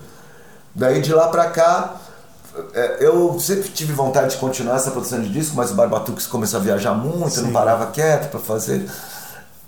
Daí 0.74 1.02
de 1.02 1.12
lá 1.12 1.28
pra 1.28 1.50
cá, 1.50 1.96
é, 1.96 2.07
eu 3.00 3.38
sempre 3.40 3.68
tive 3.68 3.92
vontade 3.92 4.30
de 4.30 4.36
continuar 4.36 4.76
essa 4.76 4.90
produção 4.90 5.20
de 5.20 5.28
disco, 5.28 5.56
mas 5.56 5.70
o 5.70 5.74
Barbatux 5.74 6.26
começou 6.26 6.60
a 6.60 6.62
viajar 6.62 6.94
muito, 6.94 7.36
eu 7.36 7.42
não 7.42 7.48
Sim. 7.48 7.52
parava 7.52 7.86
quieto 7.86 8.30
pra 8.30 8.40
fazer. 8.40 8.88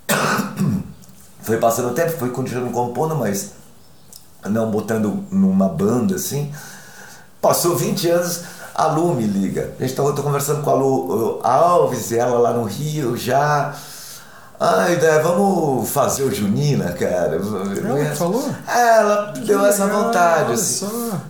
Foi 1.43 1.57
passando 1.57 1.88
o 1.88 1.95
tempo, 1.95 2.18
fui 2.18 2.30
continuando 2.30 2.70
compondo, 2.70 3.16
mas 3.16 3.53
não 4.45 4.70
botando 4.70 5.24
numa 5.30 5.68
banda 5.68 6.16
assim. 6.16 6.53
Passou 7.41 7.76
20 7.76 8.09
anos, 8.09 8.43
a 8.74 8.86
Lu 8.86 9.14
me 9.14 9.24
liga. 9.24 9.74
A 9.78 9.82
gente 9.82 9.95
tá, 9.95 10.03
eu 10.03 10.14
tô 10.14 10.22
conversando 10.22 10.62
com 10.62 10.70
a 10.70 10.74
Lu 10.74 11.41
Alves, 11.43 12.11
e 12.11 12.18
ela 12.18 12.38
lá 12.38 12.53
no 12.53 12.64
Rio 12.64 13.16
já. 13.16 13.74
Ai, 14.62 14.96
né, 14.96 15.18
vamos 15.20 15.88
fazer 15.88 16.22
o 16.22 16.30
Junina, 16.30 16.92
cara. 16.92 17.36
Ela 17.36 18.04
que 18.11 18.14
falou? 18.14 18.46
É, 18.68 18.98
ela 18.98 19.32
deu 19.42 19.64
essa 19.64 19.86
vontade, 19.86 20.52
assim. 20.52 20.84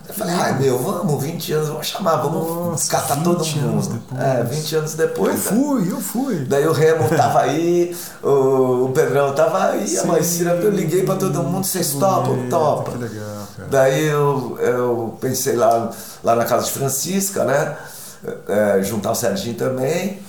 Eu 0.09 0.13
falei, 0.13 0.35
ai 0.35 0.59
meu, 0.59 0.77
vamos, 0.77 1.23
20 1.23 1.53
anos, 1.53 1.69
vamos 1.69 1.87
chamar, 1.87 2.17
vamos 2.17 2.71
Nossa, 2.71 2.91
catar 2.91 3.23
todo 3.23 3.41
20 3.41 3.59
anos 3.59 3.87
mundo. 3.87 4.01
É, 4.19 4.43
20 4.43 4.75
anos 4.75 4.93
depois. 4.95 5.33
Eu 5.33 5.53
fui, 5.53 5.91
eu 5.93 6.01
fui. 6.01 6.39
Daí 6.39 6.67
o 6.67 6.73
Remo 6.73 7.07
tava 7.07 7.43
aí, 7.43 7.95
o, 8.21 8.87
o 8.87 8.91
Pedrão 8.93 9.33
tava 9.33 9.63
aí, 9.69 9.97
a 9.97 10.01
Sim. 10.01 10.07
Marcira, 10.07 10.51
eu 10.55 10.69
liguei 10.69 11.03
pra 11.03 11.15
todo 11.15 11.41
mundo, 11.41 11.63
vocês 11.65 11.93
topam? 11.93 12.35
Bonito, 12.35 12.49
Topa. 12.49 12.91
Que 12.91 12.97
legal. 12.97 13.47
Daí 13.69 14.07
eu, 14.07 14.57
eu 14.59 15.17
pensei 15.21 15.55
lá, 15.55 15.89
lá 16.21 16.35
na 16.35 16.43
casa 16.43 16.65
de 16.65 16.71
Francisca, 16.71 17.45
né? 17.45 17.77
É, 18.49 18.83
juntar 18.83 19.11
o 19.11 19.15
Serginho 19.15 19.55
também. 19.55 20.19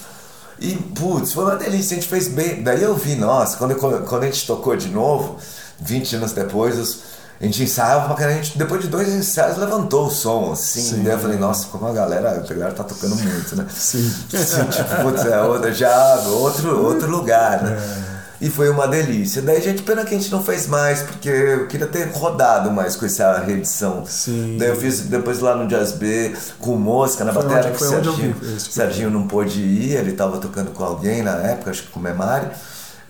E, 0.63 0.77
putz, 0.77 1.33
foi 1.33 1.45
uma 1.45 1.57
delícia, 1.57 1.97
a 1.97 2.01
gente 2.01 2.09
fez 2.09 2.29
bem. 2.29 2.63
Daí 2.63 2.81
eu 2.81 2.95
vi, 2.95 3.17
nossa, 3.17 3.57
quando, 3.57 3.75
quando 3.75 4.23
a 4.23 4.27
gente 4.27 4.47
tocou 4.47 4.77
de 4.77 4.89
novo, 4.89 5.37
20 5.81 6.17
anos 6.17 6.33
depois, 6.33 7.01
a 7.41 7.45
gente 7.45 7.65
ensaiava 7.65 8.15
pra 8.15 8.31
gente, 8.31 8.57
depois 8.57 8.81
de 8.81 8.87
dois 8.87 9.09
ensaios 9.09 9.59
levantou 9.59 10.07
o 10.07 10.11
som, 10.11 10.53
assim. 10.53 10.81
Sim. 10.81 11.03
Daí 11.03 11.15
eu 11.15 11.19
falei, 11.19 11.37
nossa, 11.37 11.67
como 11.67 11.89
a 11.89 11.93
galera, 11.93 12.45
a 12.49 12.55
galera 12.55 12.73
tá 12.73 12.85
tocando 12.85 13.17
muito, 13.17 13.57
né? 13.57 13.67
Sim. 13.75 14.09
Sim, 14.31 14.65
tipo, 14.67 15.03
putz, 15.03 15.25
é 15.25 15.43
outra, 15.43 15.75
já 15.75 16.21
outro, 16.29 16.85
outro 16.85 17.11
lugar, 17.11 17.61
né? 17.65 17.73
É. 18.09 18.12
E 18.43 18.51
foi 18.51 18.69
uma 18.69 18.89
delícia. 18.89 19.41
Daí, 19.41 19.63
gente, 19.63 19.83
pena 19.85 20.05
que 20.05 20.13
a 20.15 20.19
gente 20.19 20.31
não 20.33 20.43
fez 20.43 20.67
mais, 20.67 21.01
porque 21.01 21.29
eu 21.29 21.69
queria 21.69 21.87
ter 21.87 22.09
rodado 22.11 22.73
mais 22.73 22.97
com 22.97 23.07
essa 23.07 23.39
reedição. 23.39 24.05
Sim. 24.05 24.57
Daí 24.59 24.69
eu 24.69 24.77
fiz 24.77 25.01
depois 25.03 25.39
lá 25.39 25.55
no 25.55 25.69
Jazz 25.69 25.93
B 25.93 26.35
com 26.59 26.77
Mosca 26.77 27.25
na 27.25 27.33
Foi 27.33 27.45
bateria, 27.45 27.71
onde- 27.71 27.79
que 27.79 27.85
o 27.85 27.89
Serginho, 27.89 28.37
Serginho 28.61 29.11
não 29.11 29.29
pôde 29.29 29.61
ir, 29.63 29.93
ele 29.95 30.13
tava 30.13 30.39
tocando 30.39 30.73
com 30.73 30.83
alguém 30.83 31.23
na 31.23 31.37
época, 31.37 31.71
acho 31.71 31.85
que 31.85 31.91
com 31.91 32.01
o 32.01 32.03
Memari. 32.03 32.49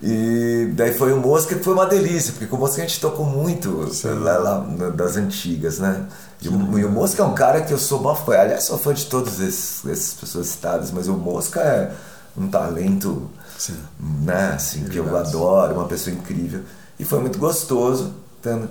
E 0.05 0.71
daí 0.75 0.93
foi 0.93 1.13
o 1.13 1.17
Mosca 1.17 1.55
que 1.55 1.63
foi 1.63 1.73
uma 1.73 1.85
delícia, 1.85 2.33
porque 2.33 2.45
com 2.45 2.57
o 2.57 2.59
Mosca 2.59 2.81
a 2.81 2.85
gente 2.85 2.99
tocou 2.99 3.25
muito 3.25 3.89
lá, 4.21 4.37
lá 4.37 4.57
das 4.93 5.15
antigas, 5.17 5.79
né? 5.79 6.03
E 6.41 6.49
o, 6.49 6.77
e 6.77 6.83
o 6.85 6.89
Mosca 6.91 7.23
é 7.23 7.25
um 7.25 7.33
cara 7.33 7.61
que 7.61 7.71
eu 7.73 7.77
sou 7.77 8.01
mó 8.01 8.13
fã. 8.13 8.33
Aliás, 8.37 8.65
sou 8.65 8.77
fã 8.77 8.93
de 8.93 9.05
todas 9.05 9.39
essas 9.39 10.13
pessoas 10.19 10.47
citadas, 10.47 10.91
mas 10.91 11.07
o 11.07 11.13
Mosca 11.13 11.61
é 11.61 11.91
um 12.37 12.47
talento 12.47 13.29
Sim. 13.71 13.77
né, 13.99 14.53
assim, 14.55 14.83
que 14.85 14.97
eu 14.97 15.15
adoro, 15.15 15.75
uma 15.75 15.85
pessoa 15.85 16.13
incrível. 16.13 16.61
E 16.99 17.05
foi 17.05 17.19
muito 17.19 17.39
gostoso. 17.39 18.13
tendo- 18.41 18.69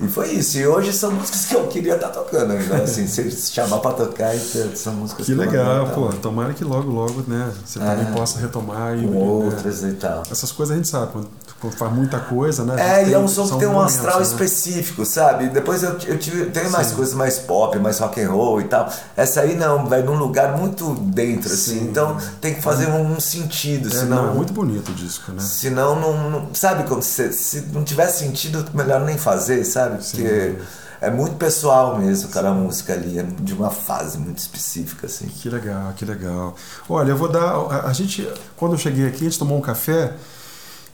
E 0.00 0.08
foi 0.08 0.30
isso. 0.30 0.56
E 0.58 0.66
hoje 0.66 0.90
são 0.92 1.12
músicas 1.12 1.44
que 1.44 1.54
eu 1.54 1.68
queria 1.68 1.96
estar 1.96 2.08
tá 2.08 2.14
tocando 2.14 2.52
ainda. 2.52 2.76
Assim, 2.82 3.06
se 3.06 3.30
chamar 3.52 3.78
pra 3.78 3.92
tocar, 3.92 4.34
são 4.74 4.94
músicas 4.94 5.26
que, 5.26 5.32
que 5.32 5.38
legal, 5.38 5.86
pô. 5.90 6.08
Tomara 6.14 6.54
que 6.54 6.64
logo, 6.64 6.90
logo, 6.90 7.22
né? 7.28 7.52
Você 7.64 7.78
é, 7.78 7.82
também 7.84 8.12
possa 8.12 8.38
retomar 8.40 8.98
e. 8.98 9.06
Com 9.06 9.14
outras 9.14 9.82
né, 9.82 9.90
e 9.90 9.94
tal. 9.94 10.22
Essas 10.30 10.50
coisas 10.50 10.74
a 10.74 10.76
gente 10.76 10.88
sabe, 10.88 11.12
quando 11.12 11.28
faz 11.70 11.92
muita 11.92 12.18
coisa, 12.18 12.64
né? 12.64 13.02
É, 13.02 13.08
e 13.08 13.14
é 13.14 13.18
um 13.18 13.28
som 13.28 13.48
que 13.48 13.58
tem 13.58 13.68
um 13.68 13.80
astral 13.80 14.18
né? 14.18 14.22
específico, 14.22 15.04
sabe? 15.04 15.48
Depois 15.48 15.82
eu, 15.82 15.96
eu 16.06 16.18
tive, 16.18 16.46
tem 16.46 16.68
mais 16.68 16.88
Sim. 16.88 16.96
coisas 16.96 17.14
mais 17.14 17.38
pop, 17.38 17.78
mais 17.78 17.98
rock 17.98 18.20
and 18.20 18.30
roll 18.30 18.60
e 18.60 18.64
tal. 18.64 18.92
Essa 19.16 19.42
aí 19.42 19.54
não, 19.54 19.86
vai 19.86 20.02
num 20.02 20.16
lugar 20.16 20.56
muito 20.56 20.94
dentro, 20.94 21.52
assim. 21.52 21.84
Então 21.84 22.16
tem 22.40 22.54
que 22.54 22.62
fazer 22.62 22.88
um, 22.88 23.12
um 23.12 23.20
sentido, 23.20 23.88
é, 23.88 23.92
senão. 23.92 24.24
Não, 24.24 24.32
é 24.32 24.34
muito 24.34 24.52
bonito 24.52 24.90
o 24.90 24.94
disco, 24.94 25.32
né? 25.32 25.40
Senão 25.40 25.98
não. 25.98 26.30
não 26.30 26.54
sabe 26.54 26.84
quando 26.84 27.02
se, 27.02 27.32
se 27.32 27.60
não 27.72 27.84
tiver 27.84 28.08
sentido, 28.08 28.64
melhor 28.74 29.00
nem 29.00 29.16
fazer, 29.16 29.64
sabe? 29.64 30.02
Porque. 30.02 30.56
Sim 30.58 30.82
é 31.02 31.10
muito 31.10 31.34
pessoal 31.34 31.98
mesmo, 31.98 32.28
cada 32.28 32.52
música 32.52 32.92
ali, 32.92 33.18
é 33.18 33.24
de 33.24 33.52
uma 33.52 33.70
fase 33.70 34.16
muito 34.16 34.38
específica, 34.38 35.08
assim. 35.08 35.26
Que 35.26 35.50
legal, 35.50 35.92
que 35.96 36.04
legal. 36.04 36.54
Olha, 36.88 37.10
eu 37.10 37.16
vou 37.16 37.28
dar. 37.28 37.42
A, 37.42 37.88
a 37.88 37.92
gente, 37.92 38.26
quando 38.56 38.72
eu 38.72 38.78
cheguei 38.78 39.08
aqui, 39.08 39.22
a 39.22 39.24
gente 39.24 39.38
tomou 39.38 39.58
um 39.58 39.60
café 39.60 40.14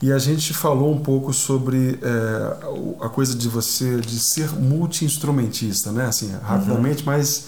e 0.01 0.13
a 0.13 0.19
gente 0.19 0.55
falou 0.55 0.93
um 0.93 1.01
pouco 1.01 1.33
sobre 1.33 1.99
é, 2.01 3.05
a 3.05 3.09
coisa 3.09 3.35
de 3.35 3.49
você 3.49 4.01
de 4.01 4.19
ser 4.21 4.53
multi-instrumentista, 4.53 5.91
né? 5.91 6.07
Assim, 6.07 6.31
rapidamente, 6.43 7.01
uhum. 7.01 7.07
mas 7.07 7.47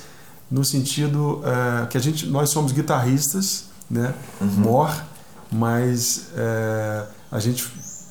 no 0.50 0.64
sentido 0.64 1.42
é, 1.44 1.86
que 1.86 1.96
a 1.96 2.00
gente, 2.00 2.26
nós 2.26 2.50
somos 2.50 2.72
guitarristas, 2.72 3.66
né? 3.88 4.12
Uhum. 4.40 4.46
Mor, 4.48 5.04
mas 5.52 6.26
é, 6.36 7.04
a 7.30 7.38
gente 7.38 7.70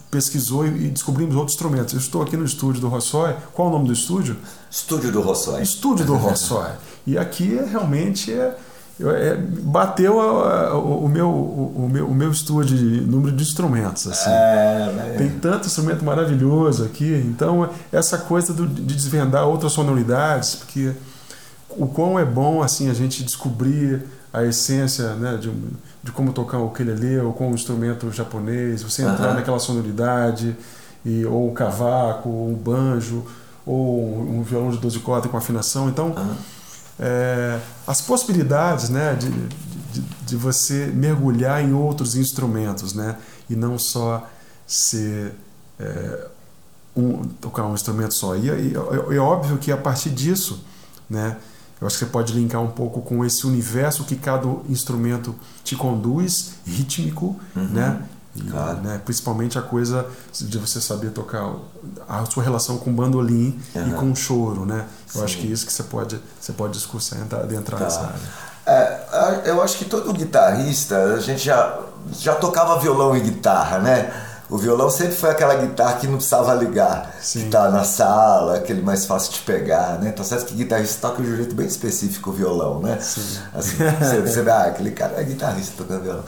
pesquisou 0.09 0.65
e 0.65 0.89
descobrimos 0.89 1.35
outros 1.35 1.55
instrumentos. 1.55 1.93
Eu 1.93 1.99
estou 1.99 2.21
aqui 2.21 2.37
no 2.37 2.45
estúdio 2.45 2.81
do 2.81 2.87
Rossói. 2.87 3.35
Qual 3.53 3.67
é 3.67 3.71
o 3.71 3.73
nome 3.73 3.87
do 3.87 3.93
estúdio? 3.93 4.37
Estúdio 4.71 5.11
do 5.11 5.21
Rossói. 5.21 5.61
Estúdio 5.61 6.05
do 6.05 6.15
Rossói. 6.17 6.71
e 7.05 7.17
aqui 7.17 7.57
é, 7.57 7.65
realmente 7.65 8.31
é, 8.31 8.57
é 9.01 9.35
bateu 9.35 10.19
a, 10.19 10.67
a, 10.67 10.77
o, 10.77 11.07
meu, 11.07 11.29
o, 11.29 11.85
o, 11.85 11.89
meu, 11.89 12.07
o 12.07 12.13
meu 12.13 12.31
estúdio 12.31 12.77
de 12.77 13.01
número 13.01 13.35
de 13.35 13.43
instrumentos. 13.43 14.07
Assim. 14.07 14.29
É, 14.29 15.15
Tem 15.17 15.29
tanto 15.29 15.67
instrumento 15.67 16.03
maravilhoso 16.03 16.83
aqui. 16.83 17.23
Então, 17.25 17.69
essa 17.91 18.17
coisa 18.17 18.53
do, 18.53 18.67
de 18.67 18.93
desvendar 18.93 19.45
outras 19.45 19.71
sonoridades, 19.71 20.55
porque 20.55 20.91
o 21.69 21.87
quão 21.87 22.19
é 22.19 22.25
bom 22.25 22.61
assim 22.61 22.89
a 22.89 22.93
gente 22.93 23.23
descobrir 23.23 24.03
a 24.33 24.43
essência 24.43 25.15
né, 25.15 25.37
de, 25.37 25.51
de 26.03 26.11
como 26.11 26.33
tocar 26.33 26.57
o 26.57 26.67
ukulele 26.67 27.19
ou 27.19 27.33
com 27.33 27.49
um 27.49 27.53
instrumento 27.53 28.11
japonês, 28.11 28.83
você 28.83 29.03
entrar 29.03 29.33
naquela 29.33 29.59
sonoridade, 29.59 30.55
e, 31.05 31.25
ou 31.25 31.49
o 31.49 31.53
cavaco, 31.53 32.29
ou 32.29 32.53
o 32.53 32.55
banjo, 32.55 33.25
ou 33.65 34.19
um 34.19 34.43
violão 34.43 34.71
de 34.71 34.77
12 34.77 34.99
cordas 34.99 35.31
com 35.31 35.37
afinação. 35.37 35.89
Então, 35.89 36.13
é, 36.99 37.59
as 37.87 38.01
possibilidades 38.01 38.89
né, 38.89 39.15
de, 39.15 39.29
de, 39.29 40.01
de, 40.25 40.35
você 40.35 40.87
mergulhar 40.87 41.63
em 41.63 41.73
outros 41.73 42.15
instrumentos 42.15 42.93
né, 42.93 43.17
e 43.49 43.55
não 43.55 43.77
só 43.77 44.27
ser. 44.67 45.33
É, 45.79 46.27
um, 46.95 47.23
tocar 47.39 47.65
um 47.65 47.73
instrumento 47.73 48.13
só. 48.13 48.35
E, 48.35 48.47
e, 48.47 48.73
é, 48.75 49.15
é 49.15 49.19
óbvio 49.19 49.57
que 49.57 49.71
a 49.71 49.77
partir 49.77 50.09
disso, 50.09 50.63
né, 51.09 51.37
eu 51.79 51.87
acho 51.87 51.97
que 51.97 52.05
você 52.05 52.11
pode 52.11 52.33
linkar 52.33 52.61
um 52.61 52.71
pouco 52.71 53.01
com 53.01 53.23
esse 53.23 53.47
universo 53.47 54.03
que 54.03 54.15
cada 54.15 54.47
instrumento 54.67 55.33
te 55.63 55.75
conduz, 55.75 56.55
rítmico, 56.65 57.39
uhum. 57.55 57.67
né? 57.67 58.03
Claro. 58.49 58.81
né? 58.81 59.01
Principalmente 59.03 59.57
a 59.57 59.61
coisa 59.61 60.05
de 60.33 60.57
você 60.57 60.79
saber 60.79 61.09
tocar 61.11 61.51
a 62.07 62.25
sua 62.25 62.43
relação 62.43 62.77
com 62.77 62.93
bandolim 62.93 63.59
uhum. 63.75 63.87
e 63.87 63.93
com 63.93 64.15
choro, 64.15 64.65
né? 64.65 64.85
Eu 65.07 65.19
Sim. 65.19 65.25
acho 65.25 65.37
que 65.37 65.47
é 65.47 65.49
isso 65.49 65.65
que 65.65 65.73
você 65.73 65.83
pode, 65.83 66.21
você 66.39 66.53
pode 66.53 66.73
discursar, 66.73 67.19
adentrar 67.21 67.79
tá. 67.79 67.85
nessa 67.85 68.01
área. 68.01 68.19
É, 68.65 69.49
eu 69.49 69.61
acho 69.63 69.77
que 69.77 69.85
todo 69.85 70.13
guitarrista, 70.13 70.95
a 71.15 71.19
gente 71.19 71.43
já, 71.43 71.79
já 72.13 72.35
tocava 72.35 72.79
violão 72.79 73.17
e 73.17 73.19
guitarra, 73.19 73.79
né? 73.79 74.11
O 74.49 74.57
violão 74.57 74.89
sempre 74.89 75.13
foi 75.13 75.29
aquela 75.29 75.53
guitarra 75.55 75.93
que 75.93 76.07
não 76.07 76.15
precisava 76.15 76.55
ligar, 76.55 77.15
Sim. 77.21 77.43
que 77.43 77.49
tá 77.49 77.69
na 77.69 77.83
sala, 77.83 78.57
aquele 78.57 78.81
mais 78.81 79.05
fácil 79.05 79.33
de 79.33 79.39
pegar, 79.41 79.99
né? 79.99 80.11
Tá 80.11 80.23
certo 80.23 80.47
que 80.47 80.55
guitarrista 80.55 81.07
toca 81.07 81.21
de 81.21 81.29
um 81.29 81.35
jeito 81.35 81.53
bem 81.53 81.67
específico 81.67 82.31
o 82.31 82.33
violão, 82.33 82.79
né? 82.79 82.97
Sim. 82.99 83.39
Assim, 83.53 83.77
você, 83.77 84.21
você 84.21 84.41
vê, 84.41 84.49
ah, 84.49 84.63
aquele 84.63 84.89
cara 84.89 85.21
é 85.21 85.23
guitarrista 85.23 85.73
tocando 85.77 86.01
violão. 86.01 86.23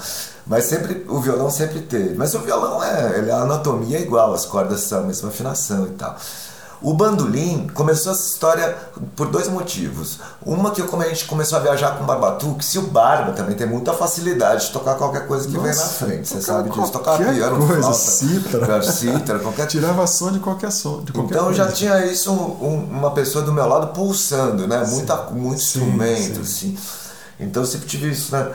Mas 0.45 0.65
sempre, 0.65 1.05
o 1.07 1.19
violão 1.19 1.49
sempre 1.49 1.81
teve. 1.81 2.15
Mas 2.15 2.33
o 2.33 2.39
violão 2.39 2.83
é, 2.83 3.17
ele, 3.19 3.31
a 3.31 3.37
anatomia 3.37 3.97
é 3.97 4.01
igual, 4.01 4.33
as 4.33 4.45
cordas 4.45 4.81
são 4.81 4.99
a 4.99 5.03
mesma 5.03 5.29
afinação 5.29 5.85
e 5.85 5.91
tal. 5.91 6.15
O 6.81 6.95
bandolim 6.95 7.67
começou 7.75 8.11
essa 8.11 8.27
história 8.27 8.75
por 9.15 9.27
dois 9.27 9.47
motivos. 9.47 10.19
Uma 10.43 10.71
que 10.71 10.81
como 10.81 11.03
a 11.03 11.07
gente 11.07 11.25
começou 11.25 11.59
a 11.59 11.61
viajar 11.61 11.95
com 11.95 12.03
o 12.03 12.07
barbatuque, 12.07 12.65
se 12.65 12.79
o 12.79 12.81
barba 12.81 13.33
também 13.33 13.55
tem 13.55 13.67
muita 13.67 13.93
facilidade 13.93 14.65
de 14.65 14.71
tocar 14.71 14.95
qualquer 14.95 15.27
coisa 15.27 15.47
que 15.47 15.53
Nossa, 15.53 15.67
vem 15.67 15.75
na 15.75 15.85
frente, 15.85 16.27
você 16.27 16.41
sabe 16.41 16.71
disso. 16.71 16.91
Tocar 16.91 17.17
piano, 17.19 17.57
coisa, 17.57 17.81
flauta, 17.81 17.97
cítara. 17.99 18.81
cítara, 18.81 19.39
qualquer 19.39 19.67
Tirava 19.71 20.07
som 20.07 20.31
de 20.31 20.39
qualquer 20.39 20.71
som. 20.71 21.03
De 21.03 21.11
qualquer 21.11 21.35
então 21.35 21.45
coisa. 21.45 21.65
já 21.65 21.71
tinha 21.71 22.03
isso, 22.07 22.31
um, 22.31 22.87
uma 22.89 23.11
pessoa 23.11 23.45
do 23.45 23.53
meu 23.53 23.67
lado 23.67 23.93
pulsando, 23.93 24.67
né? 24.67 24.83
Muita, 24.87 25.15
muito 25.31 25.61
sim, 25.61 25.79
instrumento, 25.79 26.43
sim. 26.43 26.75
assim. 26.75 26.77
Então 27.39 27.61
eu 27.61 27.67
sempre 27.67 27.87
tive 27.87 28.09
isso, 28.09 28.35
né? 28.35 28.51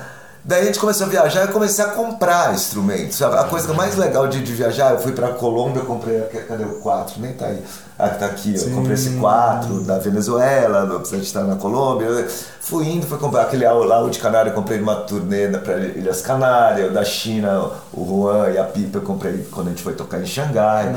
Daí 0.47 0.63
a 0.63 0.65
gente 0.67 0.79
começou 0.79 1.09
a 1.09 1.11
viajar 1.11 1.45
e 1.45 1.49
comecei 1.49 1.85
a 1.85 1.89
comprar 1.89 2.55
instrumentos. 2.55 3.21
A 3.21 3.43
coisa 3.45 3.75
mais 3.75 3.97
legal 3.97 4.29
de, 4.29 4.41
de 4.45 4.53
viajar, 4.53 4.93
eu 4.93 5.01
fui 5.01 5.11
pra 5.11 5.31
Colômbia, 5.31 5.81
eu 5.81 5.87
comprei. 5.87 6.21
Cadê 6.21 6.63
o 6.63 6.77
4? 6.77 7.21
Nem 7.21 7.33
tá 7.33 7.47
aí. 7.47 7.61
Ah, 7.99 8.11
tá 8.11 8.27
aqui, 8.27 8.55
eu 8.55 8.71
comprei 8.71 8.95
esse 8.95 9.11
4 9.17 9.81
da 9.81 9.99
Venezuela, 9.99 10.85
não 10.85 11.01
precisa 11.01 11.21
estar 11.21 11.43
na 11.43 11.57
Colômbia. 11.57 12.29
Fui 12.61 12.87
indo, 12.87 13.07
fui 13.07 13.19
comprar 13.19 13.43
aquele 13.43 13.67
lá 13.67 14.09
de 14.09 14.21
Canário, 14.21 14.51
eu 14.51 14.55
comprei 14.55 14.79
numa 14.79 14.95
turnê 14.97 15.49
para 15.49 15.79
Ilhas 15.79 16.21
Canárias, 16.21 16.93
da 16.93 17.05
China, 17.05 17.71
o 17.93 18.07
Juan 18.07 18.51
e 18.51 18.59
a 18.59 18.65
Pipa 18.65 18.99
eu 18.99 19.03
comprei 19.03 19.49
quando 19.51 19.69
a 19.69 19.71
gente 19.71 19.83
foi 19.83 19.95
tocar 19.95 20.21
em 20.21 20.27
Xangai. 20.27 20.95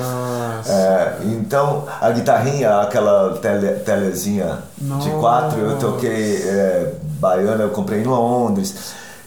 É, 0.68 1.14
então, 1.24 1.86
a 2.00 2.12
guitarrinha, 2.12 2.82
aquela 2.82 3.36
tele, 3.40 3.80
telezinha 3.80 4.60
Nossa. 4.80 5.10
de 5.10 5.16
4, 5.16 5.60
eu 5.60 5.80
toquei 5.80 6.44
é, 6.44 6.94
baiana, 7.20 7.64
eu 7.64 7.70
comprei 7.70 8.02
em 8.02 8.06
Londres. 8.06 8.76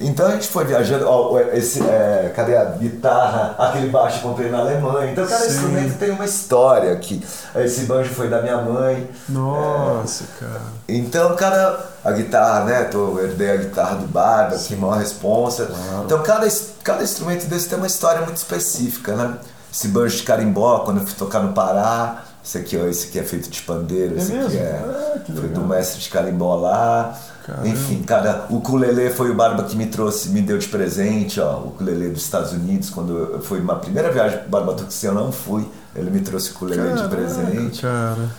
Então 0.02 0.26
a 0.26 0.32
gente 0.32 0.48
foi 0.48 0.64
viajando, 0.64 1.06
ó, 1.08 1.38
esse, 1.52 1.82
é, 1.82 2.32
cadê 2.34 2.56
a 2.56 2.64
guitarra? 2.64 3.54
Aquele 3.58 3.88
baixo 3.88 4.18
eu 4.18 4.22
comprei 4.22 4.50
na 4.50 4.58
Alemanha. 4.58 5.12
Então 5.12 5.26
cada 5.26 5.44
Sim. 5.44 5.50
instrumento 5.50 5.98
tem 5.98 6.10
uma 6.10 6.24
história 6.24 6.92
aqui. 6.92 7.24
Esse 7.56 7.82
banjo 7.84 8.10
foi 8.10 8.28
da 8.28 8.42
minha 8.42 8.58
mãe. 8.58 9.08
Nossa, 9.28 10.24
é, 10.24 10.44
cara. 10.44 10.62
Então 10.88 11.34
cada. 11.36 11.92
A 12.04 12.10
guitarra, 12.10 12.64
né? 12.64 12.90
Eu 12.92 13.22
herdei 13.22 13.50
a 13.52 13.56
guitarra 13.56 13.94
do 13.94 14.08
Barba, 14.08 14.58
que 14.58 14.74
maior 14.74 14.98
responsa. 14.98 15.66
Claro. 15.66 16.04
Então 16.04 16.20
cada, 16.22 16.48
cada 16.82 17.04
instrumento 17.04 17.46
desse 17.46 17.68
tem 17.68 17.78
uma 17.78 17.86
história 17.86 18.22
muito 18.22 18.38
específica, 18.38 19.14
né? 19.14 19.36
Esse 19.72 19.88
banjo 19.88 20.16
de 20.16 20.22
carimbó, 20.24 20.80
quando 20.80 21.00
eu 21.00 21.06
fui 21.06 21.14
tocar 21.14 21.40
no 21.40 21.52
Pará. 21.52 22.24
Esse 22.44 22.58
aqui, 22.58 22.76
ó, 22.76 22.88
esse 22.88 23.06
aqui 23.06 23.20
é 23.20 23.22
feito 23.22 23.48
de 23.48 23.62
pandeiro, 23.62 24.16
é 24.16 24.18
esse 24.18 24.32
mesmo? 24.32 24.48
aqui 24.48 24.58
é 24.58 24.82
ah, 24.84 25.20
foi 25.32 25.48
do 25.48 25.60
mestre 25.60 26.00
de 26.00 26.10
carimbó 26.10 26.56
lá. 26.56 27.16
Caramba. 27.44 27.68
Enfim, 27.68 28.02
cara, 28.02 28.46
o 28.50 28.56
ukulele 28.56 29.10
foi 29.10 29.30
o 29.30 29.34
Barba 29.34 29.64
que 29.64 29.76
me 29.76 29.86
trouxe, 29.86 30.28
me 30.28 30.40
deu 30.40 30.58
de 30.58 30.68
presente, 30.68 31.40
ó, 31.40 31.58
o 31.58 31.68
ukulele 31.68 32.10
dos 32.10 32.22
Estados 32.22 32.52
Unidos, 32.52 32.88
quando 32.88 33.40
foi 33.42 33.60
uma 33.60 33.76
primeira 33.76 34.12
viagem 34.12 34.38
pro 34.38 34.48
Barba 34.48 34.74
que 34.74 35.06
eu 35.06 35.14
não 35.14 35.32
fui, 35.32 35.68
ele 35.94 36.10
me 36.10 36.20
trouxe 36.20 36.50
o 36.50 36.54
ukulele 36.54 36.82
Caraca, 36.82 37.02
de 37.02 37.08
presente. 37.08 37.82
Cara. 37.82 38.30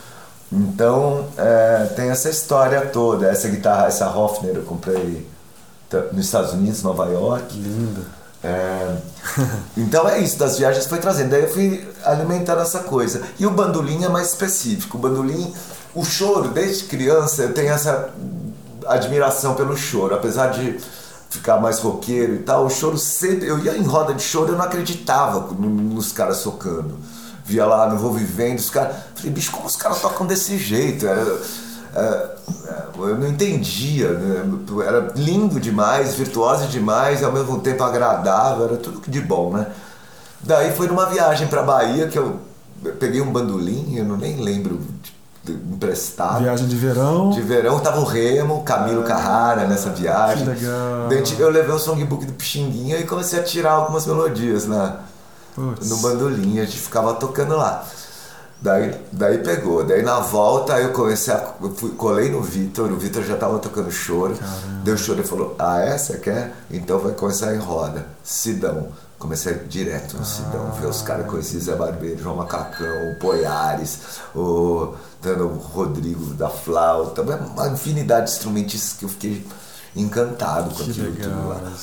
Então, 0.51 1.27
é, 1.37 1.85
tem 1.95 2.09
essa 2.09 2.29
história 2.29 2.81
toda, 2.81 3.27
essa 3.27 3.47
guitarra, 3.49 3.87
essa 3.87 4.09
Hofner 4.09 4.55
eu 4.55 4.63
comprei 4.63 5.27
nos 6.11 6.25
Estados 6.25 6.53
Unidos, 6.53 6.81
Nova 6.81 7.05
York. 7.05 7.57
Linda. 7.57 8.01
É, 8.43 8.97
então 9.77 10.07
é 10.07 10.19
isso, 10.19 10.37
das 10.37 10.57
viagens 10.57 10.85
foi 10.85 10.99
trazendo. 10.99 11.29
Daí 11.29 11.43
eu 11.43 11.49
fui 11.49 11.87
alimentando 12.03 12.61
essa 12.61 12.79
coisa. 12.79 13.21
E 13.39 13.45
o 13.45 13.51
bandolim 13.51 14.03
é 14.03 14.09
mais 14.09 14.29
específico. 14.29 14.97
O 14.97 14.99
bandolim, 14.99 15.53
o 15.95 16.03
choro, 16.03 16.49
desde 16.49 16.85
criança, 16.85 17.43
eu 17.43 17.53
tenho 17.53 17.71
essa 17.71 18.09
admiração 18.87 19.55
pelo 19.55 19.75
choro, 19.75 20.15
apesar 20.15 20.47
de 20.47 20.77
ficar 21.29 21.59
mais 21.59 21.79
roqueiro 21.79 22.35
e 22.35 22.39
tal, 22.39 22.65
o 22.65 22.69
choro 22.69 22.97
sempre. 22.97 23.47
Eu 23.47 23.59
ia 23.59 23.77
em 23.77 23.83
roda 23.83 24.13
de 24.13 24.21
choro, 24.21 24.51
eu 24.51 24.57
não 24.57 24.65
acreditava 24.65 25.51
nos 25.53 26.11
caras 26.11 26.37
socando. 26.37 26.97
Via 27.45 27.65
lá 27.65 27.89
no 27.89 27.97
Vou 27.97 28.13
Vivendo, 28.13 28.59
os 28.59 28.69
caras. 28.69 28.95
Falei, 29.15 29.31
bicho, 29.31 29.51
como 29.51 29.65
os 29.65 29.75
caras 29.75 29.99
tocam 29.99 30.25
desse 30.25 30.57
jeito? 30.57 31.05
Era, 31.05 31.21
era, 31.95 32.35
é, 32.65 32.83
eu 32.95 33.17
não 33.17 33.27
entendia, 33.27 34.11
né? 34.11 34.43
era 34.85 35.11
lindo 35.15 35.59
demais, 35.59 36.15
virtuoso 36.15 36.67
demais, 36.67 37.23
ao 37.23 37.31
mesmo 37.31 37.59
tempo 37.59 37.83
agradável, 37.83 38.65
era 38.65 38.77
tudo 38.77 39.01
de 39.07 39.21
bom, 39.21 39.51
né? 39.51 39.67
Daí 40.41 40.75
foi 40.75 40.87
numa 40.87 41.05
viagem 41.05 41.47
para 41.47 41.63
Bahia 41.63 42.07
que 42.07 42.17
eu 42.17 42.39
peguei 42.99 43.21
um 43.21 43.31
bandolim, 43.31 43.95
eu 43.95 44.05
não 44.05 44.17
nem 44.17 44.41
lembro 44.41 44.79
emprestado. 45.51 46.43
Viagem 46.43 46.67
de 46.67 46.75
verão. 46.75 47.29
De 47.31 47.41
verão, 47.41 47.79
tava 47.79 47.99
o 47.99 48.05
Remo, 48.05 48.63
Camilo 48.63 49.01
ah, 49.01 49.05
Carrara 49.05 49.67
nessa 49.67 49.89
viagem. 49.89 50.45
Que 50.45 50.65
legal. 50.65 51.09
Eu 51.39 51.49
levei 51.49 51.73
o 51.73 51.79
songbook 51.79 52.25
do 52.25 52.33
Pixinguinha 52.33 52.97
e 52.97 53.05
comecei 53.05 53.39
a 53.39 53.43
tirar 53.43 53.71
algumas 53.71 54.05
melodias 54.05 54.65
na, 54.65 54.99
no 55.57 55.97
bandolim, 55.97 56.59
a 56.59 56.65
gente 56.65 56.79
ficava 56.79 57.13
tocando 57.15 57.55
lá. 57.55 57.85
Daí, 58.63 58.95
daí 59.11 59.39
pegou. 59.39 59.83
Daí 59.83 60.01
na 60.01 60.21
volta 60.21 60.79
eu 60.79 60.93
comecei 60.93 61.33
a. 61.33 61.53
Eu 61.61 61.71
fui, 61.71 61.91
colei 61.91 62.29
no 62.29 62.41
Vitor, 62.41 62.89
o 62.89 62.95
Vitor 62.95 63.21
já 63.21 63.35
tava 63.35 63.59
tocando 63.59 63.91
choro. 63.91 64.35
Caramba. 64.35 64.83
Deu 64.83 64.97
choro 64.97 65.19
e 65.19 65.23
falou: 65.23 65.53
Ah, 65.59 65.81
é? 65.81 65.97
Você 65.97 66.17
quer? 66.17 66.53
Então 66.71 66.97
vai 66.97 67.11
começar 67.11 67.53
em 67.53 67.57
roda. 67.57 68.05
Sidão. 68.23 68.87
Comecei 69.23 69.53
direto 69.69 70.17
no 70.17 70.25
Sidão, 70.25 70.69
ver 70.73 70.87
os 70.87 71.01
caras 71.01 71.25
conheci 71.27 71.57
Zé 71.57 71.73
Barbeiro, 71.75 72.21
João 72.21 72.35
Macacão, 72.35 73.13
o 73.13 73.15
Poiares, 73.19 74.19
o, 74.35 74.95
o 75.23 75.57
Rodrigo 75.59 76.33
da 76.33 76.49
flauta, 76.49 77.21
uma 77.21 77.69
infinidade 77.69 78.25
de 78.25 78.33
instrumentistas 78.33 78.99
que 78.99 79.05
eu 79.05 79.09
fiquei 79.09 79.47
encantado 79.95 80.75
com 80.75 80.83
aquilo 80.83 81.09
legal. 81.09 81.29
tudo 81.29 81.47
lá. 81.47 81.73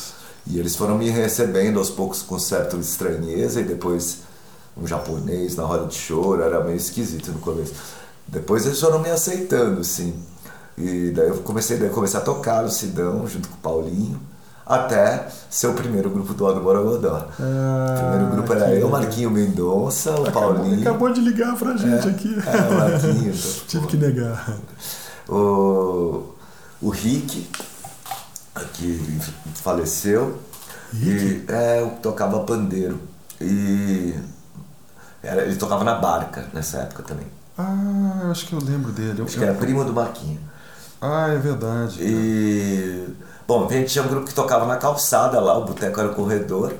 E 0.46 0.58
eles 0.58 0.76
foram 0.76 0.98
me 0.98 1.08
recebendo 1.08 1.78
aos 1.78 1.88
poucos 1.88 2.20
com 2.20 2.38
certa 2.38 2.76
estranheza 2.76 3.62
e 3.62 3.64
depois 3.64 4.18
um 4.76 4.86
japonês 4.86 5.56
na 5.56 5.62
roda 5.62 5.86
de 5.86 5.94
choro, 5.94 6.42
era 6.42 6.62
meio 6.62 6.76
esquisito 6.76 7.32
no 7.32 7.38
começo. 7.38 7.72
Depois 8.28 8.66
eles 8.66 8.78
foram 8.78 8.98
me 8.98 9.08
aceitando, 9.08 9.82
sim. 9.82 10.14
E 10.76 11.10
daí 11.12 11.28
eu 11.28 11.38
comecei, 11.38 11.78
daí 11.78 11.88
eu 11.88 11.94
comecei 11.94 12.20
a 12.20 12.22
tocar 12.22 12.62
no 12.62 12.70
Sidão 12.70 13.26
junto 13.26 13.48
com 13.48 13.54
o 13.54 13.60
Paulinho, 13.60 14.20
até 14.70 15.26
ser 15.50 15.66
o 15.66 15.74
primeiro 15.74 16.08
grupo 16.10 16.32
do 16.34 16.46
Aldo 16.46 16.60
Borogodó. 16.60 17.26
Ah, 17.40 17.94
o 17.94 17.98
primeiro 18.00 18.26
grupo 18.32 18.52
era 18.54 18.74
eu. 18.74 18.88
Marquinho 18.88 19.30
Mendonça, 19.30 20.12
o 20.20 20.30
Paulinho. 20.30 20.80
acabou 20.80 21.12
de 21.12 21.20
ligar 21.20 21.56
pra 21.56 21.76
gente 21.76 22.08
aqui. 22.08 22.34
É, 22.46 22.72
o 22.72 22.78
Marquinho. 22.78 23.32
então, 23.34 23.64
Tive 23.66 23.86
que 23.88 23.96
negar. 23.96 24.56
o, 25.28 26.34
o 26.80 26.88
Rick, 26.90 27.48
que 28.74 29.20
faleceu, 29.56 30.38
Rick? 30.92 31.44
E, 31.48 31.52
é, 31.52 31.80
eu 31.82 31.90
tocava 32.02 32.40
pandeiro. 32.40 32.98
E 33.40 34.14
era- 35.22 35.42
ele 35.42 35.56
tocava 35.56 35.82
na 35.84 35.94
barca 35.94 36.46
nessa 36.52 36.78
época 36.78 37.02
também. 37.02 37.26
Ah, 37.58 38.28
acho 38.30 38.46
que 38.46 38.52
eu 38.54 38.60
lembro 38.60 38.92
dele. 38.92 39.18
Eu- 39.20 39.24
Acho 39.24 39.36
que 39.38 39.44
era 39.44 39.54
primo 39.54 39.84
do 39.84 39.92
Marquinho. 39.92 40.38
Ah, 41.00 41.28
é 41.28 41.38
verdade. 41.38 41.98
E. 42.02 43.06
Bom, 43.50 43.66
a 43.68 43.72
gente 43.72 43.90
tinha 43.90 44.04
um 44.04 44.06
grupo 44.06 44.28
que 44.28 44.32
tocava 44.32 44.64
na 44.64 44.76
calçada 44.76 45.40
lá, 45.40 45.58
o 45.58 45.64
boteco 45.64 45.98
era 45.98 46.08
o 46.08 46.14
corredor. 46.14 46.72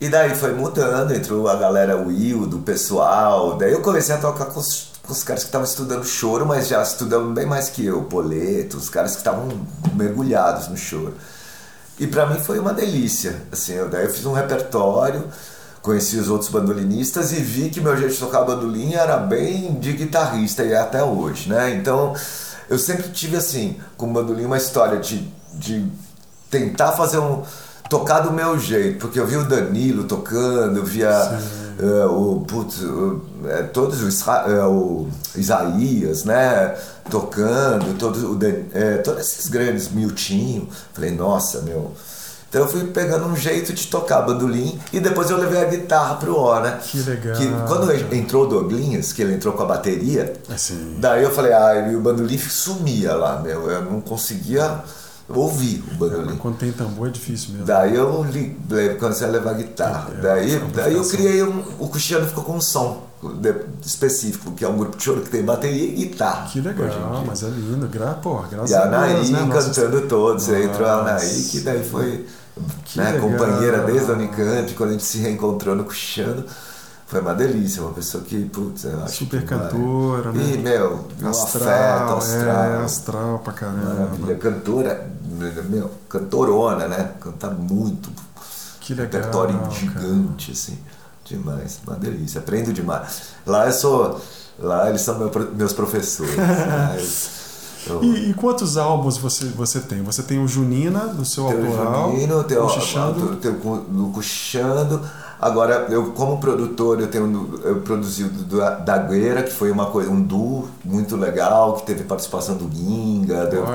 E 0.00 0.08
daí 0.08 0.32
foi 0.32 0.52
mudando, 0.52 1.12
entrou 1.12 1.48
a 1.48 1.56
galera 1.56 1.96
Will, 1.96 2.46
do 2.46 2.60
pessoal. 2.60 3.56
Daí 3.56 3.72
eu 3.72 3.82
comecei 3.82 4.14
a 4.14 4.18
tocar 4.18 4.44
com 4.44 4.60
os, 4.60 4.92
com 5.04 5.12
os 5.12 5.24
caras 5.24 5.42
que 5.42 5.48
estavam 5.48 5.66
estudando 5.66 6.04
choro, 6.04 6.46
mas 6.46 6.68
já 6.68 6.80
estudando 6.84 7.34
bem 7.34 7.46
mais 7.46 7.68
que 7.68 7.84
eu, 7.84 8.02
Poleto, 8.02 8.76
os 8.76 8.88
caras 8.88 9.10
que 9.10 9.18
estavam 9.18 9.48
mergulhados 9.94 10.68
no 10.68 10.76
choro. 10.76 11.14
E 11.98 12.06
pra 12.06 12.26
mim 12.26 12.38
foi 12.38 12.60
uma 12.60 12.72
delícia. 12.72 13.34
Assim, 13.50 13.72
eu, 13.72 13.88
daí 13.88 14.04
eu 14.04 14.10
fiz 14.12 14.24
um 14.24 14.32
repertório, 14.32 15.24
conheci 15.82 16.16
os 16.16 16.28
outros 16.28 16.48
bandolinistas 16.48 17.32
e 17.32 17.42
vi 17.42 17.70
que 17.70 17.80
meu 17.80 17.96
jeito 17.96 18.14
de 18.14 18.20
tocar 18.20 18.44
bandolim 18.44 18.94
era 18.94 19.16
bem 19.16 19.74
de 19.80 19.94
guitarrista 19.94 20.62
e 20.62 20.70
é 20.70 20.78
até 20.78 21.02
hoje, 21.02 21.48
né? 21.48 21.74
Então 21.74 22.14
eu 22.70 22.78
sempre 22.78 23.08
tive 23.08 23.36
assim, 23.36 23.80
com 23.96 24.08
o 24.08 24.12
bandolim 24.12 24.44
uma 24.44 24.58
história 24.58 25.00
de, 25.00 25.36
de 25.58 25.84
tentar 26.50 26.92
fazer 26.92 27.18
um 27.18 27.42
tocar 27.90 28.20
do 28.20 28.30
meu 28.32 28.58
jeito, 28.58 28.98
porque 28.98 29.18
eu 29.18 29.26
vi 29.26 29.36
o 29.36 29.44
Danilo 29.48 30.04
tocando, 30.04 30.76
eu 30.78 30.84
via 30.84 31.08
eh, 31.78 32.04
o 32.06 32.44
putz, 32.46 32.80
eh, 33.46 33.62
todos 33.72 34.02
os 34.02 34.26
eh, 34.26 34.62
o 34.64 35.08
Isaías, 35.34 36.24
né, 36.24 36.74
tocando, 37.10 37.96
todos 37.98 38.22
o 38.24 38.34
Dan- 38.34 38.64
todos 39.02 39.20
esses 39.22 39.48
grandes 39.48 39.88
Miltinho, 39.88 40.68
falei, 40.92 41.10
nossa, 41.12 41.62
meu. 41.62 41.92
Então 42.50 42.62
eu 42.62 42.68
fui 42.68 42.84
pegando 42.84 43.26
um 43.26 43.36
jeito 43.36 43.72
de 43.74 43.86
tocar 43.88 44.22
bandolim 44.22 44.78
e 44.90 45.00
depois 45.00 45.28
eu 45.30 45.36
levei 45.36 45.60
a 45.60 45.64
guitarra 45.66 46.14
pro 46.16 46.34
O, 46.34 46.60
né? 46.60 46.78
Que 46.82 46.98
legal, 47.00 47.36
Que 47.36 47.46
quando 47.66 47.92
entrou 48.14 48.44
o 48.44 48.48
Douglinhas, 48.48 49.12
que 49.12 49.20
ele 49.22 49.34
entrou 49.34 49.52
com 49.54 49.62
a 49.64 49.66
bateria, 49.66 50.32
Assim. 50.54 50.96
Daí 50.98 51.22
eu 51.22 51.30
falei, 51.30 51.52
ah, 51.52 51.88
e 51.90 51.94
o 51.96 52.00
bandolim 52.00 52.38
sumia 52.38 53.14
lá, 53.14 53.38
meu. 53.40 53.70
Eu 53.70 53.82
não 53.82 54.00
conseguia 54.00 54.82
ouvir 55.28 55.84
o 55.92 55.94
bandolim. 55.96 56.36
Quando 56.36 56.56
tem 56.56 56.72
tambor 56.72 57.08
é 57.08 57.10
difícil 57.10 57.50
mesmo. 57.52 57.66
Daí 57.66 57.94
eu 57.94 58.24
li- 58.24 58.56
comecei 58.98 59.26
a 59.26 59.30
levar 59.30 59.54
guitarra. 59.54 60.10
É, 60.18 60.20
daí, 60.22 60.54
é, 60.54 60.58
daí 60.74 60.94
eu 60.94 61.04
criei 61.08 61.42
um. 61.42 61.62
O 61.78 61.88
Cristiano 61.88 62.26
ficou 62.26 62.44
com 62.44 62.56
um 62.56 62.60
som 62.60 63.06
específico, 63.84 64.52
que 64.52 64.64
é 64.64 64.68
um 64.68 64.76
grupo 64.76 64.96
de 64.96 65.02
choro 65.02 65.20
que 65.22 65.30
tem 65.30 65.42
bateria 65.44 65.84
e 65.84 65.92
guitarra. 66.06 66.46
Que 66.48 66.60
legal, 66.60 67.24
mas 67.26 67.42
é 67.42 67.48
lindo. 67.48 67.86
Gra, 67.88 68.14
pô, 68.14 68.42
graças 68.50 68.70
E 68.70 68.74
a 68.74 68.84
Deus, 68.86 68.94
Anaí 68.94 69.30
né? 69.30 69.40
Nossa- 69.42 69.66
cantando 69.70 70.08
todos. 70.08 70.48
Aí 70.48 70.64
entrou 70.64 70.88
a 70.88 71.00
Anaí, 71.00 71.14
Nossa. 71.26 71.50
que 71.50 71.60
daí 71.60 71.84
foi 71.84 72.26
Que 72.84 72.98
né, 72.98 73.12
legal. 73.12 73.28
companheira 73.30 73.78
desde 73.84 74.10
a 74.10 74.14
Unicamp, 74.14 74.72
quando 74.74 74.90
a 74.90 74.92
gente 74.92 75.04
se 75.04 75.18
reencontrou 75.18 75.74
no 75.76 75.84
Cristiano. 75.84 76.44
Foi 77.08 77.20
uma 77.22 77.34
delícia, 77.34 77.82
uma 77.82 77.92
pessoa 77.94 78.22
que, 78.22 78.44
putz, 78.44 78.84
eu 78.84 79.02
acho 79.02 79.16
Super 79.24 79.42
que 79.46 79.54
vai- 79.54 79.68
cantora, 79.70 80.30
né? 80.30 80.52
E, 80.54 80.58
meu, 80.58 81.06
Astral, 81.26 81.68
afeto, 82.08 82.12
astral. 82.18 82.64
é, 82.64 82.84
astral 82.84 83.38
pra 83.38 83.52
caramba. 83.54 83.94
Maravilha. 83.94 84.34
Cantora, 84.36 85.10
meu, 85.70 85.90
cantorona, 86.08 86.86
né? 86.86 87.12
Canta 87.18 87.48
muito. 87.48 88.10
Que 88.80 88.92
legal, 88.92 89.06
Repertório 89.20 89.58
cara. 89.58 89.70
gigante, 89.70 90.52
assim. 90.52 90.78
Demais, 91.24 91.80
uma 91.86 91.96
delícia. 91.96 92.40
Aprendo 92.40 92.72
demais. 92.74 93.22
Lá 93.46 93.66
eu 93.66 93.72
sou. 93.72 94.20
Lá 94.58 94.88
eles 94.90 95.00
são 95.00 95.18
meu 95.18 95.30
meus 95.56 95.72
professores. 95.72 96.34
Eu- 97.86 98.02
E, 98.02 98.30
e 98.30 98.34
quantos 98.34 98.76
álbuns 98.76 99.16
você, 99.16 99.46
você 99.46 99.80
tem? 99.80 100.02
Você 100.02 100.22
tem 100.22 100.38
o 100.42 100.48
Junina, 100.48 101.06
do 101.06 101.24
seu 101.24 101.46
Tem 101.46 101.56
o 101.62 101.66
autoral, 101.68 102.10
Junino, 102.10 102.44
tem 102.44 102.58
o 102.58 102.62
Cochichando. 102.62 103.36
tem 103.36 103.50
o 103.50 103.54
do 103.88 104.10
Cochichando. 104.12 105.00
Agora, 105.40 105.86
eu 105.88 106.12
como 106.12 106.38
produtor, 106.40 107.00
eu 107.00 107.06
tenho 107.08 107.60
eu 107.62 107.80
produzi 107.82 108.24
o 108.24 108.28
do 108.28 108.56
Dagueira, 108.84 109.42
que 109.42 109.52
foi 109.52 109.70
uma 109.70 109.86
coisa, 109.86 110.10
um 110.10 110.20
duo 110.20 110.68
muito 110.84 111.14
legal, 111.16 111.74
que 111.76 111.86
teve 111.86 112.02
participação 112.04 112.56
do 112.56 112.68
Ginga, 112.74 113.46
do, 113.46 113.56
é, 113.56 113.66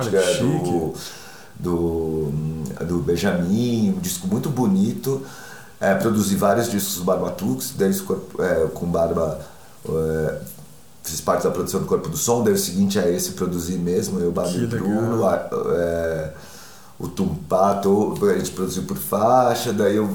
do, 0.63 0.93
do, 1.59 2.31
do 2.85 2.97
Benjamin, 2.99 3.93
um 3.97 3.99
disco 4.01 4.27
muito 4.27 4.49
bonito. 4.49 5.21
É, 5.79 5.93
produzi 5.95 6.35
vários 6.35 6.69
discos 6.69 6.97
do 6.97 7.03
Barbatux, 7.03 7.73
daí 7.77 7.91
isso, 7.91 8.05
é, 8.39 8.67
com 8.73 8.85
Barba. 8.87 9.39
é, 9.87 10.39
fiz 11.03 11.19
parte 11.19 11.43
da 11.43 11.51
produção 11.51 11.81
do 11.81 11.85
Corpo 11.85 12.07
do 12.09 12.15
Som, 12.17 12.43
daí 12.43 12.53
o 12.53 12.57
seguinte 12.57 12.97
é 12.99 13.13
esse, 13.13 13.31
produzi 13.31 13.73
mesmo, 13.77 14.19
eu, 14.19 14.31
Barba 14.31 14.51
e. 14.51 14.67
Bruno, 14.67 15.25
a- 15.27 15.49
é, 15.75 16.31
o 16.99 17.07
Tumpato, 17.09 18.17
a 18.21 18.37
gente 18.37 18.51
produziu 18.51 18.83
por 18.83 18.95
faixa, 18.97 19.73
daí 19.73 19.97
eu, 19.97 20.09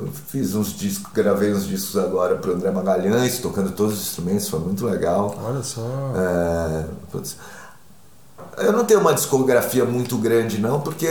eu 0.00 0.08
fiz 0.28 0.54
uns 0.54 0.76
discos, 0.76 1.12
gravei 1.12 1.52
uns 1.52 1.66
discos 1.66 1.96
agora 1.96 2.36
pro 2.36 2.54
André 2.54 2.70
Magalhães, 2.70 3.38
tocando 3.38 3.72
todos 3.72 3.94
os 3.94 4.00
instrumentos, 4.00 4.48
foi 4.48 4.60
muito 4.60 4.84
legal. 4.84 5.34
Olha 5.42 5.62
só. 5.62 5.82
É, 6.16 6.84
eu 8.58 8.72
não 8.72 8.84
tenho 8.84 9.00
uma 9.00 9.12
discografia 9.12 9.84
muito 9.84 10.16
grande 10.16 10.58
não, 10.60 10.80
porque 10.80 11.06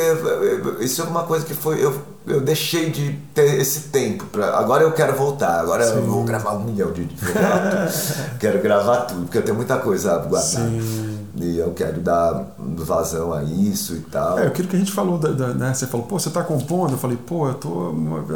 isso 0.80 1.02
é 1.02 1.06
uma 1.06 1.24
coisa 1.24 1.46
que 1.46 1.54
foi 1.54 1.84
eu, 1.84 2.02
eu 2.26 2.42
deixei 2.42 2.90
de 2.90 3.14
ter 3.34 3.60
esse 3.60 3.82
tempo 3.90 4.26
pra, 4.26 4.58
agora 4.58 4.84
eu 4.84 4.92
quero 4.92 5.16
voltar, 5.16 5.60
agora 5.60 5.84
eu 5.84 6.02
Sim. 6.02 6.08
vou 6.08 6.24
gravar 6.24 6.54
um 6.54 6.64
milhão 6.64 6.92
de 6.92 7.06
tudo. 7.06 8.38
quero 8.40 8.62
gravar 8.62 9.02
tudo, 9.02 9.22
porque 9.24 9.38
eu 9.38 9.44
tenho 9.44 9.56
muita 9.56 9.78
coisa 9.78 10.18
guardada. 10.18 10.70
Sim. 10.70 11.05
E 11.38 11.58
eu 11.58 11.72
quero 11.74 12.00
dar 12.00 12.46
vazão 12.58 13.34
a 13.34 13.44
isso 13.44 13.94
e 13.96 14.00
tal. 14.00 14.40
É, 14.40 14.48
aquilo 14.48 14.68
que 14.70 14.76
a 14.76 14.80
gente 14.80 14.92
falou, 14.92 15.18
da, 15.18 15.32
da- 15.32 15.54
né? 15.54 15.74
Você 15.74 15.86
falou, 15.86 16.06
pô, 16.06 16.18
você 16.18 16.30
tá 16.30 16.42
compondo? 16.44 16.94
Eu 16.94 16.98
falei, 16.98 17.18
pô, 17.18 17.48
eu 17.50 17.54
tô. 17.56 17.94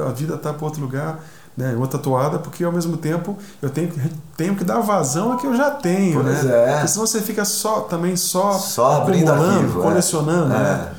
A 0.08 0.12
vida 0.12 0.36
tá 0.38 0.52
para 0.54 0.66
outro 0.66 0.82
lugar, 0.82 1.24
né? 1.56 1.76
Outra 1.80 1.98
toada, 1.98 2.40
porque 2.40 2.62
ao 2.64 2.72
mesmo 2.74 2.98
tempo 2.98 3.38
eu 3.62 3.70
tenho, 3.70 3.88
que- 3.90 4.12
tenho 4.36 4.56
que 4.56 4.64
dar 4.66 4.80
vazão 4.82 5.32
a 5.32 5.38
que 5.38 5.48
eu 5.48 5.56
já 5.56 5.72
tenho, 5.72 6.22
Pois 6.22 6.44
né? 6.44 6.52
é. 6.52 6.72
Porque 6.74 6.88
senão 6.90 7.08
você 7.08 7.22
fica 7.22 7.46
só 7.46 7.82
também 7.82 8.18
só, 8.18 8.52
Só 8.54 9.02
abrindo 9.02 9.32
arquivo, 9.32 9.80
é. 9.80 9.84
colecionando, 9.84 10.54
É. 10.54 10.58
né? 10.58 10.92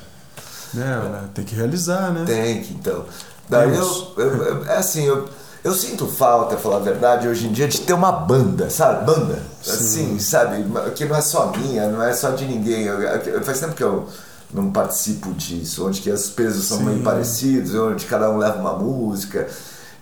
né? 0.74 1.20
Tem 1.34 1.44
que 1.44 1.54
realizar, 1.54 2.10
né? 2.12 2.24
Tem 2.26 2.62
que, 2.62 2.72
então. 2.74 3.04
Daí 3.48 3.68
eu, 3.68 3.72
Temos. 3.74 4.12
eu- 4.16 4.42
eu- 4.44 4.64
É 4.66 4.76
assim, 4.78 5.02
eu, 5.04 5.28
eu 5.62 5.72
sinto 5.74 6.06
falta, 6.06 6.56
falar 6.56 6.76
a 6.76 6.80
verdade, 6.80 7.28
hoje 7.28 7.46
em 7.46 7.52
dia, 7.52 7.68
de 7.68 7.80
ter 7.80 7.92
uma 7.92 8.10
banda, 8.12 8.70
sabe? 8.70 9.04
Banda. 9.04 9.38
Assim, 9.60 10.18
sabe? 10.18 10.64
Que 10.94 11.04
não 11.04 11.16
é 11.16 11.20
só 11.20 11.52
minha, 11.56 11.88
não 11.88 12.02
é 12.02 12.12
só 12.12 12.30
de 12.30 12.46
ninguém. 12.46 12.84
Eu- 12.84 13.00
eu- 13.02 13.42
faz 13.42 13.60
tempo 13.60 13.74
que 13.74 13.84
eu 13.84 14.06
não 14.52 14.70
participo 14.70 15.32
disso, 15.34 15.86
onde 15.86 16.00
que 16.00 16.10
os 16.10 16.30
pesos 16.30 16.66
são 16.66 16.78
Sim. 16.78 16.84
meio 16.84 17.02
parecidos, 17.02 17.74
onde 17.74 18.06
cada 18.06 18.30
um 18.30 18.38
leva 18.38 18.58
uma 18.58 18.72
música. 18.72 19.46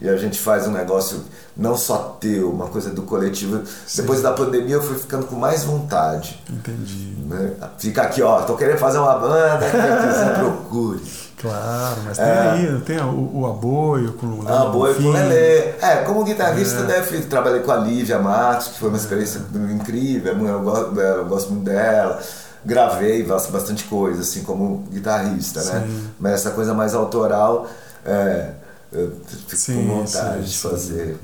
E 0.00 0.08
a 0.08 0.16
gente 0.16 0.38
faz 0.38 0.64
um 0.68 0.70
negócio 0.70 1.24
não 1.56 1.76
só 1.76 2.16
teu, 2.20 2.52
uma 2.52 2.68
coisa 2.68 2.90
do 2.90 3.02
coletivo. 3.02 3.62
Depois 3.96 4.22
da 4.22 4.30
pandemia 4.32 4.76
eu 4.76 4.82
fui 4.82 4.96
ficando 4.96 5.26
com 5.26 5.34
mais 5.34 5.64
vontade. 5.64 6.40
Entendi. 6.48 7.16
Né? 7.26 7.50
Fica 7.78 8.02
aqui, 8.02 8.22
ó, 8.22 8.42
tô 8.42 8.54
querendo 8.56 8.78
fazer 8.78 8.98
uma 8.98 9.18
banda, 9.18 9.58
quem 9.58 9.80
quiser 10.08 10.38
procure. 10.38 11.02
Claro, 11.40 12.00
mas 12.04 12.16
tem 12.16 12.26
É. 12.26 12.38
aí, 12.50 12.80
tem 12.80 12.98
o, 13.00 13.30
o 13.40 13.46
aboio 13.46 14.12
com 14.14 14.26
o 14.26 14.44
Ah, 14.48 14.66
boa, 14.66 14.88
Bonfim. 14.88 15.02
com 15.04 15.08
o 15.10 15.12
Lelê. 15.12 15.58
É, 15.80 16.02
como 16.04 16.24
guitarrista, 16.24 16.80
né, 16.82 17.00
fiz, 17.02 17.26
trabalhei 17.26 17.60
com 17.60 17.70
a 17.70 17.76
Lívia 17.76 18.18
Matos, 18.18 18.68
que 18.68 18.78
foi 18.80 18.88
uma 18.88 18.98
experiência 18.98 19.40
incrível, 19.72 20.36
eu 20.46 20.60
gosto 20.62 20.90
dela, 20.92 21.18
eu 21.18 21.26
gosto 21.26 21.52
muito 21.52 21.64
dela. 21.64 22.20
Gravei 22.64 23.22
bas- 23.22 23.46
bastante 23.46 23.84
coisa, 23.84 24.22
assim, 24.22 24.42
como 24.42 24.78
guitarrista, 24.90 25.62
né? 25.62 25.84
Sim. 25.86 26.08
Mas 26.18 26.32
essa 26.32 26.50
coisa 26.50 26.74
mais 26.74 26.92
autoral, 26.92 27.68
é, 28.04 28.50
eu 28.92 29.12
fico 29.46 29.56
Sim, 29.56 29.86
com 29.86 29.94
vontade 29.98 30.42
sim, 30.42 30.48
de 30.50 30.58
fazer 30.58 31.16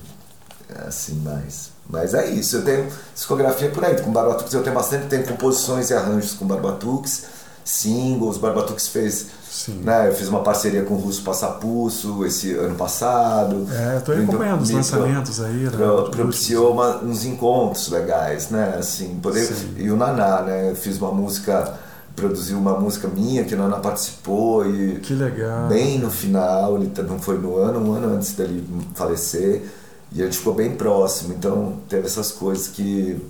assim 0.86 1.14
mais. 1.16 1.70
Mas 1.90 2.14
é 2.14 2.26
isso, 2.30 2.56
eu 2.56 2.64
tenho 2.64 2.86
discografia 3.14 3.68
por 3.70 3.84
aí. 3.84 4.00
Com 4.00 4.12
Barbatux 4.12 4.52
eu 4.54 4.62
tenho 4.62 4.74
bastante, 4.74 5.06
tenho 5.06 5.24
composições 5.26 5.90
e 5.90 5.94
arranjos 5.94 6.32
com 6.34 6.46
Barbatux, 6.46 7.24
singles, 7.64 8.38
Barbatux 8.38 8.88
fez. 8.88 9.26
Sim. 9.54 9.82
Né, 9.84 10.08
eu 10.08 10.12
fiz 10.12 10.26
uma 10.26 10.42
parceria 10.42 10.82
com 10.82 10.94
o 10.94 10.96
Russo 10.96 11.22
Passapulso 11.22 12.26
esse 12.26 12.54
ano 12.54 12.74
passado. 12.74 13.68
É, 13.70 13.96
eu 13.96 14.00
tô 14.00 14.10
acompanhando 14.10 14.62
os 14.62 14.70
lançamentos 14.70 15.40
aí, 15.40 15.52
né? 15.52 15.70
Pro, 15.70 16.10
propiciou 16.10 16.72
uma, 16.72 16.96
uns 16.96 17.24
encontros 17.24 17.88
legais, 17.88 18.50
né? 18.50 18.74
Assim, 18.76 19.14
poder, 19.22 19.48
e 19.76 19.88
o 19.92 19.96
Naná, 19.96 20.42
né? 20.42 20.72
Eu 20.72 20.74
fiz 20.74 20.98
uma 20.98 21.12
música 21.12 21.72
produziu 22.16 22.58
uma 22.58 22.78
música 22.78 23.06
minha 23.06 23.44
que 23.44 23.54
a 23.54 23.56
Naná 23.56 23.78
participou 23.78 24.68
e 24.68 25.00
que 25.00 25.14
legal 25.14 25.66
bem 25.68 25.98
no 25.98 26.10
final 26.10 26.76
ele 26.76 26.92
não 27.08 27.18
foi 27.18 27.38
no 27.38 27.56
ano 27.56 27.80
um 27.80 27.92
ano 27.92 28.14
antes 28.14 28.34
dele 28.34 28.64
falecer 28.94 29.64
e 30.12 30.22
a 30.22 30.26
gente 30.26 30.38
ficou 30.38 30.54
bem 30.54 30.76
próximo, 30.76 31.34
então 31.34 31.78
teve 31.88 32.06
essas 32.06 32.30
coisas 32.30 32.68
que 32.68 33.20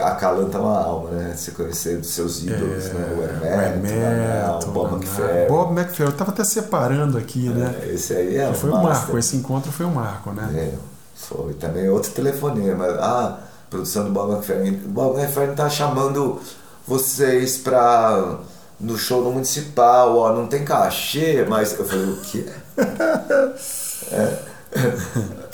acalantam 0.00 0.68
a 0.68 0.78
alma, 0.78 1.10
né? 1.10 1.34
Você 1.36 1.50
conhecer 1.52 1.98
dos 1.98 2.10
seus 2.10 2.42
ídolos, 2.42 2.86
é, 2.86 2.94
né? 2.94 3.16
O 3.16 3.46
Hermeto, 3.46 4.68
o 4.68 4.72
Bob 4.72 4.94
McFerrin. 4.94 5.48
Bob 5.48 5.78
McFerrin, 5.78 6.10
eu 6.10 6.16
tava 6.16 6.30
até 6.32 6.44
separando 6.44 7.16
aqui, 7.16 7.48
né? 7.48 7.74
É, 7.82 7.94
esse 7.94 8.12
aí 8.12 8.36
é 8.36 8.52
Foi 8.52 8.70
um 8.70 8.82
marco, 8.82 9.16
esse 9.16 9.36
encontro 9.36 9.70
foi 9.70 9.86
um 9.86 9.94
marco, 9.94 10.32
né? 10.32 10.48
É, 10.54 10.74
foi. 11.14 11.54
Também 11.54 11.88
outro 11.88 12.10
telefonema. 12.10 12.86
Ah, 13.00 13.38
produção 13.70 14.04
do 14.04 14.10
Bob 14.10 14.32
McFerrin. 14.32 14.82
O 14.84 14.88
Bob 14.88 15.18
McFerrin 15.18 15.54
tá 15.54 15.68
chamando 15.68 16.40
vocês 16.86 17.58
pra 17.58 18.38
no 18.78 18.98
show 18.98 19.22
no 19.22 19.32
municipal, 19.32 20.16
ó, 20.18 20.32
não 20.34 20.46
tem 20.46 20.64
cachê, 20.64 21.46
mas 21.48 21.78
eu 21.78 21.84
falei, 21.84 22.04
o 22.04 22.16
quê? 22.20 22.44
é. 24.12 24.56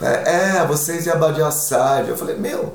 É, 0.00 0.58
é, 0.58 0.66
vocês 0.66 1.06
e 1.06 1.10
a 1.10 1.16
Badia 1.16 1.46
Assad. 1.46 2.08
Eu 2.08 2.16
falei, 2.16 2.36
meu. 2.36 2.74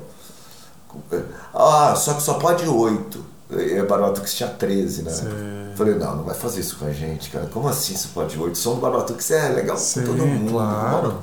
Ah, 1.54 1.94
só 1.96 2.14
que 2.14 2.22
só 2.22 2.34
pode 2.34 2.66
oito. 2.66 3.24
E 3.50 3.78
a 3.78 3.84
Barbatux 3.84 4.34
tinha 4.34 4.48
13, 4.48 5.02
né? 5.02 5.10
Sim. 5.10 5.26
Falei, 5.74 5.94
não, 5.94 6.16
não 6.16 6.24
vai 6.24 6.34
fazer 6.34 6.60
isso 6.60 6.76
com 6.76 6.86
a 6.86 6.92
gente, 6.92 7.30
cara. 7.30 7.46
Como 7.46 7.66
assim 7.68 7.96
só 7.96 8.08
pode 8.12 8.38
oito? 8.38 8.54
O 8.54 8.56
som 8.56 8.74
do 8.74 8.80
Barbatux 8.80 9.30
é 9.30 9.48
legal 9.48 9.76
Sim, 9.76 10.04
todo 10.04 10.26
mundo. 10.26 10.52
Claro. 10.52 11.18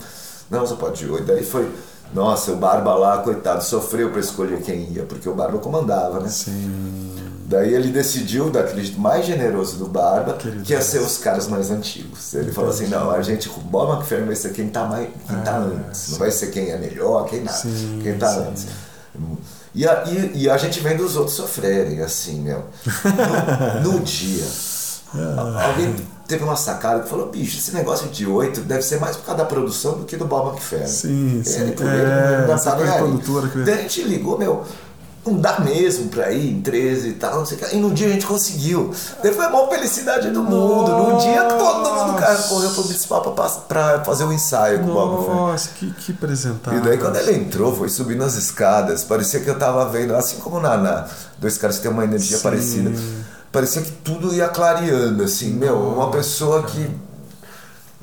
Não, 0.50 0.66
só 0.66 0.76
pode 0.76 1.06
oito. 1.08 1.26
Daí 1.26 1.44
foi. 1.44 1.72
Nossa, 2.14 2.52
o 2.52 2.56
Barba 2.56 2.96
lá, 2.96 3.18
coitado, 3.18 3.64
sofreu 3.64 4.12
para 4.12 4.20
escolher 4.20 4.62
quem 4.62 4.92
ia, 4.92 5.04
porque 5.04 5.28
o 5.28 5.34
Barba 5.34 5.58
comandava, 5.58 6.20
né? 6.20 6.30
Sim. 6.30 7.14
Daí 7.46 7.74
ele 7.74 7.90
decidiu, 7.90 8.50
daquele 8.50 8.96
mais 8.98 9.26
generoso 9.26 9.78
do 9.78 9.88
Barba, 9.88 10.34
Querido 10.34 10.64
que 10.64 10.74
ia 10.74 10.82
ser 10.82 11.00
os 11.00 11.18
caras 11.18 11.48
mais 11.48 11.70
antigos. 11.70 12.34
Ele 12.34 12.52
falou 12.52 12.72
assim, 12.72 12.88
não, 12.88 13.12
a 13.12 13.22
gente, 13.22 13.48
o 13.50 13.54
Bob 13.60 13.94
McFerrin 13.94 14.26
vai 14.26 14.36
ser 14.36 14.52
quem 14.52 14.68
tá, 14.68 14.86
mais, 14.86 15.10
quem 15.28 15.40
tá 15.42 15.52
é, 15.52 15.58
antes. 15.58 16.00
Sim. 16.00 16.12
Não 16.14 16.20
vai 16.20 16.32
ser 16.32 16.48
quem 16.48 16.72
é 16.72 16.78
melhor, 16.78 17.26
quem 17.26 17.44
nada. 17.44 17.58
Sim, 17.58 18.00
quem 18.02 18.18
tá 18.18 18.30
sim. 18.30 18.40
antes. 18.40 18.68
E 19.74 19.88
a, 19.88 20.04
e, 20.06 20.44
e 20.44 20.50
a 20.50 20.58
gente 20.58 20.80
vendo 20.80 21.04
os 21.04 21.16
outros 21.16 21.36
sofrerem, 21.36 22.02
assim, 22.02 22.42
meu. 22.42 22.64
No, 23.84 23.92
no 23.92 24.00
dia. 24.00 24.46
É. 25.14 25.40
Alguém 25.68 25.96
teve 26.28 26.44
uma 26.44 26.56
sacada 26.56 27.02
que 27.02 27.10
falou, 27.10 27.30
bicho, 27.30 27.58
esse 27.58 27.74
negócio 27.74 28.08
de 28.10 28.26
oito 28.26 28.62
deve 28.62 28.82
ser 28.82 29.00
mais 29.00 29.16
por 29.16 29.26
causa 29.26 29.44
da 29.44 29.46
produção 29.46 30.00
do 30.00 30.06
que 30.06 30.18
do 30.18 30.26
Bob 30.26 30.50
McFerrin. 30.50 30.88
Sim, 30.88 31.42
sim. 31.44 31.60
É, 31.60 31.62
ele, 31.64 32.48
não 32.48 32.54
essa 32.54 32.76
produtora 32.76 33.48
que... 33.48 33.64
Daí 33.64 33.74
a 33.74 33.82
gente 33.82 34.04
ligou, 34.04 34.38
meu, 34.38 34.64
não 35.26 35.38
dá 35.40 35.60
mesmo 35.60 36.10
pra 36.10 36.32
ir 36.32 36.52
em 36.52 36.62
13 36.62 37.10
e 37.10 37.14
tal, 37.14 37.40
não 37.40 37.46
sei 37.46 37.58
o 37.58 37.60
que. 37.60 37.76
E 37.76 37.80
no 37.80 37.92
dia 37.92 38.08
a 38.08 38.12
gente 38.12 38.28
conseguiu. 38.28 38.94
Daí 39.24 39.34
foi 39.34 39.46
a 39.46 39.50
maior 39.50 39.68
felicidade 39.70 40.30
do 40.30 40.44
mundo. 40.44 40.92
No 40.92 41.18
dia 41.18 41.44
todo 41.46 41.90
mundo 41.90 42.20
cara, 42.20 42.38
correu 42.44 42.70
pro 42.70 42.84
municipal 42.84 43.22
pra, 43.22 43.50
pra 43.50 44.04
fazer 44.04 44.24
o 44.24 44.28
um 44.28 44.34
ensaio 44.34 44.80
com 44.80 44.92
o 44.92 44.94
Bob 44.94 45.28
Nossa, 45.28 45.70
que, 45.70 45.92
que 45.94 46.12
apresentável. 46.12 46.80
E 46.80 46.84
daí 46.84 46.98
quando 46.98 47.16
ele 47.18 47.34
entrou, 47.34 47.76
foi 47.76 47.90
subindo 47.90 48.24
as 48.24 48.36
escadas. 48.36 49.04
Parecia 49.04 49.40
que 49.40 49.50
eu 49.50 49.58
tava 49.58 49.90
vendo, 49.90 50.16
assim 50.16 50.38
como 50.38 50.60
na, 50.60 50.78
na 50.78 51.08
dois 51.40 51.58
caras 51.58 51.78
que 51.78 51.84
têm 51.84 51.92
uma 51.92 52.04
energia 52.04 52.38
Sim. 52.38 52.44
parecida. 52.44 52.92
Parecia 53.52 53.82
que 53.82 53.92
tudo 53.92 54.34
ia 54.34 54.50
clareando, 54.50 55.24
assim, 55.24 55.54
Nossa. 55.54 55.66
meu, 55.66 55.76
uma 55.76 56.12
pessoa 56.12 56.64
que 56.64 56.90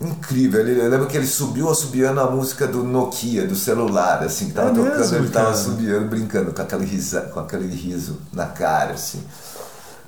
incrível. 0.06 0.60
Ele, 0.60 0.80
eu 0.80 0.88
lembro 0.88 1.06
que 1.06 1.16
ele 1.16 1.26
subiu 1.26 1.70
assobiando 1.70 2.20
a 2.20 2.30
música 2.30 2.66
do 2.66 2.84
Nokia, 2.84 3.46
do 3.46 3.54
celular, 3.54 4.22
assim, 4.22 4.46
que 4.46 4.52
tava 4.52 4.70
é 4.70 4.74
tocando, 4.74 4.98
mesmo, 4.98 5.16
ele 5.16 5.28
tava 5.30 5.50
assobiando, 5.50 6.08
brincando 6.08 6.52
com 6.52 6.62
aquele, 6.62 6.84
risa, 6.84 7.22
com 7.22 7.40
aquele 7.40 7.74
riso 7.74 8.18
na 8.32 8.46
cara, 8.46 8.94
assim. 8.94 9.22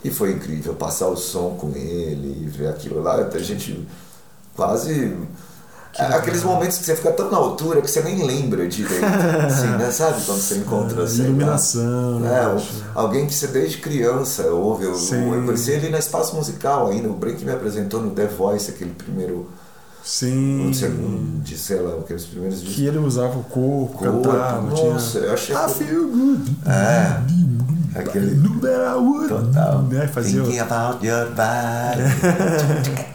E 0.05 0.11
foi 0.11 0.33
incrível 0.33 0.75
passar 0.75 1.09
o 1.09 1.17
som 1.17 1.57
com 1.59 1.71
ele 1.75 2.45
e 2.45 2.47
ver 2.47 2.69
aquilo 2.69 3.03
lá. 3.03 3.15
A 3.17 3.39
gente 3.39 3.89
quase. 4.55 5.17
Aqueles 5.97 6.43
momentos 6.43 6.77
que 6.79 6.85
você 6.85 6.97
fica 6.97 7.13
tão 7.13 7.31
na 7.31 7.39
altura 7.39 7.81
que 7.81 7.89
você 7.89 8.03
nem 8.03 8.27
lembra 8.27 8.67
direito. 8.67 9.05
assim, 9.47 9.69
né? 9.69 9.91
Sabe 9.93 10.23
quando 10.25 10.41
você 10.41 10.57
encontra 10.57 11.01
é, 11.01 11.05
assim, 11.05 11.23
iluminação, 11.23 12.19
né? 12.21 12.31
É, 12.31 12.63
alguém 12.95 13.27
que 13.27 13.35
você 13.35 13.47
desde 13.47 13.79
criança 13.79 14.49
ouve. 14.49 14.85
Eu, 14.85 14.93
eu 14.93 15.45
conheci 15.45 15.71
ele 15.71 15.89
na 15.89 15.99
espaço 15.99 16.35
musical 16.35 16.89
ainda. 16.89 17.09
O 17.09 17.15
Brink 17.15 17.45
me 17.45 17.53
apresentou 17.53 18.03
no 18.03 18.11
The 18.11 18.27
Voice, 18.27 18.71
aquele 18.71 18.91
primeiro 18.91 19.49
Sim. 20.05 20.69
Um 20.69 20.75
segundo 20.75 21.43
de, 21.43 21.57
sei 21.57 21.81
lá, 21.81 21.99
aqueles 21.99 22.27
primeiros 22.27 22.61
discos. 22.61 22.77
Que 22.77 22.87
ele 22.87 22.99
usava 22.99 23.39
o 23.39 23.45
corpo, 23.45 23.99
corpo 23.99 24.23
cantava. 24.23 24.61
Nossa, 24.61 25.19
tinha... 25.19 25.25
eu 25.25 25.35
achei. 25.35 25.57
I 25.57 25.69
feel 25.71 26.09
good. 26.09 26.57
É. 26.67 27.99
Aquele. 27.99 28.35
Total. 29.29 29.83
Né? 29.85 30.07
Fazia... 30.09 30.43
Thinking 30.43 30.59
about 30.59 31.07
your 31.07 31.29
body. 31.31 33.15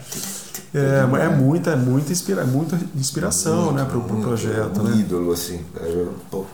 É, 0.72 1.00
é 1.24 1.28
muita, 1.28 1.76
muita, 1.76 2.12
inspira, 2.12 2.44
muita 2.44 2.78
inspiração 2.94 3.64
muito, 3.64 3.74
né, 3.74 3.84
para 3.84 3.98
o 3.98 4.04
pro 4.04 4.20
projeto. 4.20 4.80
Um 4.80 4.84
né? 4.84 4.98
ídolo, 4.98 5.32
assim. 5.32 5.64
É, 5.76 6.06
pô. 6.30 6.44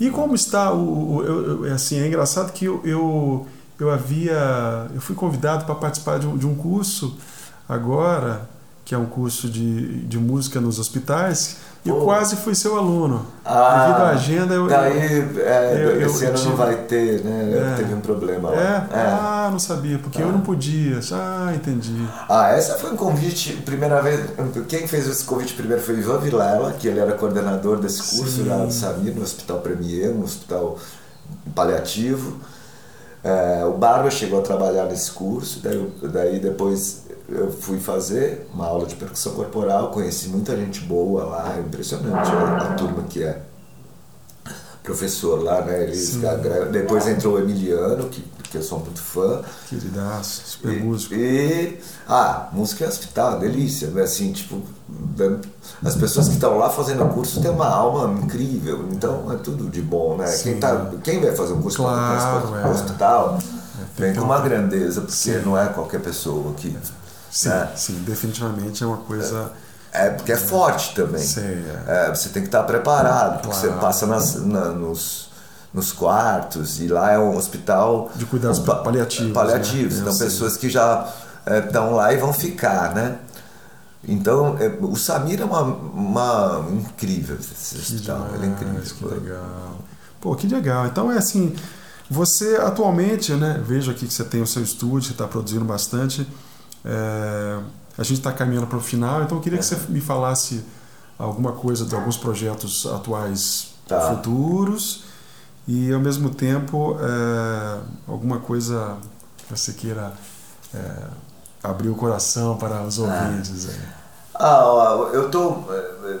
E 0.00 0.10
como 0.10 0.34
está 0.34 0.72
o. 0.72 1.18
o 1.18 1.22
eu, 1.22 1.66
eu, 1.66 1.72
assim, 1.72 2.00
é 2.00 2.06
engraçado 2.08 2.52
que 2.52 2.64
eu, 2.64 2.80
eu, 2.84 3.46
eu 3.78 3.88
havia. 3.88 4.88
Eu 4.92 5.00
fui 5.00 5.14
convidado 5.14 5.66
para 5.66 5.76
participar 5.76 6.18
de 6.18 6.26
um, 6.26 6.36
de 6.36 6.48
um 6.48 6.54
curso 6.56 7.16
agora 7.68 8.48
que 8.90 8.94
é 8.96 8.98
um 8.98 9.06
curso 9.06 9.48
de, 9.48 10.00
de 10.00 10.18
música 10.18 10.60
nos 10.60 10.80
hospitais, 10.80 11.58
e 11.84 11.88
eu 11.88 12.00
quase 12.00 12.34
fui 12.34 12.56
seu 12.56 12.76
aluno. 12.76 13.24
Ah, 13.44 13.86
Devido 13.86 14.02
à 14.02 14.08
agenda, 14.08 14.54
eu. 14.54 14.66
Daí, 14.66 14.98
é, 15.38 15.80
eu, 15.80 16.06
esse 16.06 16.24
eu, 16.24 16.30
ano 16.30 16.44
não 16.46 16.56
vai 16.56 16.74
ter, 16.74 17.22
né? 17.22 17.52
É, 17.54 17.76
Teve 17.76 17.94
um 17.94 18.00
problema 18.00 18.50
lá. 18.50 18.56
É? 18.56 18.98
é. 18.98 19.00
Ah, 19.00 19.48
não 19.52 19.60
sabia, 19.60 19.96
porque 19.96 20.20
ah. 20.20 20.22
eu 20.22 20.32
não 20.32 20.40
podia. 20.40 20.98
Ah, 21.12 21.52
entendi. 21.54 22.04
Ah, 22.28 22.48
essa 22.48 22.78
foi 22.78 22.90
um 22.90 22.96
convite, 22.96 23.52
primeira 23.64 24.02
vez. 24.02 24.28
Quem 24.66 24.88
fez 24.88 25.06
esse 25.06 25.22
convite 25.22 25.54
primeiro 25.54 25.80
foi 25.80 25.94
o 25.94 25.98
Ivan 26.00 26.18
Vilela, 26.18 26.72
que 26.72 26.88
ele 26.88 26.98
era 26.98 27.12
coordenador 27.12 27.76
desse 27.76 28.18
curso 28.18 28.42
Sim. 28.42 28.48
lá 28.48 28.56
no 28.56 28.72
Samir, 28.72 29.14
no 29.14 29.22
Hospital 29.22 29.60
Premier, 29.60 30.12
no 30.12 30.24
Hospital 30.24 30.76
Paliativo. 31.54 32.38
É, 33.22 33.64
o 33.64 33.72
Barba 33.72 34.10
chegou 34.10 34.40
a 34.40 34.42
trabalhar 34.42 34.86
nesse 34.86 35.10
curso, 35.10 35.60
daí, 35.60 35.92
daí 36.04 36.40
depois 36.40 37.04
eu 37.28 37.50
fui 37.50 37.78
fazer 37.78 38.48
uma 38.52 38.66
aula 38.66 38.86
de 38.86 38.94
percussão 38.94 39.34
corporal, 39.34 39.90
conheci 39.90 40.28
muita 40.28 40.56
gente 40.56 40.80
boa 40.80 41.24
lá, 41.24 41.54
é 41.56 41.60
impressionante 41.60 42.30
a, 42.30 42.56
a 42.56 42.74
turma 42.74 43.04
que 43.04 43.22
é 43.22 43.42
professor 44.82 45.42
lá, 45.42 45.62
né? 45.62 45.86
Depois 46.72 47.06
entrou 47.06 47.34
o 47.34 47.38
Emiliano, 47.38 48.08
que, 48.08 48.24
que 48.50 48.58
eu 48.58 48.62
sou 48.62 48.80
muito 48.80 49.00
fã. 49.00 49.42
Queridaço, 49.68 50.42
super 50.44 50.72
e, 50.72 50.80
músico. 50.80 51.14
E, 51.14 51.78
ah, 52.08 52.48
música 52.52 52.84
é 52.84 52.88
hospital, 52.88 53.38
delícia, 53.38 53.88
né? 53.88 54.02
Assim, 54.02 54.32
tipo, 54.32 54.62
as 55.84 55.94
pessoas 55.94 56.28
que 56.28 56.34
estão 56.34 56.58
lá 56.58 56.68
fazendo 56.68 57.04
o 57.04 57.08
curso 57.08 57.40
têm 57.40 57.50
uma 57.50 57.68
alma 57.68 58.20
incrível, 58.20 58.88
então 58.90 59.32
é 59.32 59.36
tudo 59.36 59.68
de 59.70 59.80
bom, 59.80 60.16
né? 60.16 60.30
Quem, 60.42 60.58
tá, 60.58 60.90
quem 61.02 61.20
vai 61.20 61.34
fazer 61.34 61.52
um 61.52 61.62
curso 61.62 61.78
claro, 61.78 62.48
para 62.48 62.68
é. 62.68 62.70
hospital 62.70 63.38
é, 63.38 64.00
vem 64.00 64.14
com 64.14 64.22
uma 64.22 64.40
grandeza, 64.40 65.00
porque 65.00 65.14
Sim. 65.14 65.42
não 65.44 65.56
é 65.56 65.66
qualquer 65.68 66.00
pessoa 66.00 66.52
que 66.54 66.76
Sim, 67.30 67.48
né? 67.48 67.72
sim, 67.76 68.02
definitivamente 68.04 68.82
é 68.82 68.86
uma 68.86 68.96
coisa. 68.98 69.52
É, 69.92 70.06
é 70.06 70.10
porque 70.10 70.32
é 70.32 70.36
forte 70.36 70.94
também. 70.94 71.22
Sim, 71.22 71.40
é. 71.86 72.08
É, 72.08 72.08
você 72.10 72.28
tem 72.30 72.42
que 72.42 72.48
estar 72.48 72.64
preparado, 72.64 73.40
porque 73.40 73.56
claro. 73.56 73.74
você 73.74 73.80
passa 73.80 74.06
nas, 74.06 74.34
na, 74.34 74.64
nos, 74.70 75.29
nos 75.72 75.92
quartos 75.92 76.80
e 76.80 76.88
lá 76.88 77.12
é 77.12 77.18
um 77.18 77.36
hospital. 77.36 78.10
De 78.16 78.26
cuidados 78.26 78.58
paliativos. 78.58 79.32
Paliativos, 79.32 79.94
né? 79.96 80.00
então 80.02 80.18
pessoas 80.18 80.56
que 80.56 80.68
já 80.68 81.08
estão 81.46 81.94
lá 81.94 82.12
e 82.12 82.16
vão 82.16 82.32
ficar, 82.32 82.94
né? 82.94 83.18
Então, 84.06 84.56
é, 84.58 84.68
o 84.80 84.96
Samir 84.96 85.40
é 85.40 85.44
uma, 85.44 85.62
uma 85.62 86.66
incrível 86.72 87.36
esse 87.38 87.76
hospital, 87.76 88.28
ele 88.34 88.46
é 88.46 88.48
incrível. 88.48 88.82
Que 88.82 89.04
legal. 89.04 89.78
Pô, 90.20 90.34
que 90.34 90.46
legal. 90.46 90.86
Então 90.86 91.12
é 91.12 91.18
assim, 91.18 91.54
você 92.10 92.56
atualmente, 92.56 93.32
né, 93.34 93.62
vejo 93.64 93.90
aqui 93.90 94.06
que 94.06 94.12
você 94.12 94.24
tem 94.24 94.40
o 94.40 94.46
seu 94.46 94.62
estúdio, 94.62 95.02
você 95.02 95.12
está 95.12 95.26
produzindo 95.26 95.64
bastante. 95.64 96.26
É, 96.84 97.58
a 97.96 98.02
gente 98.02 98.18
está 98.18 98.32
caminhando 98.32 98.66
para 98.66 98.78
o 98.78 98.80
final, 98.80 99.22
então 99.22 99.36
eu 99.36 99.42
queria 99.42 99.58
que 99.58 99.64
você 99.64 99.76
me 99.90 100.00
falasse 100.00 100.64
alguma 101.18 101.52
coisa 101.52 101.84
de 101.84 101.94
alguns 101.94 102.16
projetos 102.16 102.86
atuais 102.86 103.74
tá. 103.86 104.00
futuros 104.00 105.09
e 105.70 105.92
ao 105.92 106.00
mesmo 106.00 106.30
tempo 106.30 106.96
é, 107.00 107.78
alguma 108.08 108.40
coisa 108.40 108.96
que 109.36 109.56
você 109.56 109.72
queira 109.72 110.12
é, 110.74 110.78
abrir 111.62 111.88
o 111.88 111.94
coração 111.94 112.56
para 112.56 112.82
os 112.82 112.98
ah. 112.98 113.02
ouvintes. 113.02 113.68
Ah, 114.34 114.62
ah 114.62 115.10
eu 115.12 115.30
tô 115.30 115.64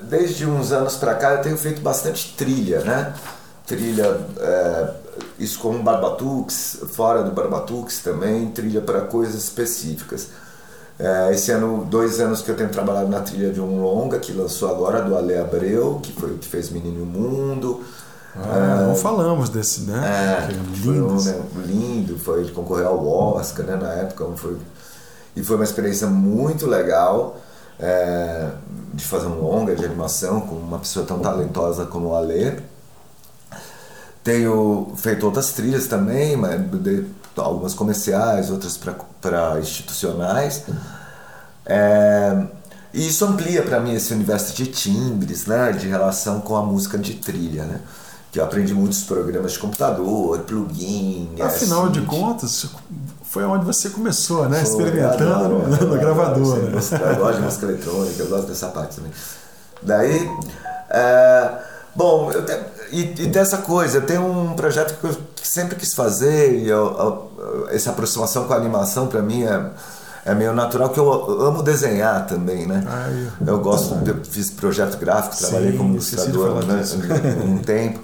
desde 0.02 0.46
uns 0.46 0.70
anos 0.70 0.96
para 0.96 1.14
cá 1.14 1.32
eu 1.32 1.42
tenho 1.42 1.56
feito 1.56 1.80
bastante 1.80 2.34
trilha, 2.36 2.80
né? 2.80 3.14
trilha, 3.70 4.20
é, 4.38 4.94
isso 5.38 5.60
como 5.60 5.80
Barbatux, 5.82 6.80
fora 6.88 7.22
do 7.22 7.30
Barbatux 7.30 8.00
também, 8.00 8.50
trilha 8.50 8.80
para 8.80 9.02
coisas 9.02 9.36
específicas. 9.36 10.28
É, 10.98 11.32
esse 11.32 11.50
ano, 11.52 11.84
dois 11.84 12.20
anos 12.20 12.42
que 12.42 12.50
eu 12.50 12.56
tenho 12.56 12.68
trabalhado 12.68 13.08
na 13.08 13.20
trilha 13.20 13.50
de 13.52 13.60
um 13.60 13.80
longa, 13.80 14.18
que 14.18 14.32
lançou 14.32 14.70
agora, 14.70 15.00
do 15.02 15.16
Ale 15.16 15.36
Abreu, 15.36 16.00
que 16.02 16.12
foi 16.12 16.32
o 16.32 16.38
que 16.38 16.48
fez 16.48 16.68
Menino 16.68 17.06
Mundo. 17.06 17.82
Ah, 18.36 18.84
não 18.86 18.94
falamos 18.94 19.48
desse, 19.48 19.82
né? 19.82 20.48
É, 20.48 20.82
foi 20.82 21.00
um, 21.00 21.20
né, 21.20 21.42
lindo, 21.66 22.18
foi, 22.18 22.40
ele 22.40 22.52
concorreu 22.52 22.88
ao 22.88 23.06
Oscar 23.34 23.66
né, 23.66 23.76
na 23.76 23.92
época, 23.92 24.24
foi, 24.36 24.56
e 25.34 25.42
foi 25.42 25.56
uma 25.56 25.64
experiência 25.64 26.06
muito 26.06 26.66
legal 26.66 27.36
é, 27.78 28.50
de 28.94 29.04
fazer 29.04 29.26
um 29.26 29.40
longa 29.40 29.74
de 29.74 29.84
animação 29.84 30.40
com 30.42 30.54
uma 30.54 30.78
pessoa 30.78 31.04
tão 31.04 31.18
talentosa 31.18 31.86
como 31.86 32.08
o 32.08 32.16
Ale. 32.16 32.58
Tenho 34.22 34.92
feito 34.96 35.24
outras 35.24 35.52
trilhas 35.52 35.86
também, 35.86 36.36
mas 36.36 36.60
algumas 37.36 37.74
comerciais, 37.74 38.50
outras 38.50 38.76
para 38.76 39.58
institucionais. 39.58 40.64
É, 41.64 42.44
e 42.92 43.08
isso 43.08 43.24
amplia 43.24 43.62
para 43.62 43.80
mim 43.80 43.94
esse 43.94 44.12
universo 44.12 44.54
de 44.54 44.66
timbres, 44.66 45.46
né, 45.46 45.72
de 45.72 45.88
relação 45.88 46.40
com 46.40 46.56
a 46.56 46.62
música 46.62 46.98
de 46.98 47.14
trilha, 47.14 47.64
né? 47.64 47.80
Que 48.32 48.38
eu 48.38 48.44
aprendi 48.44 48.72
muitos 48.72 49.02
programas 49.02 49.52
de 49.52 49.58
computador, 49.58 50.38
plugin. 50.40 51.30
Afinal 51.40 51.84
assim, 51.84 51.92
de 51.92 52.00
contas, 52.02 52.66
foi 53.24 53.44
onde 53.44 53.64
você 53.64 53.90
começou, 53.90 54.48
né? 54.48 54.64
Foi, 54.64 54.70
Experimentando 54.70 55.32
adoro, 55.32 55.68
no, 55.68 55.86
no 55.86 55.98
gravador. 55.98 56.56
Né? 56.58 56.80
Eu 57.12 57.16
gosto 57.16 57.36
de 57.36 57.42
música 57.42 57.66
eletrônica, 57.66 58.22
eu 58.22 58.28
gosto 58.28 58.46
dessa 58.46 58.68
parte 58.68 58.96
também. 58.96 59.12
Daí, 59.82 60.30
é, 60.90 61.50
bom, 61.94 62.30
eu 62.32 62.44
te, 62.44 62.52
e, 62.92 63.00
e 63.00 63.26
dessa 63.28 63.58
coisa, 63.58 63.98
eu 63.98 64.06
tenho 64.06 64.24
um 64.24 64.54
projeto 64.54 64.98
que 65.00 65.06
eu 65.06 65.16
sempre 65.42 65.76
quis 65.76 65.94
fazer, 65.94 66.58
e 66.58 66.68
eu, 66.68 67.30
eu, 67.38 67.68
essa 67.70 67.90
aproximação 67.90 68.44
com 68.46 68.52
a 68.52 68.56
animação 68.56 69.06
para 69.06 69.22
mim 69.22 69.44
é, 69.44 69.70
é 70.30 70.34
meio 70.34 70.52
natural, 70.52 70.90
que 70.90 71.00
eu 71.00 71.12
amo 71.42 71.62
desenhar 71.62 72.26
também, 72.26 72.66
né? 72.66 72.84
Ai, 72.86 73.28
eu 73.46 73.58
gosto, 73.58 73.94
eu 74.06 74.24
fiz 74.24 74.50
projeto 74.50 74.96
gráfico, 74.96 75.36
trabalhei 75.36 75.76
como 75.76 75.94
ilustrador 75.94 76.64
né, 76.64 76.82
um 77.44 77.58
tempo. 77.58 78.00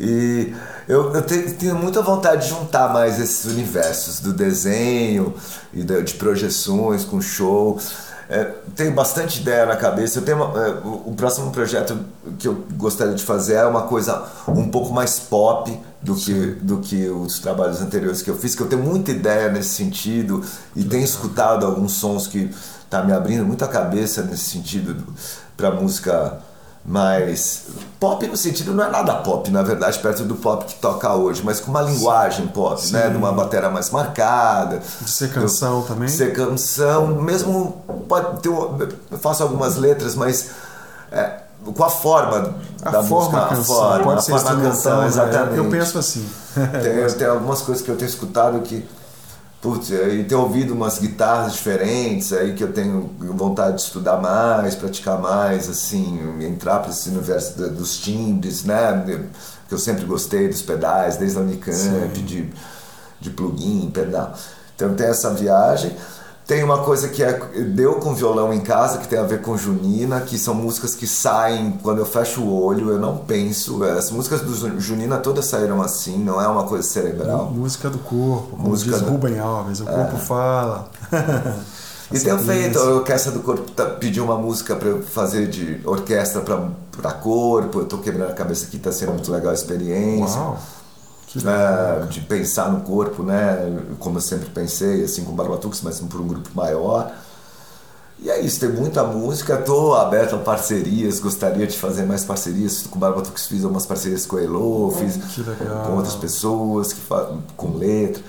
E 0.00 0.54
eu, 0.88 1.12
eu 1.14 1.22
tenho, 1.22 1.54
tenho, 1.54 1.74
muita 1.74 2.02
vontade 2.02 2.42
de 2.44 2.48
juntar 2.48 2.92
mais 2.92 3.18
esses 3.20 3.44
universos 3.50 4.20
do 4.20 4.32
desenho 4.32 5.34
e 5.72 5.82
de, 5.82 6.02
de 6.02 6.14
projeções 6.14 7.04
com 7.04 7.20
show. 7.20 7.78
É, 8.28 8.44
tenho 8.74 8.92
bastante 8.92 9.40
ideia 9.40 9.66
na 9.66 9.76
cabeça. 9.76 10.18
Eu 10.18 10.24
tenho 10.24 10.38
uma, 10.38 10.60
é, 10.60 10.70
o, 10.84 11.10
o, 11.10 11.14
próximo 11.16 11.50
projeto 11.52 11.98
que 12.38 12.48
eu 12.48 12.64
gostaria 12.72 13.14
de 13.14 13.22
fazer 13.22 13.54
é 13.54 13.66
uma 13.66 13.82
coisa 13.82 14.24
um 14.48 14.68
pouco 14.68 14.92
mais 14.92 15.18
pop 15.18 15.78
do 16.02 16.14
que, 16.14 16.32
do 16.60 16.78
que 16.78 17.08
os 17.08 17.38
trabalhos 17.38 17.80
anteriores 17.80 18.22
que 18.22 18.30
eu 18.30 18.36
fiz, 18.36 18.54
que 18.54 18.62
eu 18.62 18.68
tenho 18.68 18.82
muita 18.82 19.12
ideia 19.12 19.50
nesse 19.50 19.70
sentido 19.70 20.44
e 20.74 20.84
tenho 20.84 21.04
escutado 21.04 21.64
alguns 21.64 21.92
sons 21.92 22.26
que 22.26 22.50
tá 22.90 23.02
me 23.02 23.12
abrindo 23.12 23.44
muita 23.44 23.66
cabeça 23.68 24.22
nesse 24.22 24.50
sentido 24.50 24.96
para 25.56 25.70
música 25.70 26.38
mais 26.86 27.64
pop 27.98 28.24
no 28.28 28.36
sentido 28.36 28.72
não 28.72 28.84
é 28.84 28.88
nada 28.88 29.16
pop 29.16 29.50
na 29.50 29.60
verdade 29.62 29.98
perto 29.98 30.22
do 30.22 30.36
pop 30.36 30.64
que 30.66 30.76
toca 30.76 31.12
hoje 31.14 31.42
mas 31.44 31.58
com 31.58 31.72
uma 31.72 31.82
linguagem 31.82 32.46
pop 32.46 32.80
Sim. 32.80 32.92
né 32.92 33.08
de 33.08 33.16
uma 33.16 33.32
bateria 33.32 33.68
mais 33.68 33.90
marcada. 33.90 34.80
De 35.00 35.10
ser 35.10 35.32
canção 35.32 35.80
eu, 35.80 35.86
também? 35.86 36.08
Ser 36.08 36.32
canção 36.32 37.08
mesmo 37.08 37.82
pode 38.08 38.40
ter 38.40 38.48
eu 38.48 39.18
faço 39.18 39.42
algumas 39.42 39.76
letras 39.76 40.14
mas 40.14 40.50
é, 41.10 41.40
com 41.74 41.84
a 41.84 41.90
forma 41.90 42.54
a 42.82 42.90
da 42.90 43.02
forma 43.02 43.40
música 43.40 43.56
canção, 43.56 43.74
a 43.74 43.88
forma, 43.88 44.04
pode 44.04 44.18
a 44.18 44.22
ser 44.22 44.38
forma 44.38 44.62
canção 44.62 45.00
né? 45.00 45.06
exatamente. 45.08 45.56
eu 45.56 45.68
penso 45.68 45.98
assim. 45.98 46.28
Tem, 46.54 47.18
tem 47.18 47.26
algumas 47.26 47.62
coisas 47.62 47.84
que 47.84 47.90
eu 47.90 47.96
tenho 47.96 48.08
escutado 48.08 48.60
que 48.60 48.86
Putz, 49.60 49.90
e 49.90 50.22
ter 50.24 50.34
ouvido 50.34 50.74
umas 50.74 50.98
guitarras 50.98 51.54
diferentes 51.54 52.32
aí 52.32 52.54
que 52.54 52.62
eu 52.62 52.72
tenho 52.72 53.10
vontade 53.18 53.76
de 53.76 53.82
estudar 53.82 54.18
mais, 54.18 54.74
praticar 54.74 55.18
mais, 55.18 55.68
assim, 55.68 56.20
entrar 56.42 56.80
para 56.80 56.90
esse 56.90 57.08
universo 57.08 57.56
dos 57.70 57.98
timbres, 57.98 58.64
né? 58.64 59.02
Que 59.68 59.74
eu 59.74 59.78
sempre 59.78 60.04
gostei 60.04 60.48
dos 60.48 60.62
pedais, 60.62 61.16
desde 61.16 61.38
a 61.38 61.40
Unicamp, 61.40 62.22
de, 62.22 62.48
de 63.20 63.30
plugin, 63.30 63.90
pedal. 63.90 64.34
Então 64.76 64.94
tem 64.94 65.06
essa 65.06 65.32
viagem. 65.32 65.96
Tem 66.46 66.62
uma 66.62 66.84
coisa 66.84 67.08
que 67.08 67.24
é 67.24 67.32
deu 67.74 67.96
com 67.96 68.14
violão 68.14 68.52
em 68.54 68.60
casa, 68.60 68.98
que 68.98 69.08
tem 69.08 69.18
a 69.18 69.24
ver 69.24 69.42
com 69.42 69.56
Junina, 69.56 70.20
que 70.20 70.38
são 70.38 70.54
músicas 70.54 70.94
que 70.94 71.04
saem 71.04 71.72
quando 71.82 71.98
eu 71.98 72.06
fecho 72.06 72.40
o 72.40 72.62
olho, 72.62 72.90
eu 72.90 73.00
não 73.00 73.16
penso. 73.16 73.82
As 73.82 74.12
músicas 74.12 74.42
do 74.42 74.80
Junina 74.80 75.18
todas 75.18 75.46
saíram 75.46 75.82
assim, 75.82 76.16
não 76.18 76.40
é 76.40 76.46
uma 76.46 76.62
coisa 76.62 76.86
cerebral. 76.86 77.50
Música 77.50 77.90
do 77.90 77.98
corpo, 77.98 78.50
como 78.50 78.68
música 78.68 78.92
diz 78.92 79.00
do... 79.00 79.10
Rubem 79.10 79.40
Alves, 79.40 79.80
o 79.80 79.86
corpo 79.86 80.14
é. 80.14 80.20
fala. 80.20 80.88
e 82.12 82.20
tenho 82.20 82.38
feito, 82.38 82.78
a 82.78 82.94
Orquestra 82.94 83.32
do 83.32 83.40
Corpo 83.40 83.68
tá, 83.72 83.84
pediu 83.84 84.22
uma 84.22 84.38
música 84.38 84.76
para 84.76 84.88
eu 84.88 85.02
fazer 85.02 85.48
de 85.48 85.80
orquestra 85.84 86.42
para 86.42 87.12
corpo, 87.12 87.80
eu 87.80 87.82
estou 87.82 87.98
quebrando 87.98 88.30
a 88.30 88.34
cabeça 88.34 88.66
aqui, 88.66 88.76
está 88.76 88.92
sendo 88.92 89.14
muito 89.14 89.32
legal 89.32 89.50
a 89.50 89.54
experiência. 89.54 90.38
Uau. 90.38 90.58
É, 91.34 92.06
de 92.06 92.20
pensar 92.20 92.70
no 92.70 92.80
corpo, 92.80 93.22
né? 93.22 93.58
Como 93.98 94.18
eu 94.18 94.22
sempre 94.22 94.48
pensei, 94.48 95.04
assim, 95.04 95.24
com 95.24 95.32
Barbatux, 95.32 95.82
mas 95.82 96.00
por 96.00 96.20
um 96.20 96.26
grupo 96.26 96.48
maior. 96.54 97.12
E 98.18 98.30
é 98.30 98.40
isso, 98.40 98.60
tem 98.60 98.70
muita 98.70 99.04
música, 99.04 99.58
estou 99.58 99.94
aberto 99.94 100.36
a 100.36 100.38
parcerias, 100.38 101.20
gostaria 101.20 101.66
de 101.66 101.76
fazer 101.76 102.04
mais 102.04 102.24
parcerias. 102.24 102.82
Com 102.90 102.98
Barbatux 102.98 103.46
fiz 103.46 103.62
algumas 103.62 103.84
parcerias 103.84 104.24
com 104.24 104.36
o 104.36 104.38
Elo, 104.38 104.90
fiz 104.92 105.18
com 105.86 105.96
outras 105.96 106.14
pessoas, 106.14 106.92
que 106.92 107.00
com 107.56 107.76
letra. 107.76 108.22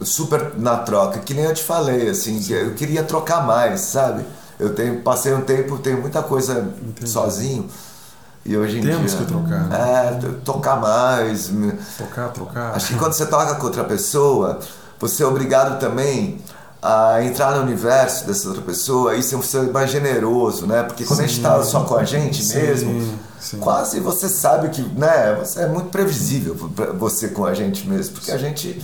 Super 0.00 0.58
na 0.58 0.78
troca, 0.78 1.18
que 1.18 1.34
nem 1.34 1.44
eu 1.44 1.52
te 1.52 1.62
falei, 1.62 2.08
assim, 2.08 2.42
eu 2.50 2.72
queria 2.74 3.04
trocar 3.04 3.46
mais, 3.46 3.80
sabe? 3.82 4.24
Eu 4.58 4.74
tenho, 4.74 5.02
passei 5.02 5.34
um 5.34 5.42
tempo, 5.42 5.78
tenho 5.78 6.00
muita 6.00 6.22
coisa 6.22 6.72
Entendi. 6.82 7.10
sozinho. 7.10 7.68
E 8.44 8.56
hoje 8.56 8.78
em 8.78 8.82
Temos 8.82 9.12
dia, 9.12 9.20
que 9.20 9.26
trocar. 9.26 9.68
Né? 9.68 9.78
É, 9.78 10.32
tocar 10.44 10.76
mais. 10.76 11.50
Tocar, 11.98 12.28
trocar. 12.28 12.74
Acho 12.74 12.88
que 12.88 12.98
quando 12.98 13.12
você 13.12 13.26
toca 13.26 13.54
com 13.54 13.64
outra 13.66 13.84
pessoa, 13.84 14.60
você 14.98 15.22
é 15.22 15.26
obrigado 15.26 15.78
também 15.78 16.40
a 16.82 17.22
entrar 17.22 17.54
no 17.56 17.62
universo 17.62 18.26
dessa 18.26 18.48
outra 18.48 18.62
pessoa 18.62 19.14
e 19.14 19.22
ser 19.22 19.36
mais 19.70 19.90
generoso, 19.90 20.66
né? 20.66 20.82
Porque 20.82 21.04
quando 21.04 21.18
sim. 21.18 21.24
a 21.24 21.26
gente 21.26 21.36
está 21.36 21.62
só 21.62 21.84
com 21.84 21.94
a 21.94 22.04
gente 22.04 22.42
sim, 22.42 22.56
mesmo, 22.56 23.18
sim. 23.38 23.58
quase 23.58 24.00
você 24.00 24.28
sabe 24.28 24.70
que, 24.70 24.80
né? 24.98 25.36
Você 25.38 25.60
é 25.60 25.66
muito 25.66 25.90
previsível 25.90 26.56
você 26.98 27.28
com 27.28 27.44
a 27.44 27.52
gente 27.52 27.86
mesmo, 27.86 28.14
porque 28.14 28.32
a 28.32 28.38
gente 28.38 28.82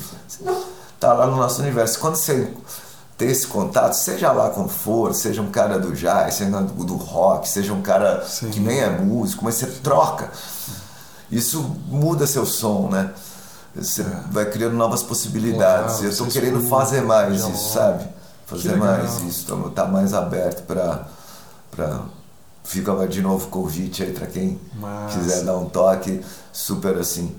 tá 1.00 1.14
lá 1.14 1.26
no 1.26 1.36
nosso 1.36 1.62
universo. 1.62 1.98
Quando 1.98 2.16
você 2.16 2.52
ter 3.16 3.26
esse 3.26 3.46
contato, 3.46 3.94
seja 3.94 4.30
lá 4.30 4.50
como 4.50 4.68
for, 4.68 5.14
seja 5.14 5.40
um 5.40 5.50
cara 5.50 5.78
do 5.78 5.92
jazz, 5.92 6.34
seja 6.34 6.60
do, 6.60 6.84
do 6.84 6.96
rock, 6.96 7.48
seja 7.48 7.72
um 7.72 7.80
cara 7.80 8.24
Sim. 8.24 8.50
que 8.50 8.60
nem 8.60 8.80
é 8.80 8.90
músico, 8.90 9.44
mas 9.44 9.54
você 9.54 9.66
troca. 9.66 10.30
Isso 11.30 11.62
muda 11.88 12.26
seu 12.26 12.44
som, 12.44 12.88
né? 12.90 13.12
Você 13.74 14.02
é. 14.02 14.20
vai 14.30 14.44
criando 14.50 14.76
novas 14.76 15.02
possibilidades. 15.02 16.02
eu 16.02 16.10
estou 16.10 16.26
querendo 16.26 16.60
fazer 16.68 17.02
mais 17.02 17.36
isso, 17.36 17.72
sabe? 17.72 18.06
Fazer 18.46 18.76
mais 18.76 19.22
isso, 19.22 19.70
tá 19.74 19.86
mais 19.86 20.14
aberto 20.14 20.64
para 20.66 21.08
para 21.70 22.00
fica 22.62 23.06
de 23.06 23.20
novo 23.20 23.48
convite 23.48 24.02
aí 24.02 24.12
para 24.12 24.26
quem 24.26 24.60
Massa. 24.74 25.18
quiser 25.18 25.44
dar 25.44 25.56
um 25.56 25.68
toque 25.68 26.24
super 26.52 26.96
assim 26.96 27.34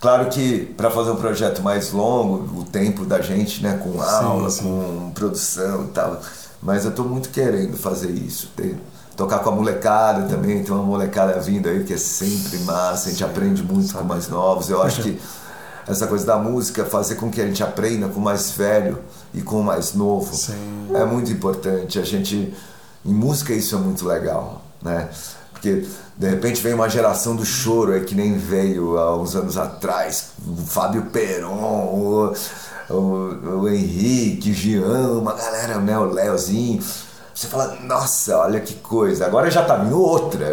Claro 0.00 0.28
que 0.28 0.64
para 0.76 0.90
fazer 0.90 1.10
um 1.10 1.16
projeto 1.16 1.62
mais 1.62 1.92
longo, 1.92 2.60
o 2.60 2.64
tempo 2.64 3.04
da 3.04 3.20
gente, 3.20 3.62
né, 3.62 3.80
com 3.82 4.00
aula, 4.00 4.48
sim, 4.48 4.58
sim. 4.58 4.64
com 4.64 5.10
produção 5.10 5.84
e 5.84 5.88
tal, 5.88 6.20
mas 6.62 6.84
eu 6.84 6.90
estou 6.90 7.04
muito 7.04 7.30
querendo 7.30 7.76
fazer 7.76 8.10
isso. 8.10 8.52
Ter, 8.56 8.76
tocar 9.16 9.40
com 9.40 9.50
a 9.50 9.52
molecada 9.52 10.28
também, 10.28 10.62
tem 10.62 10.72
uma 10.72 10.84
molecada 10.84 11.40
vindo 11.40 11.68
aí 11.68 11.82
que 11.82 11.94
é 11.94 11.96
sempre 11.96 12.58
massa, 12.58 13.08
a 13.08 13.10
gente 13.10 13.24
aprende 13.24 13.62
muito 13.64 13.92
com 13.92 14.04
mais 14.04 14.28
novos. 14.28 14.70
Eu 14.70 14.80
acho 14.80 15.02
que 15.02 15.20
essa 15.88 16.06
coisa 16.06 16.24
da 16.24 16.36
música, 16.36 16.84
fazer 16.84 17.16
com 17.16 17.28
que 17.28 17.40
a 17.40 17.46
gente 17.46 17.62
aprenda 17.62 18.06
com 18.08 18.20
o 18.20 18.22
mais 18.22 18.52
velho 18.52 19.00
e 19.34 19.42
com 19.42 19.60
o 19.60 19.64
mais 19.64 19.94
novo, 19.94 20.32
sim. 20.32 20.90
é 20.94 21.04
muito 21.04 21.32
importante. 21.32 21.98
A 21.98 22.04
gente, 22.04 22.54
em 23.04 23.12
música 23.12 23.52
isso 23.52 23.74
é 23.74 23.78
muito 23.78 24.06
legal, 24.06 24.62
né? 24.80 25.08
Porque 25.52 25.84
de 26.18 26.28
repente 26.28 26.60
vem 26.60 26.74
uma 26.74 26.88
geração 26.88 27.36
do 27.36 27.46
choro 27.46 27.92
aí 27.92 28.00
que 28.00 28.14
nem 28.14 28.36
veio 28.36 28.98
há 28.98 29.16
uns 29.16 29.36
anos 29.36 29.56
atrás. 29.56 30.30
O 30.44 30.56
Fábio 30.56 31.02
Peron, 31.12 31.54
o, 31.54 32.34
o, 32.90 33.60
o 33.60 33.68
Henrique, 33.68 34.50
o 34.50 34.54
Jean, 34.54 35.12
uma 35.20 35.32
galera, 35.32 35.78
né, 35.78 35.96
o 35.96 36.04
Leozinho. 36.04 36.82
Você 37.32 37.46
fala, 37.46 37.78
nossa, 37.84 38.36
olha 38.36 38.58
que 38.58 38.74
coisa. 38.74 39.26
Agora 39.26 39.48
já 39.48 39.64
tá 39.64 39.76
vindo 39.76 40.02
outra. 40.02 40.44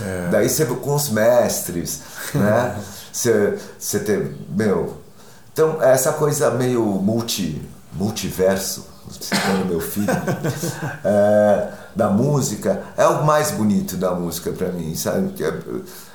É. 0.00 0.28
Daí 0.30 0.48
você 0.48 0.64
com 0.64 0.94
os 0.94 1.08
mestres, 1.10 2.02
né? 2.32 2.76
você, 3.12 3.58
você 3.76 3.98
tem. 3.98 4.32
Meu. 4.48 4.98
Então, 5.52 5.82
essa 5.82 6.12
coisa 6.12 6.52
meio 6.52 6.84
multi, 6.84 7.60
multiverso, 7.94 8.86
citando 9.10 9.64
meu 9.64 9.80
filho. 9.80 10.06
é, 11.04 11.68
da 11.98 12.08
música 12.08 12.84
é 12.96 13.04
o 13.08 13.26
mais 13.26 13.50
bonito 13.50 13.96
da 13.96 14.12
música 14.14 14.52
para 14.52 14.68
mim, 14.68 14.94
sabe? 14.94 15.34
É, 15.42 15.52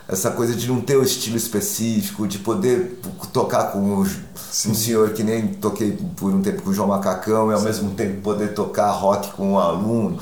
essa 0.07 0.31
coisa 0.31 0.55
de 0.55 0.65
não 0.65 0.79
ter 0.79 0.95
o 0.95 1.03
estilo 1.03 1.35
específico, 1.35 2.25
de 2.25 2.39
poder 2.39 3.01
tocar 3.33 3.73
com 3.73 3.79
um, 3.79 4.01
um 4.01 4.73
senhor 4.73 5.09
que 5.09 5.23
nem 5.23 5.49
toquei 5.55 5.91
por 6.15 6.33
um 6.33 6.41
tempo 6.41 6.61
com 6.61 6.69
o 6.69 6.73
João 6.73 6.87
Macacão 6.87 7.51
e 7.51 7.53
ao 7.53 7.59
Sim. 7.59 7.65
mesmo 7.65 7.91
tempo 7.95 8.21
poder 8.21 8.53
tocar 8.53 8.91
rock 8.91 9.31
com 9.33 9.51
um 9.53 9.59
aluno. 9.59 10.19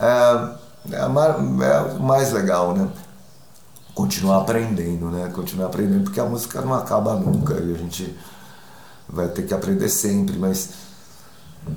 É, 0.00 0.06
é, 0.90 1.00
é 1.00 1.06
o 1.98 2.02
mais 2.02 2.32
legal, 2.32 2.74
né? 2.74 2.88
Continuar 3.94 4.38
aprendendo, 4.38 5.10
né? 5.10 5.30
Continuar 5.34 5.66
aprendendo, 5.66 6.04
porque 6.04 6.18
a 6.18 6.24
música 6.24 6.62
não 6.62 6.72
acaba 6.72 7.14
nunca 7.14 7.54
e 7.54 7.74
a 7.74 7.76
gente 7.76 8.16
vai 9.06 9.28
ter 9.28 9.42
que 9.42 9.52
aprender 9.52 9.90
sempre, 9.90 10.38
mas 10.38 10.70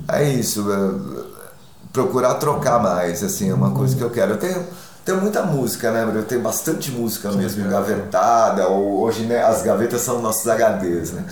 é 0.08 0.30
isso. 0.32 0.64
É, 0.72 1.35
procurar 1.96 2.34
trocar 2.34 2.78
mais, 2.78 3.22
assim, 3.22 3.50
é 3.50 3.54
uma 3.54 3.70
coisa 3.70 3.96
que 3.96 4.02
eu 4.02 4.10
quero. 4.10 4.32
Eu 4.32 4.38
tenho 4.38 4.66
tenho 5.02 5.20
muita 5.20 5.42
música, 5.42 5.92
né, 5.92 6.02
Eu 6.14 6.24
tenho 6.24 6.42
bastante 6.42 6.90
música 6.90 7.30
que 7.30 7.36
mesmo 7.36 7.62
legal. 7.62 7.80
engavetada. 7.80 8.68
Hoje, 8.68 9.22
né, 9.22 9.42
as 9.42 9.62
gavetas 9.62 10.02
são 10.02 10.20
nossos 10.20 10.46
HDs, 10.46 11.12
né? 11.12 11.24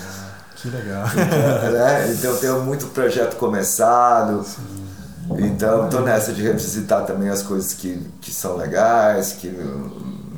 Que 0.56 0.68
legal. 0.70 1.04
Então, 1.06 1.72
né? 1.72 2.12
então 2.12 2.30
eu 2.30 2.38
tenho 2.38 2.62
muito 2.62 2.86
projeto 2.86 3.36
começado. 3.36 4.44
Sim. 4.44 4.84
Então 5.38 5.86
estou 5.86 6.02
nessa 6.02 6.32
de 6.32 6.42
revisitar 6.42 7.04
também 7.04 7.28
as 7.28 7.42
coisas 7.42 7.74
que, 7.74 8.00
que 8.20 8.30
são 8.30 8.56
legais, 8.56 9.32
que 9.32 9.48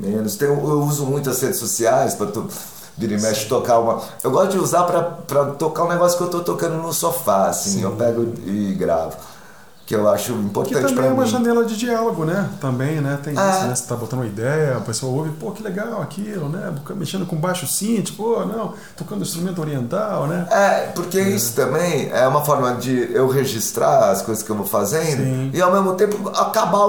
menos. 0.01 0.37
Tenho, 0.37 0.53
eu 0.53 0.81
uso 0.83 1.05
muito 1.05 1.29
as 1.29 1.41
redes 1.41 1.59
sociais 1.59 2.15
para 2.15 2.29
vir 2.97 3.13
e 3.13 3.21
mexe 3.21 3.47
tocar 3.47 3.79
uma. 3.79 4.03
Eu 4.25 4.31
gosto 4.31 4.53
de 4.53 4.59
usar 4.59 4.85
para 4.85 5.45
tocar 5.59 5.85
um 5.85 5.89
negócio 5.89 6.17
que 6.17 6.23
eu 6.23 6.29
estou 6.29 6.43
tocando 6.43 6.77
no 6.77 6.93
sofá, 6.93 7.49
assim. 7.49 7.73
Sim. 7.73 7.83
Eu 7.83 7.93
pego 7.93 8.33
e 8.47 8.75
gravo 8.75 9.17
que 9.87 9.95
eu 9.95 10.09
acho 10.11 10.33
importante 10.33 10.81
para 10.81 10.89
mim. 10.89 10.95
Também 10.97 11.11
é 11.11 11.13
uma 11.13 11.27
janela 11.27 11.65
de 11.65 11.77
diálogo, 11.77 12.25
né? 12.25 12.51
Também, 12.61 13.01
né? 13.01 13.21
Tem 13.23 13.39
ah. 13.39 13.51
isso, 13.51 13.67
né? 13.69 13.75
Você 13.77 13.87
tá 13.87 13.95
botando 13.95 14.19
uma 14.19 14.27
ideia, 14.27 14.77
a 14.77 14.81
pessoa 14.81 15.17
ouve, 15.17 15.31
pô, 15.31 15.53
que 15.53 15.63
legal 15.63 16.03
aquilo, 16.03 16.49
né? 16.49 16.75
Mexendo 16.97 17.25
com 17.25 17.37
baixo 17.37 17.69
synth, 17.69 18.17
pô, 18.17 18.45
não, 18.45 18.75
tocando 18.97 19.23
instrumento 19.23 19.61
oriental, 19.61 20.27
né? 20.27 20.49
É, 20.51 20.87
porque 20.93 21.19
é. 21.19 21.29
isso 21.29 21.55
também 21.55 22.11
é 22.11 22.27
uma 22.27 22.45
forma 22.45 22.75
de 22.75 23.13
eu 23.13 23.29
registrar 23.29 24.11
as 24.11 24.23
coisas 24.23 24.43
que 24.43 24.51
eu 24.51 24.57
vou 24.57 24.67
fazendo 24.67 25.23
Sim. 25.23 25.51
e 25.55 25.63
ao 25.63 25.73
mesmo 25.73 25.95
tempo 25.95 26.31
acabar, 26.31 26.89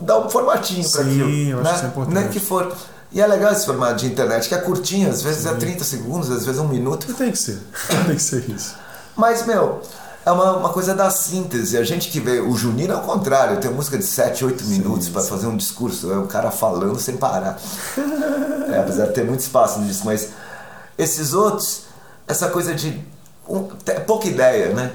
dar 0.00 0.18
um 0.18 0.30
formatinho 0.30 0.90
para 0.90 1.02
aquilo. 1.02 1.28
Sim, 1.28 1.50
eu 1.50 1.60
acho 1.60 1.64
né? 1.64 1.70
que 1.70 1.76
isso 1.76 1.84
é 1.84 1.88
importante. 1.88 2.14
Nem 2.14 2.28
que 2.28 2.40
for. 2.40 2.72
E 3.12 3.20
é 3.20 3.26
legal 3.26 3.52
esse 3.52 3.66
formato 3.66 3.96
de 3.96 4.06
internet, 4.06 4.48
que 4.48 4.54
é 4.54 4.58
curtinho, 4.58 5.10
às 5.10 5.20
vezes 5.20 5.44
é 5.44 5.50
Sim. 5.50 5.56
é 5.56 5.58
30 5.58 5.84
segundos, 5.84 6.30
às 6.30 6.46
vezes 6.46 6.58
é 6.58 6.62
um 6.62 6.68
minuto. 6.68 7.12
Tem 7.12 7.30
que 7.30 7.38
ser, 7.38 7.58
tem 8.06 8.16
que 8.16 8.22
ser 8.22 8.48
isso. 8.48 8.74
Mas, 9.14 9.44
meu, 9.44 9.82
é 10.28 10.32
uma, 10.32 10.56
uma 10.56 10.68
coisa 10.68 10.94
da 10.94 11.10
síntese. 11.10 11.78
A 11.78 11.82
gente 11.82 12.10
que 12.10 12.20
vê, 12.20 12.38
o 12.40 12.54
Junino 12.54 12.92
é 12.92 12.96
o 12.96 13.00
contrário, 13.00 13.58
tem 13.60 13.70
música 13.70 13.96
de 13.96 14.04
7, 14.04 14.44
8 14.44 14.64
minutos 14.64 15.08
para 15.08 15.22
fazer 15.22 15.46
um 15.46 15.56
discurso, 15.56 16.12
é 16.12 16.18
o 16.18 16.26
cara 16.26 16.50
falando 16.50 16.98
sem 17.00 17.16
parar. 17.16 17.58
é, 18.70 18.78
apesar 18.78 19.06
de 19.06 19.14
ter 19.14 19.24
muito 19.24 19.40
espaço 19.40 19.80
nisso, 19.80 20.02
mas 20.04 20.28
esses 20.98 21.32
outros, 21.32 21.84
essa 22.26 22.48
coisa 22.48 22.74
de 22.74 23.02
um, 23.48 23.64
pouca 24.06 24.28
ideia, 24.28 24.74
né? 24.74 24.92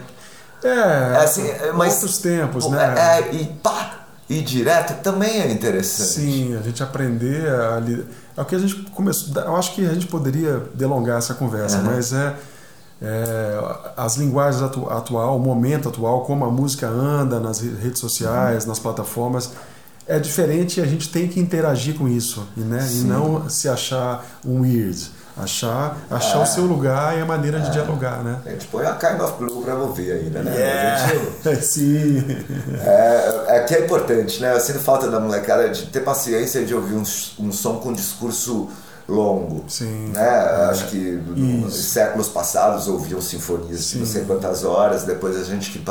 É, 0.64 0.70
é 0.70 1.18
assim, 1.18 1.48
é, 1.48 1.72
mas 1.74 1.96
outros 1.96 2.20
tempos, 2.20 2.70
né? 2.70 2.94
É, 2.96 3.20
é, 3.20 3.34
e 3.34 3.46
pá, 3.46 4.06
e 4.30 4.40
direto 4.40 5.02
também 5.02 5.42
é 5.42 5.52
interessante. 5.52 6.10
Sim, 6.10 6.56
a 6.56 6.62
gente 6.62 6.84
aprender 6.84 7.50
a 7.50 7.82
é 8.38 8.42
o 8.42 8.46
que 8.46 8.56
a 8.56 8.60
gente 8.60 8.76
começou. 8.92 9.42
Eu 9.42 9.56
acho 9.56 9.74
que 9.74 9.86
a 9.86 9.94
gente 9.94 10.08
poderia 10.08 10.64
delongar 10.76 11.18
essa 11.18 11.34
conversa, 11.34 11.78
uhum. 11.78 11.86
mas 11.86 12.14
é 12.14 12.36
é, 13.04 13.94
as 13.98 14.16
linguagens 14.16 14.64
atu 14.64 14.90
atual, 14.90 15.36
o 15.36 15.40
momento 15.40 15.90
atual, 15.90 16.22
como 16.22 16.46
a 16.46 16.50
música 16.50 16.88
anda 16.88 17.38
nas 17.38 17.60
redes 17.60 18.00
sociais, 18.00 18.66
nas 18.66 18.80
plataformas, 18.80 19.52
é 20.08 20.18
diferente 20.18 20.80
e 20.80 20.84
a 20.84 20.86
gente 20.86 21.10
tem 21.10 21.28
que 21.28 21.40
interagir 21.40 21.96
com 21.96 22.08
isso 22.08 22.48
né? 22.56 22.86
e 22.94 23.02
não 23.02 23.50
se 23.50 23.68
achar 23.68 24.26
um 24.46 24.62
weird. 24.62 25.12
Achar, 25.36 25.98
achar 26.12 26.40
é. 26.40 26.44
o 26.44 26.46
seu 26.46 26.64
lugar 26.64 27.18
e 27.18 27.22
a 27.22 27.26
maneira 27.26 27.60
de 27.60 27.68
é. 27.68 27.72
dialogar, 27.72 28.24
né? 28.24 28.40
A 28.46 28.50
gente 28.52 28.68
põe 28.68 28.86
a 28.86 28.94
Kind 28.94 29.20
of 29.20 29.34
Blue 29.40 29.64
pra 29.64 29.74
ouvir 29.74 30.12
ainda, 30.12 30.44
né? 30.44 30.56
Yeah. 30.56 31.08
Gente... 31.08 31.66
Sim. 31.66 32.24
É, 32.80 33.46
é 33.48 33.60
que 33.62 33.74
é 33.74 33.84
importante, 33.84 34.40
né? 34.40 34.54
Eu 34.54 34.60
sinto 34.60 34.78
falta 34.78 35.10
da 35.10 35.20
molecada 35.20 35.70
de 35.70 35.88
ter 35.88 36.02
paciência 36.02 36.64
de 36.64 36.76
ouvir 36.76 36.94
um, 36.94 37.04
um 37.40 37.52
som 37.52 37.78
com 37.78 37.92
discurso 37.92 38.70
longo. 39.08 39.64
Sim. 39.68 40.12
Né? 40.14 40.22
É, 40.22 40.70
Acho 40.70 40.88
que 40.88 40.98
nos 40.98 41.76
séculos 41.76 42.30
passados 42.30 42.88
ouviam 42.88 43.22
sinfonias 43.22 43.90
de 43.90 44.00
não 44.00 44.06
sei 44.06 44.24
quantas 44.24 44.64
horas, 44.64 45.04
depois 45.04 45.36
a 45.38 45.44
gente 45.44 45.72
que, 45.72 45.84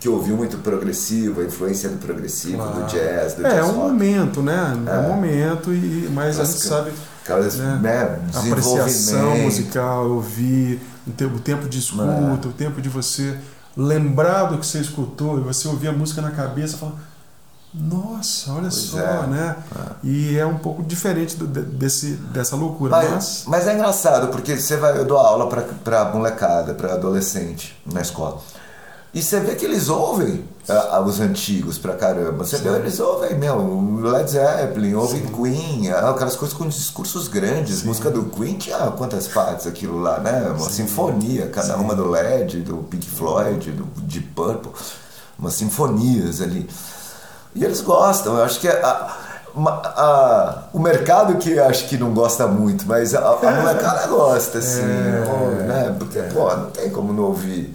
que 0.00 0.08
ouviu 0.08 0.36
muito 0.36 0.58
progressivo, 0.58 1.40
a 1.40 1.44
influência 1.44 1.88
do 1.88 1.96
progressivo, 1.98 2.58
claro. 2.58 2.74
do 2.74 2.86
jazz, 2.86 3.34
do 3.34 3.46
é, 3.46 3.50
jazz. 3.50 3.58
É 3.58 3.64
um 3.64 3.74
momento, 3.74 4.42
né? 4.42 4.84
É, 4.86 4.90
é 4.90 4.98
um 4.98 5.08
momento, 5.08 5.72
e, 5.72 6.08
mas 6.12 6.38
a 6.38 6.44
gente 6.44 6.62
sabe. 6.62 6.92
Aquela, 7.22 7.40
né? 7.40 7.78
né? 7.80 8.20
apreciação 8.34 9.38
musical, 9.38 10.10
ouvir, 10.10 10.78
o 11.06 11.40
tempo 11.40 11.66
de 11.68 11.78
escuta, 11.78 12.46
é. 12.46 12.48
o 12.48 12.52
tempo 12.52 12.82
de 12.82 12.90
você 12.90 13.34
lembrar 13.74 14.44
do 14.44 14.58
que 14.58 14.66
você 14.66 14.78
escutou 14.78 15.38
e 15.38 15.40
você 15.40 15.66
ouvir 15.66 15.88
a 15.88 15.92
música 15.92 16.20
na 16.20 16.30
cabeça 16.30 16.76
e 16.76 16.78
falar 16.78 17.13
nossa, 17.74 18.52
olha 18.52 18.62
pois 18.62 18.74
só, 18.74 18.98
é. 18.98 19.26
né? 19.26 19.56
É. 19.74 20.06
E 20.06 20.38
é 20.38 20.46
um 20.46 20.56
pouco 20.56 20.82
diferente 20.82 21.36
do, 21.36 21.46
desse, 21.46 22.12
dessa 22.32 22.54
loucura. 22.54 22.92
Mas, 22.92 23.10
mas... 23.10 23.44
mas 23.46 23.66
é 23.66 23.74
engraçado, 23.74 24.28
porque 24.28 24.56
você 24.56 24.76
vai, 24.76 24.96
eu 24.96 25.04
dou 25.04 25.18
aula 25.18 25.48
para 25.82 26.04
molecada, 26.12 26.72
para 26.72 26.94
adolescente 26.94 27.76
na 27.84 28.00
escola. 28.00 28.40
E 29.12 29.22
você 29.22 29.38
vê 29.38 29.54
que 29.54 29.64
eles 29.64 29.88
ouvem 29.88 30.44
uh, 30.68 31.00
os 31.04 31.20
antigos 31.20 31.78
pra 31.78 31.94
caramba. 31.94 32.44
Você 32.44 32.58
Sim. 32.58 32.64
vê, 32.64 32.70
eles 32.78 32.98
ouvem, 32.98 33.38
meu, 33.38 34.00
Led 34.02 34.28
Zeppelin, 34.28 34.94
ouvem 34.94 35.22
Sim. 35.22 35.32
Queen, 35.32 35.90
uh, 35.92 36.08
aquelas 36.08 36.34
coisas 36.34 36.56
com 36.56 36.68
discursos 36.68 37.28
grandes. 37.28 37.78
Sim. 37.78 37.86
Música 37.86 38.10
do 38.10 38.24
Queen 38.24 38.56
tinha 38.56 38.78
quantas 38.90 39.28
partes 39.28 39.68
aquilo 39.68 40.00
lá, 40.00 40.18
né? 40.18 40.48
Uma 40.48 40.68
sinfonia, 40.68 41.48
cada 41.48 41.76
uma 41.76 41.94
do 41.94 42.08
Led, 42.08 42.60
do 42.62 42.78
Pink 42.78 43.08
Floyd, 43.08 43.70
do 43.70 43.84
Deep 44.02 44.28
Purple. 44.34 44.72
Umas 45.38 45.54
sinfonias 45.54 46.40
ali. 46.40 46.68
E 47.54 47.64
eles 47.64 47.80
gostam. 47.80 48.36
Eu 48.36 48.44
acho 48.44 48.60
que 48.60 48.68
a, 48.68 49.16
a, 49.56 49.70
a, 49.70 50.62
o 50.72 50.78
mercado 50.78 51.36
que 51.36 51.58
acho 51.58 51.88
que 51.88 51.96
não 51.96 52.12
gosta 52.12 52.46
muito, 52.46 52.84
mas 52.86 53.14
a, 53.14 53.20
a 53.20 53.50
molecada 53.52 54.06
gosta, 54.08 54.58
assim. 54.58 54.82
É, 54.82 55.62
né? 55.66 55.96
Porque, 55.98 56.18
é. 56.18 56.22
pô, 56.22 56.54
não 56.54 56.70
tem 56.70 56.90
como 56.90 57.12
não 57.12 57.24
ouvir 57.24 57.74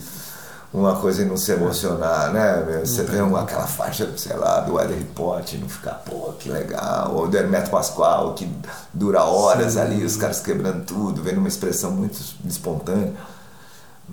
uma 0.74 0.98
coisa 0.98 1.24
e 1.24 1.26
não 1.26 1.38
se 1.38 1.52
emocionar, 1.52 2.32
né? 2.32 2.82
Você 2.84 3.04
vê 3.04 3.22
uma, 3.22 3.42
aquela 3.42 3.66
faixa, 3.66 4.08
sei 4.18 4.36
lá, 4.36 4.60
do 4.60 4.80
Eder 4.80 5.04
Pot 5.16 5.56
e 5.56 5.60
não 5.60 5.70
ficar, 5.70 6.04
pô, 6.06 6.34
que 6.38 6.50
legal. 6.50 7.14
Ou 7.16 7.28
do 7.28 7.38
Hermeto 7.38 7.72
Pascoal, 7.72 8.34
que 8.34 8.52
dura 8.94 9.24
horas 9.24 9.74
Sim. 9.74 9.80
ali, 9.80 10.04
os 10.04 10.18
caras 10.18 10.42
quebrando 10.42 10.86
tudo, 10.86 11.24
vendo 11.24 11.38
uma 11.38 11.48
expressão 11.48 11.92
muito 11.92 12.20
espontânea. 12.46 13.14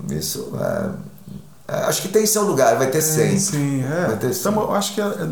Isso 0.09 0.51
é 0.59 1.17
é, 1.67 1.75
acho 1.83 2.01
que 2.01 2.07
tem 2.07 2.25
seu 2.25 2.43
lugar, 2.43 2.77
vai 2.77 2.87
ter 2.87 3.01
sempre. 3.01 3.39
Sim, 3.39 3.83
é. 3.83 4.07
Vai 4.07 4.15
ter 4.15 4.31
então, 4.31 4.73
acho 4.73 4.93
que 4.93 5.01
é, 5.01 5.03
é 5.03 5.27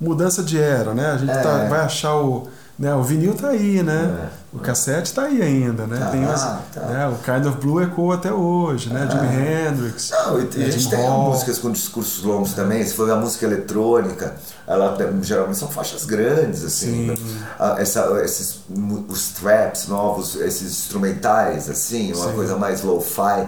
mudança 0.00 0.42
de 0.42 0.58
era, 0.58 0.94
né? 0.94 1.12
A 1.12 1.16
gente 1.16 1.32
tá, 1.32 1.40
é. 1.40 1.42
tá, 1.42 1.64
vai 1.68 1.80
achar 1.80 2.16
o. 2.16 2.48
Né, 2.78 2.94
o 2.94 3.02
vinil 3.02 3.34
tá 3.34 3.48
aí, 3.48 3.82
né? 3.82 4.30
É. 4.52 4.56
O 4.56 4.60
cassete 4.60 5.12
tá 5.12 5.22
aí 5.22 5.42
ainda, 5.42 5.84
né? 5.84 5.98
Tá, 5.98 6.10
tem 6.10 6.24
as, 6.24 6.42
tá. 6.72 6.80
né, 6.82 7.08
o 7.08 7.16
Kind 7.16 7.44
of 7.44 7.58
Blue 7.58 7.82
ecoa 7.82 8.14
até 8.14 8.32
hoje, 8.32 8.92
né? 8.92 9.08
Jimi 9.10 9.26
Hendrix. 9.26 10.10
Não, 10.12 10.38
e, 10.38 10.44
né, 10.44 10.66
a 10.66 10.70
gente 10.70 10.88
tem 10.88 11.10
músicas 11.10 11.58
com 11.58 11.72
discursos 11.72 12.22
longos 12.22 12.52
também. 12.52 12.84
Se 12.84 12.94
for 12.94 13.10
a 13.10 13.16
música 13.16 13.46
eletrônica, 13.46 14.36
ela 14.64 14.96
geralmente 15.22 15.58
são 15.58 15.68
faixas 15.68 16.04
grandes, 16.04 16.64
assim. 16.64 17.16
Sim. 17.16 17.38
Essa, 17.78 18.22
esses, 18.22 18.60
os 19.08 19.30
traps 19.30 19.88
novos, 19.88 20.36
esses 20.36 20.70
instrumentais, 20.70 21.68
assim, 21.68 22.12
uma 22.12 22.28
Sim. 22.28 22.34
coisa 22.34 22.56
mais 22.56 22.82
lo-fi 22.82 23.44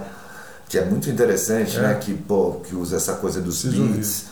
que 0.71 0.77
é 0.77 0.85
muito 0.85 1.09
interessante, 1.09 1.77
é. 1.77 1.81
né? 1.81 1.93
Que, 1.95 2.13
pô, 2.13 2.61
que 2.65 2.75
usa 2.75 2.95
essa 2.95 3.13
coisa 3.13 3.41
dos 3.41 3.61
Preciso 3.61 3.83
beats. 3.83 4.25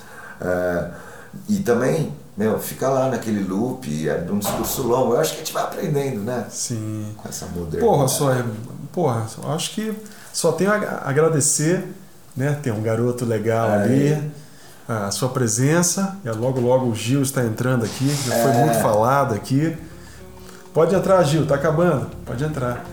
É, 1.34 1.54
e 1.54 1.60
também, 1.60 2.14
meu, 2.36 2.60
fica 2.60 2.90
lá 2.90 3.10
naquele 3.10 3.44
loop, 3.44 4.10
é 4.10 4.18
de 4.20 4.32
um 4.32 4.40
discurso 4.40 4.84
longo. 4.84 5.14
Eu 5.14 5.20
acho 5.20 5.32
que 5.32 5.38
a 5.38 5.40
gente 5.44 5.54
vai 5.54 5.64
aprendendo, 5.64 6.22
né? 6.22 6.46
Sim. 6.50 7.14
Com 7.18 7.28
essa 7.30 7.46
modernidade. 7.46 7.86
Porra, 7.86 8.08
só 8.08 8.34
é. 8.34 8.44
Porra, 8.92 9.28
acho 9.54 9.72
que 9.72 9.94
só 10.34 10.52
tenho 10.52 10.72
a 10.72 11.02
agradecer, 11.06 11.88
né? 12.36 12.58
Tem 12.62 12.72
um 12.72 12.82
garoto 12.82 13.26
legal 13.26 13.70
é. 13.70 13.84
ali. 13.84 14.32
A 14.88 15.12
sua 15.12 15.30
presença. 15.30 16.18
E 16.26 16.30
logo, 16.32 16.60
logo 16.60 16.88
o 16.88 16.96
Gil 16.96 17.22
está 17.22 17.44
entrando 17.44 17.86
aqui. 17.86 18.10
Já 18.10 18.36
foi 18.42 18.52
é. 18.52 18.66
muito 18.66 18.80
falado 18.82 19.36
aqui. 19.36 19.78
Pode 20.74 20.96
entrar, 20.96 21.22
Gil, 21.24 21.46
tá 21.46 21.56
acabando. 21.56 22.10
Pode 22.26 22.44
entrar. 22.44 22.86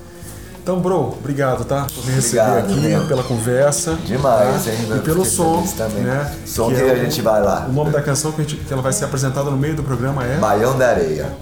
Então, 0.66 0.80
bro, 0.80 1.12
obrigado, 1.16 1.64
tá? 1.64 1.86
Por 1.94 2.04
me 2.04 2.12
receber 2.14 2.42
obrigado, 2.42 2.72
aqui, 2.72 2.80
mesmo. 2.80 3.06
pela 3.06 3.22
conversa. 3.22 3.94
Demais, 4.04 4.64
tá? 4.64 4.72
hein? 4.72 4.78
E 4.96 4.98
pelo 4.98 5.24
som. 5.24 5.62
Também. 5.62 6.02
Né? 6.02 6.34
Som 6.44 6.70
que, 6.70 6.74
que 6.74 6.82
é 6.82 6.90
a 6.90 6.96
gente 6.96 7.22
vai 7.22 7.40
lá. 7.40 7.66
O 7.68 7.72
nome 7.72 7.92
da 7.92 8.02
canção 8.02 8.32
que, 8.32 8.42
gente, 8.42 8.56
que, 8.56 8.72
ela 8.72 8.82
vai 8.82 8.92
ser 8.92 9.04
apresentada 9.04 9.48
no 9.48 9.56
meio 9.56 9.76
do 9.76 9.84
programa 9.84 10.24
é. 10.24 10.38
Baião 10.38 10.76
da 10.76 10.88
Areia. 10.88 11.32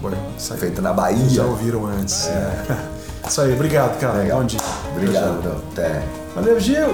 Feita 0.59 0.79
na 0.79 0.93
Bahia. 0.93 1.27
Já 1.27 1.43
ouviram 1.43 1.87
antes. 1.87 2.27
É. 2.27 2.65
Isso 3.27 3.41
aí, 3.41 3.51
obrigado, 3.51 3.99
cara. 3.99 4.19
Legal. 4.19 4.41
Bom 4.41 4.45
dia. 4.45 4.59
Obrigado, 4.95 5.41
bro. 5.41 5.55
Até. 5.71 6.03
Valeu, 6.35 6.59
Gil! 6.59 6.93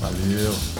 Valeu. 0.00 0.73